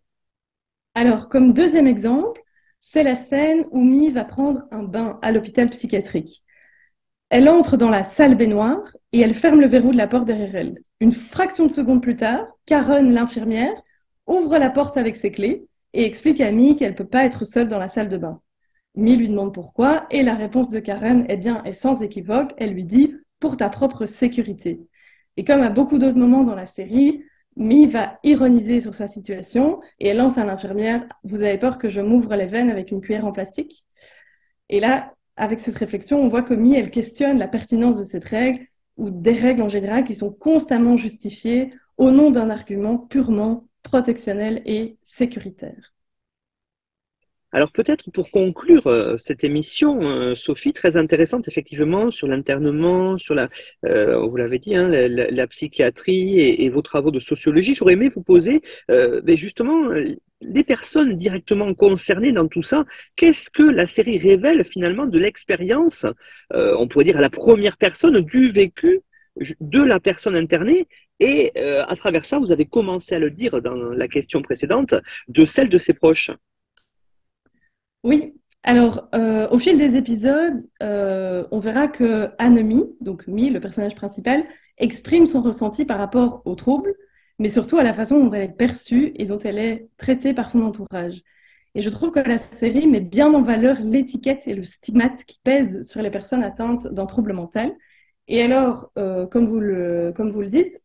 Alors, 0.95 1.29
comme 1.29 1.53
deuxième 1.53 1.87
exemple, 1.87 2.43
c'est 2.81 3.03
la 3.03 3.15
scène 3.15 3.65
où 3.71 3.81
Mi 3.83 4.11
va 4.11 4.25
prendre 4.25 4.63
un 4.71 4.83
bain 4.83 5.19
à 5.23 5.33
l'hôpital 5.33 5.69
psychiatrique. 5.71 6.45
Elle 7.31 7.49
entre 7.49 7.77
dans 7.77 7.91
la 7.91 8.05
salle 8.05 8.37
baignoire 8.37 8.97
et 9.13 9.21
elle 9.21 9.35
ferme 9.35 9.61
le 9.61 9.67
verrou 9.67 9.93
de 9.93 9.97
la 9.97 10.07
porte 10.07 10.27
derrière 10.27 10.55
elle. 10.55 10.79
Une 11.01 11.13
fraction 11.13 11.67
de 11.67 11.73
seconde 11.73 12.03
plus 12.03 12.17
tard, 12.17 12.47
Karen, 12.67 13.11
l'infirmière, 13.13 13.75
ouvre 14.27 14.59
la 14.59 14.71
porte 14.71 14.97
avec 14.97 15.17
ses 15.17 15.33
clés 15.33 15.67
et 15.95 16.05
explique 16.05 16.41
à 16.41 16.51
Mi 16.51 16.77
qu'elle 16.77 16.91
ne 16.91 16.97
peut 16.97 17.07
pas 17.07 17.25
être 17.25 17.45
seule 17.47 17.69
dans 17.69 17.79
la 17.79 17.89
salle 17.89 18.09
de 18.11 18.19
bain. 18.19 18.43
Mi 18.97 19.17
lui 19.17 19.29
demande 19.29 19.55
pourquoi 19.55 20.07
et 20.11 20.23
la 20.23 20.35
réponse 20.35 20.69
de 20.69 20.81
Karen 20.81 21.25
est 21.29 21.37
bien 21.37 21.63
est 21.65 21.73
sans 21.73 22.03
équivoque. 22.03 22.53
Elle 22.59 22.73
lui 22.75 22.85
dit 22.85 23.15
pour 23.41 23.57
ta 23.57 23.69
propre 23.69 24.07
sécurité. 24.07 24.81
Et 25.37 25.45
comme 25.45 25.63
à 25.63 25.71
beaucoup 25.71 25.99
d'autres 25.99 26.19
moments 26.19 26.43
dans 26.45 26.55
la 26.55 26.67
série, 26.67 27.25
Mi 27.57 27.87
va 27.87 28.19
ironiser 28.25 28.81
sur 28.81 28.97
sa 28.97 29.07
situation 29.07 29.81
et 30.01 30.09
elle 30.09 30.17
lance 30.17 30.39
à 30.39 30.45
l'infirmière 30.45 31.07
Vous 31.23 31.43
avez 31.43 31.57
peur 31.57 31.79
que 31.79 31.89
je 31.89 32.01
m'ouvre 32.01 32.35
les 32.35 32.47
veines 32.47 32.71
avec 32.71 32.91
une 32.91 33.01
cuillère 33.01 33.27
en 33.27 33.33
plastique? 33.33 33.87
Et 34.69 34.81
là, 34.81 35.15
avec 35.37 35.61
cette 35.61 35.79
réflexion, 35.79 36.21
on 36.21 36.29
voit 36.29 36.43
que 36.43 36.55
Mi, 36.55 36.75
elle 36.75 36.91
questionne 36.91 37.39
la 37.39 37.47
pertinence 37.49 37.99
de 37.99 38.05
cette 38.05 38.25
règle 38.25 38.67
ou 38.97 39.11
des 39.11 39.35
règles 39.35 39.63
en 39.63 39.69
général 39.69 40.05
qui 40.05 40.17
sont 40.17 40.33
constamment 40.33 40.97
justifiées 40.97 41.73
au 41.97 42.11
nom 42.11 42.33
d'un 42.33 42.51
argument 42.51 42.99
purement 42.99 43.69
protectionnel 43.85 44.63
et 44.67 44.97
sécuritaire. 45.03 45.95
Alors 47.55 47.71
peut-être 47.71 48.11
pour 48.11 48.33
conclure 48.33 48.89
euh, 48.89 49.17
cette 49.17 49.45
émission, 49.45 50.03
euh, 50.03 50.35
Sophie, 50.35 50.73
très 50.73 50.97
intéressante 50.97 51.47
effectivement 51.47 52.11
sur 52.11 52.27
l'internement, 52.27 53.17
sur 53.17 53.37
la, 53.37 53.49
euh, 53.87 54.27
vous 54.27 54.37
l'avez 54.37 54.59
dit, 54.59 54.75
hein, 54.75 54.89
la, 54.91 55.47
psychiatrie 55.47 56.41
et, 56.41 56.69
vos 56.69 56.83
travaux 56.83 57.13
de 57.13 57.21
sociologie. 57.21 57.77
J'aurais 57.77 57.93
aimé 57.93 58.09
vous 58.09 58.25
poser 58.25 58.61
mais 58.89 59.37
justement 59.37 59.89
les 60.41 60.65
personnes 60.65 61.17
directement 61.17 61.73
concernées 61.75 62.33
dans 62.33 62.49
tout 62.49 62.63
ça. 62.63 62.85
Qu'est-ce 63.15 63.51
que 63.51 63.63
la 63.63 63.87
série 63.87 64.19
révèle 64.19 64.65
finalement 64.65 65.07
de 65.07 65.19
l'expérience, 65.19 66.07
on 66.51 66.89
pourrait 66.89 67.05
dire 67.05 67.19
à 67.19 67.21
la 67.21 67.31
première 67.31 67.77
personne, 67.77 68.21
du 68.21 68.51
vécu 68.51 69.03
de 69.61 69.83
la 69.83 70.01
personne 70.01 70.37
internée 70.37 70.89
et 71.21 71.53
à 71.57 71.95
travers 71.97 72.25
ça, 72.25 72.39
vous 72.39 72.53
avez 72.53 72.67
commencé 72.67 73.15
à 73.15 73.19
le 73.19 73.31
dire 73.31 73.63
dans 73.63 73.75
la 73.75 74.09
question 74.09 74.43
précédente, 74.43 74.95
de 75.29 75.45
celle 75.45 75.71
de 75.71 75.79
ses 75.79 75.95
proches. 75.95 76.31
Oui, 78.03 78.35
alors 78.65 79.09
euh, 79.15 79.47
au 79.51 79.59
fil 79.59 79.79
des 79.79 79.95
épisodes, 79.95 80.59
euh, 80.83 81.47
on 81.51 81.61
verra 81.61 81.87
que 81.87 82.31
Annemie, 82.39 82.87
donc 83.01 83.27
Mi, 83.27 83.51
le 83.51 83.61
personnage 83.61 83.95
principal, 83.95 84.45
exprime 84.79 85.27
son 85.27 85.43
ressenti 85.43 85.85
par 85.85 85.99
rapport 85.99 86.43
au 86.47 86.55
trouble, 86.55 86.95
mais 87.39 87.51
surtout 87.51 87.79
à 87.79 87.83
la 87.83 87.93
façon 87.93 88.25
dont 88.25 88.33
elle 88.33 88.43
est 88.43 88.57
perçue 88.57 89.13
et 89.17 89.27
dont 89.27 89.39
elle 89.39 89.59
est 89.59 89.89
traitée 89.99 90.33
par 90.33 90.51
son 90.51 90.63
entourage. 90.63 91.23
Et 91.75 91.83
je 91.83 91.91
trouve 91.91 92.11
que 92.11 92.21
la 92.21 92.39
série 92.39 92.87
met 92.87 93.01
bien 93.01 93.33
en 93.35 93.43
valeur 93.43 93.81
l'étiquette 93.81 94.47
et 94.47 94.55
le 94.55 94.65
stigmate 94.65 95.25
qui 95.25 95.41
pèsent 95.45 95.87
sur 95.87 96.01
les 96.01 96.11
personnes 96.11 96.43
atteintes 96.43 96.87
d'un 96.87 97.07
trouble 97.07 97.35
mental. 97.35 97.75
Et 98.29 98.43
alors, 98.43 98.93
euh, 98.97 99.27
comme, 99.27 99.47
vous 99.47 99.61
le, 99.61 100.13
comme 100.17 100.31
vous 100.31 100.41
le 100.41 100.49
dites, 100.49 100.83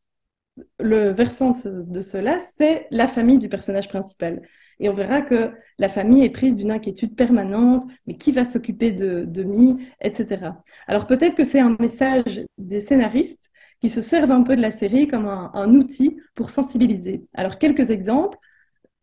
le 0.80 1.10
versant 1.10 1.54
de 1.66 2.02
cela, 2.02 2.40
c'est 2.58 2.88
la 2.92 3.08
famille 3.08 3.38
du 3.38 3.50
personnage 3.50 3.90
principal. 3.90 4.42
Et 4.80 4.90
on 4.90 4.94
verra 4.94 5.22
que 5.22 5.52
la 5.78 5.90
famille 5.90 6.24
est 6.24 6.30
prise 6.30 6.56
d'une 6.56 6.72
inquiétude 6.72 7.16
permanente, 7.16 7.86
mais 8.08 8.16
qui 8.16 8.32
va 8.32 8.46
s'occuper 8.46 8.92
de, 8.92 9.26
de 9.26 9.44
Mi, 9.44 9.78
etc. 10.02 10.54
Alors 10.88 11.06
peut-être 11.06 11.36
que 11.36 11.44
c'est 11.44 11.60
un 11.60 11.76
message 11.80 12.46
des 12.58 12.80
scénaristes 12.80 13.50
qui 13.82 13.90
se 13.90 14.02
servent 14.02 14.32
un 14.32 14.44
peu 14.44 14.56
de 14.56 14.62
la 14.62 14.72
série 14.72 15.08
comme 15.08 15.28
un, 15.28 15.74
outil 15.76 16.18
pour 16.36 16.50
sensibiliser. 16.50 17.26
Alors 17.34 17.58
quelques 17.58 17.92
exemples. 17.92 18.38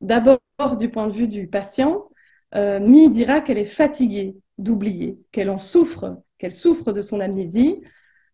D'abord, 0.03 0.41
du 0.79 0.91
point 0.91 1.07
de 1.07 1.13
vue 1.13 1.29
du 1.29 1.49
patient, 1.49 2.09
euh, 2.55 2.81
Mi 2.81 3.11
dira 3.11 3.41
qu'elle 3.41 3.59
est 3.59 3.65
fatiguée 3.65 4.37
d'oublier, 4.59 5.19
qu'elle 5.33 5.51
en 5.51 5.59
souffre, 5.59 6.23
qu'elle 6.39 6.53
souffre 6.53 6.93
de 6.93 7.01
son 7.01 7.21
amnésie, 7.21 7.81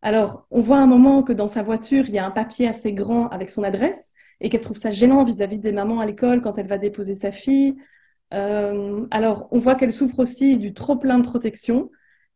Alors, 0.03 0.47
on 0.51 0.63
voit 0.63 0.79
un 0.79 0.87
moment 0.87 1.23
que 1.23 1.33
dans 1.33 1.49
sa 1.49 1.63
voiture, 1.63 2.05
il 2.09 2.15
y 2.15 2.19
a 2.19 2.27
un 2.27 2.31
papier 2.33 2.69
assez 2.69 2.93
grand 2.93 3.29
avec 3.29 3.51
son 3.51 3.63
adresse 3.63 4.13
et 4.41 4.49
qu'elle 4.49 4.61
trouve 4.61 4.77
ça 4.77 4.91
gênant 4.91 5.25
vis-à-vis 5.25 5.59
des 5.59 5.73
mamans 5.73 6.01
à 6.01 6.07
l'école 6.07 6.41
quand 6.41 6.59
elle 6.59 6.67
va 6.67 6.79
déposer 6.79 7.15
sa 7.15 7.31
fille. 7.31 7.77
Euh, 8.35 9.07
alors, 9.13 9.47
on 9.53 9.61
voit 9.61 9.77
qu'elle 9.77 9.93
souffre 9.93 10.19
aussi 10.19 10.57
du 10.59 10.75
trop 10.75 10.97
plein 10.97 11.19
de 11.19 11.25
protection 11.25 11.91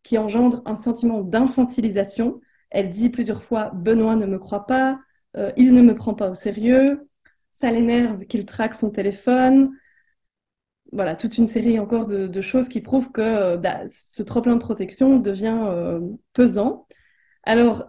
qui 0.05 0.17
engendre 0.19 0.63
un 0.67 0.77
sentiment 0.77 1.23
d'infantilisation. 1.23 2.41
Elle 2.71 2.91
dit 2.91 3.11
plusieurs 3.11 3.43
fois 3.43 3.73
Benoît 3.75 4.15
ne 4.15 4.27
me 4.27 4.39
croit 4.39 4.67
pas, 4.67 5.01
euh, 5.37 5.51
il 5.57 5.73
ne 5.73 5.83
me 5.83 5.95
prend 5.97 6.15
pas 6.15 6.31
au 6.31 6.35
sérieux, 6.35 7.09
ça 7.51 7.73
l'énerve 7.73 8.27
qu'il 8.27 8.47
traque 8.47 8.75
son 8.77 8.91
téléphone. 8.91 9.73
Voilà, 10.93 11.17
toute 11.17 11.37
une 11.37 11.49
série 11.49 11.81
encore 11.81 12.07
de, 12.07 12.41
choses 12.41 12.69
qui 12.69 12.81
prouvent 12.81 13.11
que 13.11 13.21
euh, 13.21 13.57
bah, 13.57 13.81
ce 13.89 14.23
trop 14.23 14.41
plein 14.41 14.55
de 14.55 14.61
protection 14.61 15.19
devient 15.19 15.99
pesant. 16.33 16.86
Alors, 17.47 17.85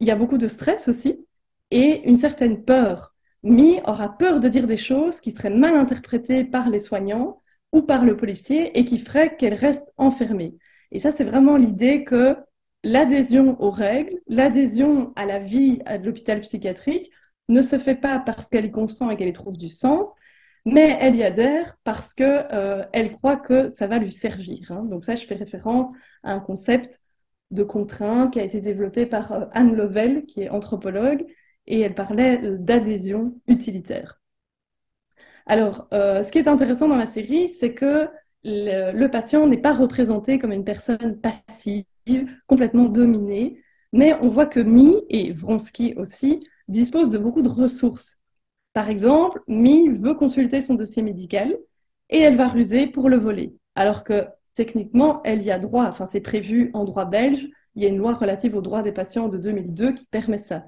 il 0.00 0.08
y 0.08 0.10
a 0.10 0.16
beaucoup 0.16 0.38
de 0.38 0.48
stress 0.48 0.88
aussi 0.88 1.26
et 1.70 2.02
une 2.08 2.16
certaine 2.16 2.64
peur. 2.64 3.14
Mi 3.42 3.80
aura 3.86 4.16
peur 4.16 4.40
de 4.40 4.48
dire 4.48 4.66
des 4.66 4.76
choses 4.76 5.20
qui 5.20 5.32
seraient 5.32 5.50
mal 5.50 5.76
interprétées 5.76 6.44
par 6.44 6.70
les 6.70 6.78
soignants 6.80 7.42
ou 7.72 7.82
par 7.82 8.04
le 8.04 8.16
policier 8.16 8.78
et 8.78 8.84
qui 8.84 8.98
feraient 8.98 9.36
qu'elle 9.36 9.54
reste 9.54 9.92
enfermée. 9.98 10.56
Et 10.92 10.98
ça, 10.98 11.12
c'est 11.12 11.24
vraiment 11.24 11.56
l'idée 11.56 12.04
que 12.04 12.36
l'adhésion 12.84 13.60
aux 13.62 13.70
règles, 13.70 14.18
l'adhésion 14.26 15.12
à 15.16 15.26
la 15.26 15.38
vie 15.38 15.78
de 15.78 16.04
l'hôpital 16.04 16.40
psychiatrique 16.40 17.10
ne 17.48 17.62
se 17.62 17.78
fait 17.78 17.94
pas 17.96 18.18
parce 18.18 18.48
qu'elle 18.48 18.66
y 18.66 18.70
consent 18.70 19.10
et 19.10 19.16
qu'elle 19.16 19.28
y 19.28 19.32
trouve 19.32 19.58
du 19.58 19.68
sens, 19.68 20.14
mais 20.64 20.96
elle 21.00 21.16
y 21.16 21.22
adhère 21.24 21.76
parce 21.84 22.14
qu'elle 22.14 22.46
euh, 22.52 23.08
croit 23.18 23.36
que 23.36 23.68
ça 23.68 23.86
va 23.86 23.98
lui 23.98 24.12
servir. 24.12 24.72
Hein. 24.72 24.84
Donc 24.84 25.04
ça, 25.04 25.16
je 25.16 25.26
fais 25.26 25.34
référence 25.34 25.88
à 26.22 26.32
un 26.32 26.40
concept 26.40 27.00
de 27.52 27.62
contrainte 27.62 28.32
qui 28.32 28.40
a 28.40 28.44
été 28.44 28.60
développée 28.60 29.06
par 29.06 29.32
euh, 29.32 29.44
Anne 29.52 29.76
Lovell, 29.76 30.24
qui 30.26 30.42
est 30.42 30.50
anthropologue, 30.50 31.24
et 31.66 31.80
elle 31.80 31.94
parlait 31.94 32.40
euh, 32.42 32.56
d'adhésion 32.58 33.34
utilitaire. 33.46 34.20
Alors, 35.46 35.88
euh, 35.92 36.22
ce 36.22 36.32
qui 36.32 36.38
est 36.38 36.48
intéressant 36.48 36.88
dans 36.88 36.96
la 36.96 37.06
série, 37.06 37.50
c'est 37.60 37.74
que 37.74 38.08
le, 38.44 39.06
patient 39.08 39.46
n'est 39.46 39.58
pas 39.60 39.74
représenté 39.74 40.38
comme 40.38 40.52
une 40.52 40.64
personne 40.64 41.20
passive, 41.20 41.84
complètement 42.46 42.86
dominée, 42.86 43.62
mais 43.92 44.14
on 44.20 44.28
voit 44.28 44.46
que 44.46 44.60
Mi 44.60 44.96
et 45.10 45.32
Vronsky 45.32 45.94
aussi 45.96 46.44
disposent 46.68 47.10
de 47.10 47.18
beaucoup 47.18 47.42
de 47.42 47.48
ressources. 47.48 48.18
Par 48.72 48.88
exemple, 48.88 49.42
Mi 49.46 49.88
veut 49.88 50.14
consulter 50.14 50.60
son 50.60 50.74
dossier 50.74 51.02
médical 51.02 51.56
et 52.08 52.20
elle 52.20 52.36
va 52.36 52.48
ruser 52.48 52.86
pour 52.86 53.08
le 53.08 53.16
voler, 53.16 53.54
alors 53.74 54.04
que 54.04 54.26
techniquement, 54.54 55.22
elle 55.24 55.42
y 55.42 55.50
a 55.50 55.58
droit, 55.58 55.86
enfin 55.86 56.06
c'est 56.06 56.20
prévu 56.20 56.70
en 56.74 56.84
droit 56.84 57.04
belge, 57.06 57.48
il 57.74 57.82
y 57.82 57.86
a 57.86 57.88
une 57.88 57.98
loi 57.98 58.14
relative 58.14 58.54
aux 58.56 58.60
droits 58.60 58.82
des 58.82 58.92
patients 58.92 59.28
de 59.28 59.38
2002 59.38 59.92
qui 59.92 60.06
permet 60.06 60.38
ça. 60.38 60.64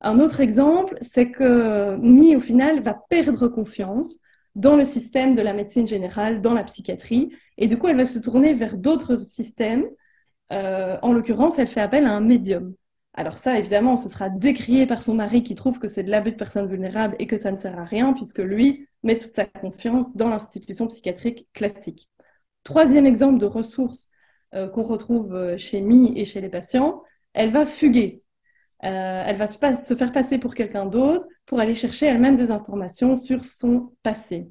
Un 0.00 0.18
autre 0.20 0.40
exemple, 0.40 0.96
c'est 1.00 1.30
que 1.30 1.96
Mi, 1.96 2.36
au 2.36 2.40
final, 2.40 2.82
va 2.82 2.94
perdre 3.08 3.48
confiance 3.48 4.18
dans 4.54 4.76
le 4.76 4.84
système 4.84 5.34
de 5.34 5.42
la 5.42 5.52
médecine 5.54 5.88
générale, 5.88 6.40
dans 6.40 6.54
la 6.54 6.64
psychiatrie, 6.64 7.34
et 7.58 7.66
du 7.66 7.78
coup, 7.78 7.88
elle 7.88 7.96
va 7.96 8.06
se 8.06 8.18
tourner 8.18 8.54
vers 8.54 8.76
d'autres 8.76 9.16
systèmes. 9.16 9.86
Euh, 10.52 10.98
en 11.02 11.12
l'occurrence, 11.12 11.58
elle 11.58 11.66
fait 11.68 11.80
appel 11.80 12.04
à 12.04 12.12
un 12.12 12.20
médium. 12.20 12.74
Alors 13.14 13.38
ça, 13.38 13.58
évidemment, 13.58 13.96
ce 13.96 14.08
sera 14.08 14.28
décrié 14.28 14.86
par 14.86 15.02
son 15.02 15.14
mari 15.14 15.42
qui 15.42 15.54
trouve 15.54 15.78
que 15.78 15.88
c'est 15.88 16.02
de 16.02 16.10
l'abus 16.10 16.32
de 16.32 16.36
personnes 16.36 16.68
vulnérables 16.68 17.16
et 17.18 17.26
que 17.26 17.36
ça 17.36 17.52
ne 17.52 17.56
sert 17.56 17.78
à 17.78 17.84
rien, 17.84 18.12
puisque 18.12 18.40
lui 18.40 18.88
met 19.02 19.18
toute 19.18 19.34
sa 19.34 19.44
confiance 19.46 20.16
dans 20.16 20.28
l'institution 20.28 20.86
psychiatrique 20.88 21.48
classique. 21.52 22.10
Troisième 22.64 23.06
exemple 23.06 23.38
de 23.38 23.46
ressources 23.46 24.10
euh, 24.54 24.68
qu'on 24.68 24.82
retrouve 24.82 25.34
euh, 25.34 25.58
chez 25.58 25.80
Mi 25.82 26.18
et 26.18 26.24
chez 26.24 26.40
les 26.40 26.48
patients, 26.48 27.02
elle 27.34 27.50
va 27.50 27.66
fuguer. 27.66 28.22
Euh, 28.84 29.22
elle 29.26 29.36
va 29.36 29.46
se, 29.46 29.94
faire 29.94 30.12
passer 30.12 30.38
pour 30.38 30.54
quelqu'un 30.54 30.86
d'autre 30.86 31.26
pour 31.46 31.60
aller 31.60 31.74
chercher 31.74 32.06
elle-même 32.06 32.36
des 32.36 32.50
informations 32.50 33.16
sur 33.16 33.44
son 33.44 33.92
passé. 34.02 34.48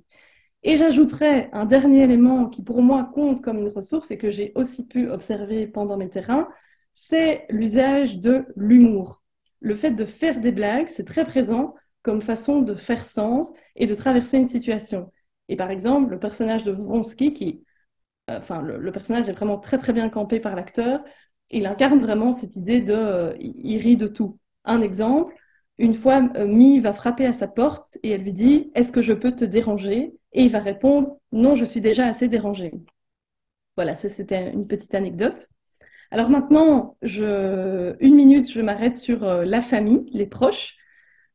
Et 0.62 0.78
j'ajouterais 0.78 1.50
un 1.54 1.66
dernier 1.66 2.04
élément 2.04 2.50
qui 2.50 2.64
pour 2.64 2.82
moi 2.82 3.10
compte 3.14 3.42
comme 3.42 3.58
une 3.58 3.70
ressource 3.70 4.12
et 4.12 4.18
que 4.18 4.30
j'ai 4.30 4.52
aussi 4.56 4.88
pu 4.88 5.10
observer 5.10 5.68
pendant 5.68 5.98
mes 5.98 6.10
terrains, 6.10 6.48
c'est 6.94 7.46
l'usage 7.50 8.20
de 8.20 8.46
l'humour. 8.56 9.24
Le 9.60 9.76
fait 9.76 9.92
de 9.92 10.06
faire 10.06 10.40
des 10.40 10.52
blagues, 10.52 10.88
c'est 10.88 11.06
très 11.06 11.26
présent 11.26 11.76
comme 12.04 12.22
façon 12.22 12.62
de 12.62 12.76
faire 12.76 13.06
sens 13.06 13.52
et 13.76 13.88
de 13.88 13.96
traverser 13.96 14.38
une 14.38 14.48
situation. 14.48 15.12
Et 15.50 15.56
par 15.56 15.72
exemple, 15.72 16.12
le 16.12 16.20
personnage 16.20 16.64
de 16.64 16.72
Vronsky, 16.72 17.34
qui 17.34 17.64
enfin, 18.28 18.62
le, 18.62 18.92
personnage 18.92 19.30
est 19.30 19.34
vraiment 19.34 19.58
très 19.58 19.78
très 19.78 19.94
bien 19.94 20.10
campé 20.10 20.40
par 20.40 20.56
l'acteur. 20.56 21.04
Il 21.50 21.66
incarne 21.66 22.00
vraiment 22.00 22.32
cette 22.32 22.56
idée 22.56 22.82
de, 22.82 22.94
euh, 22.94 23.34
il 23.40 23.78
rit 23.78 23.98
de 23.98 24.08
tout. 24.08 24.40
Un 24.66 24.82
exemple, 24.82 25.36
une 25.78 25.94
fois, 25.94 26.24
euh, 26.36 26.48
Mi 26.48 26.80
va 26.80 26.94
frapper 26.94 27.26
à 27.26 27.34
sa 27.34 27.48
porte 27.48 27.98
et 28.04 28.12
elle 28.12 28.22
lui 28.24 28.34
dit, 28.34 28.72
est-ce 28.76 28.92
que 28.92 29.02
je 29.02 29.14
peux 29.14 29.34
te 29.34 29.46
déranger? 29.46 30.14
Et 30.34 30.44
il 30.44 30.52
va 30.52 30.60
répondre, 30.60 31.18
non, 31.32 31.56
je 31.56 31.66
suis 31.66 31.82
déjà 31.82 32.06
assez 32.08 32.28
dérangé. 32.28 32.72
Voilà, 33.76 33.96
c'était 33.96 34.52
une 34.52 34.68
petite 34.68 34.94
anecdote. 34.96 35.48
Alors 36.12 36.30
maintenant, 36.30 36.96
une 37.02 38.16
minute, 38.16 38.50
je 38.52 38.62
m'arrête 38.62 38.96
sur 38.96 39.26
la 39.26 39.62
famille, 39.62 40.06
les 40.12 40.28
proches, 40.28 40.76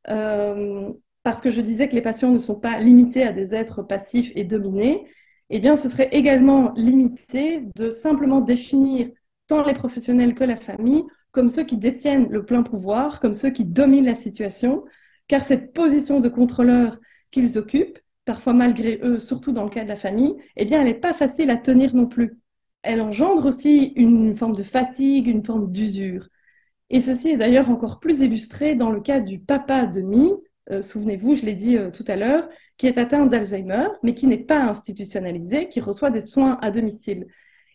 parce 0.04 1.42
que 1.42 1.50
je 1.50 1.60
disais 1.60 1.88
que 1.88 1.94
les 1.94 2.02
patients 2.02 2.30
ne 2.30 2.38
sont 2.38 2.60
pas 2.60 2.78
limités 2.78 3.24
à 3.24 3.32
des 3.32 3.54
êtres 3.54 3.82
passifs 3.82 4.30
et 4.36 4.44
dominés, 4.44 5.04
eh 5.50 5.58
bien, 5.60 5.76
ce 5.76 5.88
serait 5.88 6.08
également 6.12 6.72
limité 6.76 7.64
de 7.76 7.90
simplement 7.90 8.40
définir 8.40 9.08
tant 9.46 9.64
les 9.64 9.74
professionnels 9.74 10.34
que 10.34 10.44
la 10.44 10.56
famille 10.56 11.04
comme 11.30 11.50
ceux 11.50 11.64
qui 11.64 11.76
détiennent 11.76 12.28
le 12.30 12.44
plein 12.44 12.62
pouvoir, 12.62 13.20
comme 13.20 13.34
ceux 13.34 13.50
qui 13.50 13.64
dominent 13.64 14.04
la 14.04 14.14
situation, 14.14 14.84
car 15.28 15.44
cette 15.44 15.72
position 15.72 16.20
de 16.20 16.28
contrôleur 16.28 16.98
qu'ils 17.30 17.58
occupent, 17.58 17.98
parfois 18.24 18.52
malgré 18.54 18.98
eux, 19.02 19.18
surtout 19.18 19.52
dans 19.52 19.64
le 19.64 19.70
cas 19.70 19.84
de 19.84 19.88
la 19.88 19.96
famille, 19.96 20.34
eh 20.56 20.64
bien, 20.64 20.80
elle 20.80 20.86
n'est 20.86 20.94
pas 20.94 21.14
facile 21.14 21.50
à 21.50 21.56
tenir 21.56 21.94
non 21.94 22.06
plus. 22.06 22.38
Elle 22.82 23.00
engendre 23.00 23.46
aussi 23.46 23.92
une 23.96 24.34
forme 24.36 24.56
de 24.56 24.62
fatigue, 24.62 25.28
une 25.28 25.42
forme 25.42 25.70
d'usure. 25.70 26.28
Et 26.90 27.00
ceci 27.00 27.30
est 27.30 27.36
d'ailleurs 27.36 27.70
encore 27.70 28.00
plus 28.00 28.20
illustré 28.20 28.74
dans 28.74 28.90
le 28.90 29.00
cas 29.00 29.20
du 29.20 29.38
papa 29.38 29.86
de 29.86 30.00
Mi, 30.00 30.32
euh, 30.70 30.82
souvenez-vous, 30.82 31.34
je 31.34 31.44
l'ai 31.44 31.54
dit 31.54 31.76
euh, 31.76 31.90
tout 31.90 32.04
à 32.08 32.16
l'heure, 32.16 32.48
qui 32.76 32.86
est 32.86 32.98
atteint 32.98 33.26
d'Alzheimer, 33.26 33.88
mais 34.02 34.14
qui 34.14 34.26
n'est 34.26 34.36
pas 34.36 34.60
institutionnalisé, 34.60 35.68
qui 35.68 35.80
reçoit 35.80 36.10
des 36.10 36.20
soins 36.20 36.58
à 36.62 36.70
domicile. 36.70 37.26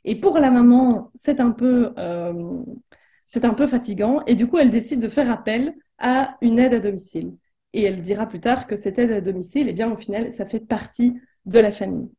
Et 0.05 0.19
pour 0.19 0.37
la 0.39 0.51
maman, 0.51 1.11
c'est 1.15 1.39
un 1.39 1.51
peu, 1.51 1.93
euh, 1.97 2.61
c'est 3.25 3.45
un 3.45 3.53
peu 3.53 3.67
fatigant, 3.67 4.23
et 4.27 4.35
du 4.35 4.47
coup, 4.47 4.57
elle 4.59 4.69
décide 4.69 4.99
de 4.99 5.09
faire 5.09 5.29
appel 5.31 5.75
à 5.97 6.37
une 6.41 6.59
aide 6.59 6.73
à 6.73 6.79
domicile. 6.79 7.33
Et 7.73 7.83
elle 7.83 8.01
dira 8.01 8.27
plus 8.27 8.39
tard 8.39 8.67
que 8.67 8.75
cette 8.75 8.99
aide 8.99 9.11
à 9.11 9.21
domicile, 9.21 9.67
eh 9.69 9.73
bien, 9.73 9.91
au 9.91 9.95
final, 9.95 10.31
ça 10.31 10.45
fait 10.45 10.59
partie 10.59 11.13
de 11.45 11.59
la 11.59 11.71
famille. 11.71 12.09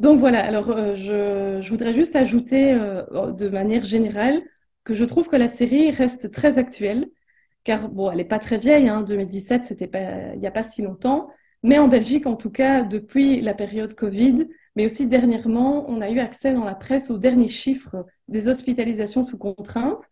Donc 0.00 0.18
voilà, 0.18 0.44
alors 0.44 0.96
je, 0.96 1.66
voudrais 1.68 1.94
juste 1.94 2.16
ajouter 2.16 2.74
de 2.74 3.48
manière 3.48 3.84
générale 3.84 4.42
que 4.82 4.94
je 4.94 5.04
trouve 5.04 5.28
que 5.28 5.36
la 5.36 5.48
série 5.48 5.90
reste 5.92 6.32
très 6.32 6.58
actuelle 6.58 7.08
car 7.64 7.88
bon, 7.88 8.10
elle 8.10 8.18
n'est 8.18 8.24
pas 8.24 8.38
très 8.38 8.58
vieille, 8.58 8.88
hein, 8.88 9.02
2017, 9.02 9.64
c'était 9.66 9.86
pas, 9.86 10.34
il 10.34 10.40
n'y 10.40 10.46
a 10.46 10.50
pas 10.50 10.62
si 10.62 10.82
longtemps, 10.82 11.30
mais 11.62 11.78
en 11.78 11.88
Belgique, 11.88 12.26
en 12.26 12.36
tout 12.36 12.50
cas, 12.50 12.82
depuis 12.82 13.40
la 13.40 13.54
période 13.54 13.94
Covid, 13.94 14.48
mais 14.76 14.84
aussi 14.84 15.06
dernièrement, 15.08 15.88
on 15.88 16.00
a 16.02 16.10
eu 16.10 16.20
accès 16.20 16.52
dans 16.52 16.64
la 16.64 16.74
presse 16.74 17.10
aux 17.10 17.18
derniers 17.18 17.48
chiffres 17.48 18.06
des 18.28 18.48
hospitalisations 18.48 19.24
sous 19.24 19.38
contrainte. 19.38 20.02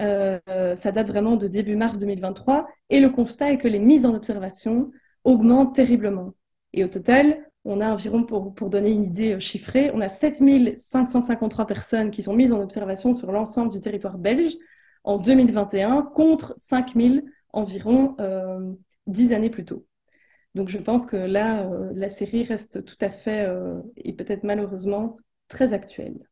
Euh, 0.00 0.38
ça 0.76 0.92
date 0.92 1.08
vraiment 1.08 1.34
de 1.36 1.48
début 1.48 1.74
mars 1.74 1.98
2023, 1.98 2.68
et 2.90 3.00
le 3.00 3.10
constat 3.10 3.52
est 3.52 3.58
que 3.58 3.66
les 3.68 3.80
mises 3.80 4.06
en 4.06 4.14
observation 4.14 4.92
augmentent 5.24 5.74
terriblement. 5.74 6.34
Et 6.72 6.84
au 6.84 6.88
total, 6.88 7.44
on 7.64 7.80
a 7.80 7.88
environ, 7.90 8.22
pour, 8.22 8.54
pour 8.54 8.70
donner 8.70 8.90
une 8.90 9.04
idée 9.04 9.40
chiffrée, 9.40 9.90
on 9.92 10.00
a 10.00 10.08
7553 10.08 11.66
personnes 11.66 12.10
qui 12.12 12.22
sont 12.22 12.34
mises 12.34 12.52
en 12.52 12.62
observation 12.62 13.14
sur 13.14 13.32
l'ensemble 13.32 13.72
du 13.72 13.80
territoire 13.80 14.16
belge, 14.16 14.54
en 15.04 15.18
2021 15.18 16.02
contre 16.02 16.54
5000 16.56 17.24
environ 17.52 18.16
euh, 18.20 18.72
dix 19.06 19.32
années 19.32 19.50
plus 19.50 19.64
tôt. 19.64 19.86
Donc 20.54 20.68
je 20.68 20.78
pense 20.78 21.06
que 21.06 21.16
là, 21.16 21.62
euh, 21.70 21.92
la 21.94 22.08
série 22.08 22.44
reste 22.44 22.84
tout 22.84 22.96
à 23.00 23.10
fait, 23.10 23.46
euh, 23.48 23.80
et 23.96 24.12
peut-être 24.12 24.44
malheureusement, 24.44 25.16
très 25.48 25.72
actuelle. 25.72 26.27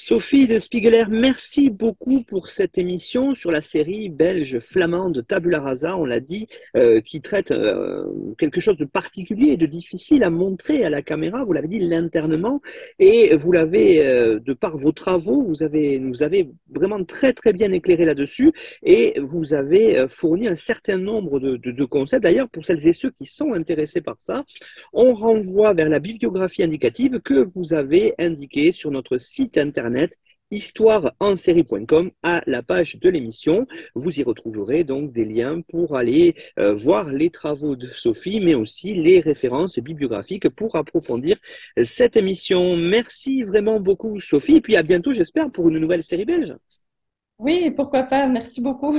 Sophie 0.00 0.46
de 0.46 0.60
Spiegeler, 0.60 1.06
merci 1.10 1.70
beaucoup 1.70 2.22
pour 2.22 2.50
cette 2.50 2.78
émission 2.78 3.34
sur 3.34 3.50
la 3.50 3.62
série 3.62 4.08
belge 4.08 4.60
flamande 4.60 5.26
Tabula 5.26 5.58
Rasa, 5.58 5.96
on 5.96 6.04
l'a 6.04 6.20
dit, 6.20 6.46
euh, 6.76 7.00
qui 7.00 7.20
traite 7.20 7.50
euh, 7.50 8.04
quelque 8.38 8.60
chose 8.60 8.76
de 8.76 8.84
particulier 8.84 9.48
et 9.50 9.56
de 9.56 9.66
difficile 9.66 10.22
à 10.22 10.30
montrer 10.30 10.84
à 10.84 10.88
la 10.88 11.02
caméra. 11.02 11.42
Vous 11.44 11.52
l'avez 11.52 11.66
dit, 11.66 11.80
l'internement, 11.80 12.62
et 13.00 13.36
vous 13.36 13.50
l'avez, 13.50 14.06
euh, 14.06 14.38
de 14.38 14.52
par 14.52 14.76
vos 14.76 14.92
travaux, 14.92 15.42
vous 15.42 15.64
avez, 15.64 15.98
nous 15.98 16.22
avez 16.22 16.48
vraiment 16.72 17.02
très 17.04 17.32
très 17.32 17.52
bien 17.52 17.72
éclairé 17.72 18.04
là-dessus, 18.04 18.52
et 18.84 19.18
vous 19.18 19.52
avez 19.52 20.06
fourni 20.08 20.46
un 20.46 20.56
certain 20.56 20.96
nombre 20.96 21.40
de, 21.40 21.56
de, 21.56 21.72
de 21.72 21.84
concepts. 21.84 22.22
D'ailleurs, 22.22 22.48
pour 22.48 22.64
celles 22.64 22.86
et 22.86 22.92
ceux 22.92 23.10
qui 23.10 23.24
sont 23.24 23.52
intéressés 23.52 24.00
par 24.00 24.20
ça, 24.20 24.44
on 24.92 25.12
renvoie 25.12 25.74
vers 25.74 25.88
la 25.88 25.98
bibliographie 25.98 26.62
indicative 26.62 27.18
que 27.18 27.48
vous 27.52 27.74
avez 27.74 28.14
indiquée 28.20 28.70
sur 28.70 28.92
notre 28.92 29.18
site 29.18 29.58
internet 29.58 29.87
histoireensérie.com 30.50 32.10
à 32.22 32.42
la 32.46 32.62
page 32.62 32.98
de 33.00 33.08
l'émission. 33.08 33.66
Vous 33.94 34.18
y 34.18 34.22
retrouverez 34.22 34.84
donc 34.84 35.12
des 35.12 35.24
liens 35.24 35.60
pour 35.60 35.96
aller 35.96 36.34
euh, 36.58 36.74
voir 36.74 37.12
les 37.12 37.30
travaux 37.30 37.76
de 37.76 37.86
Sophie, 37.86 38.40
mais 38.40 38.54
aussi 38.54 38.94
les 38.94 39.20
références 39.20 39.78
bibliographiques 39.78 40.48
pour 40.48 40.76
approfondir 40.76 41.36
cette 41.82 42.16
émission. 42.16 42.76
Merci 42.76 43.42
vraiment 43.42 43.80
beaucoup 43.80 44.20
Sophie, 44.20 44.56
et 44.56 44.60
puis 44.60 44.76
à 44.76 44.82
bientôt 44.82 45.12
j'espère 45.12 45.50
pour 45.50 45.68
une 45.68 45.78
nouvelle 45.78 46.02
série 46.02 46.24
belge. 46.24 46.54
Oui, 47.38 47.70
pourquoi 47.70 48.02
pas, 48.04 48.26
merci 48.26 48.60
beaucoup. 48.60 48.98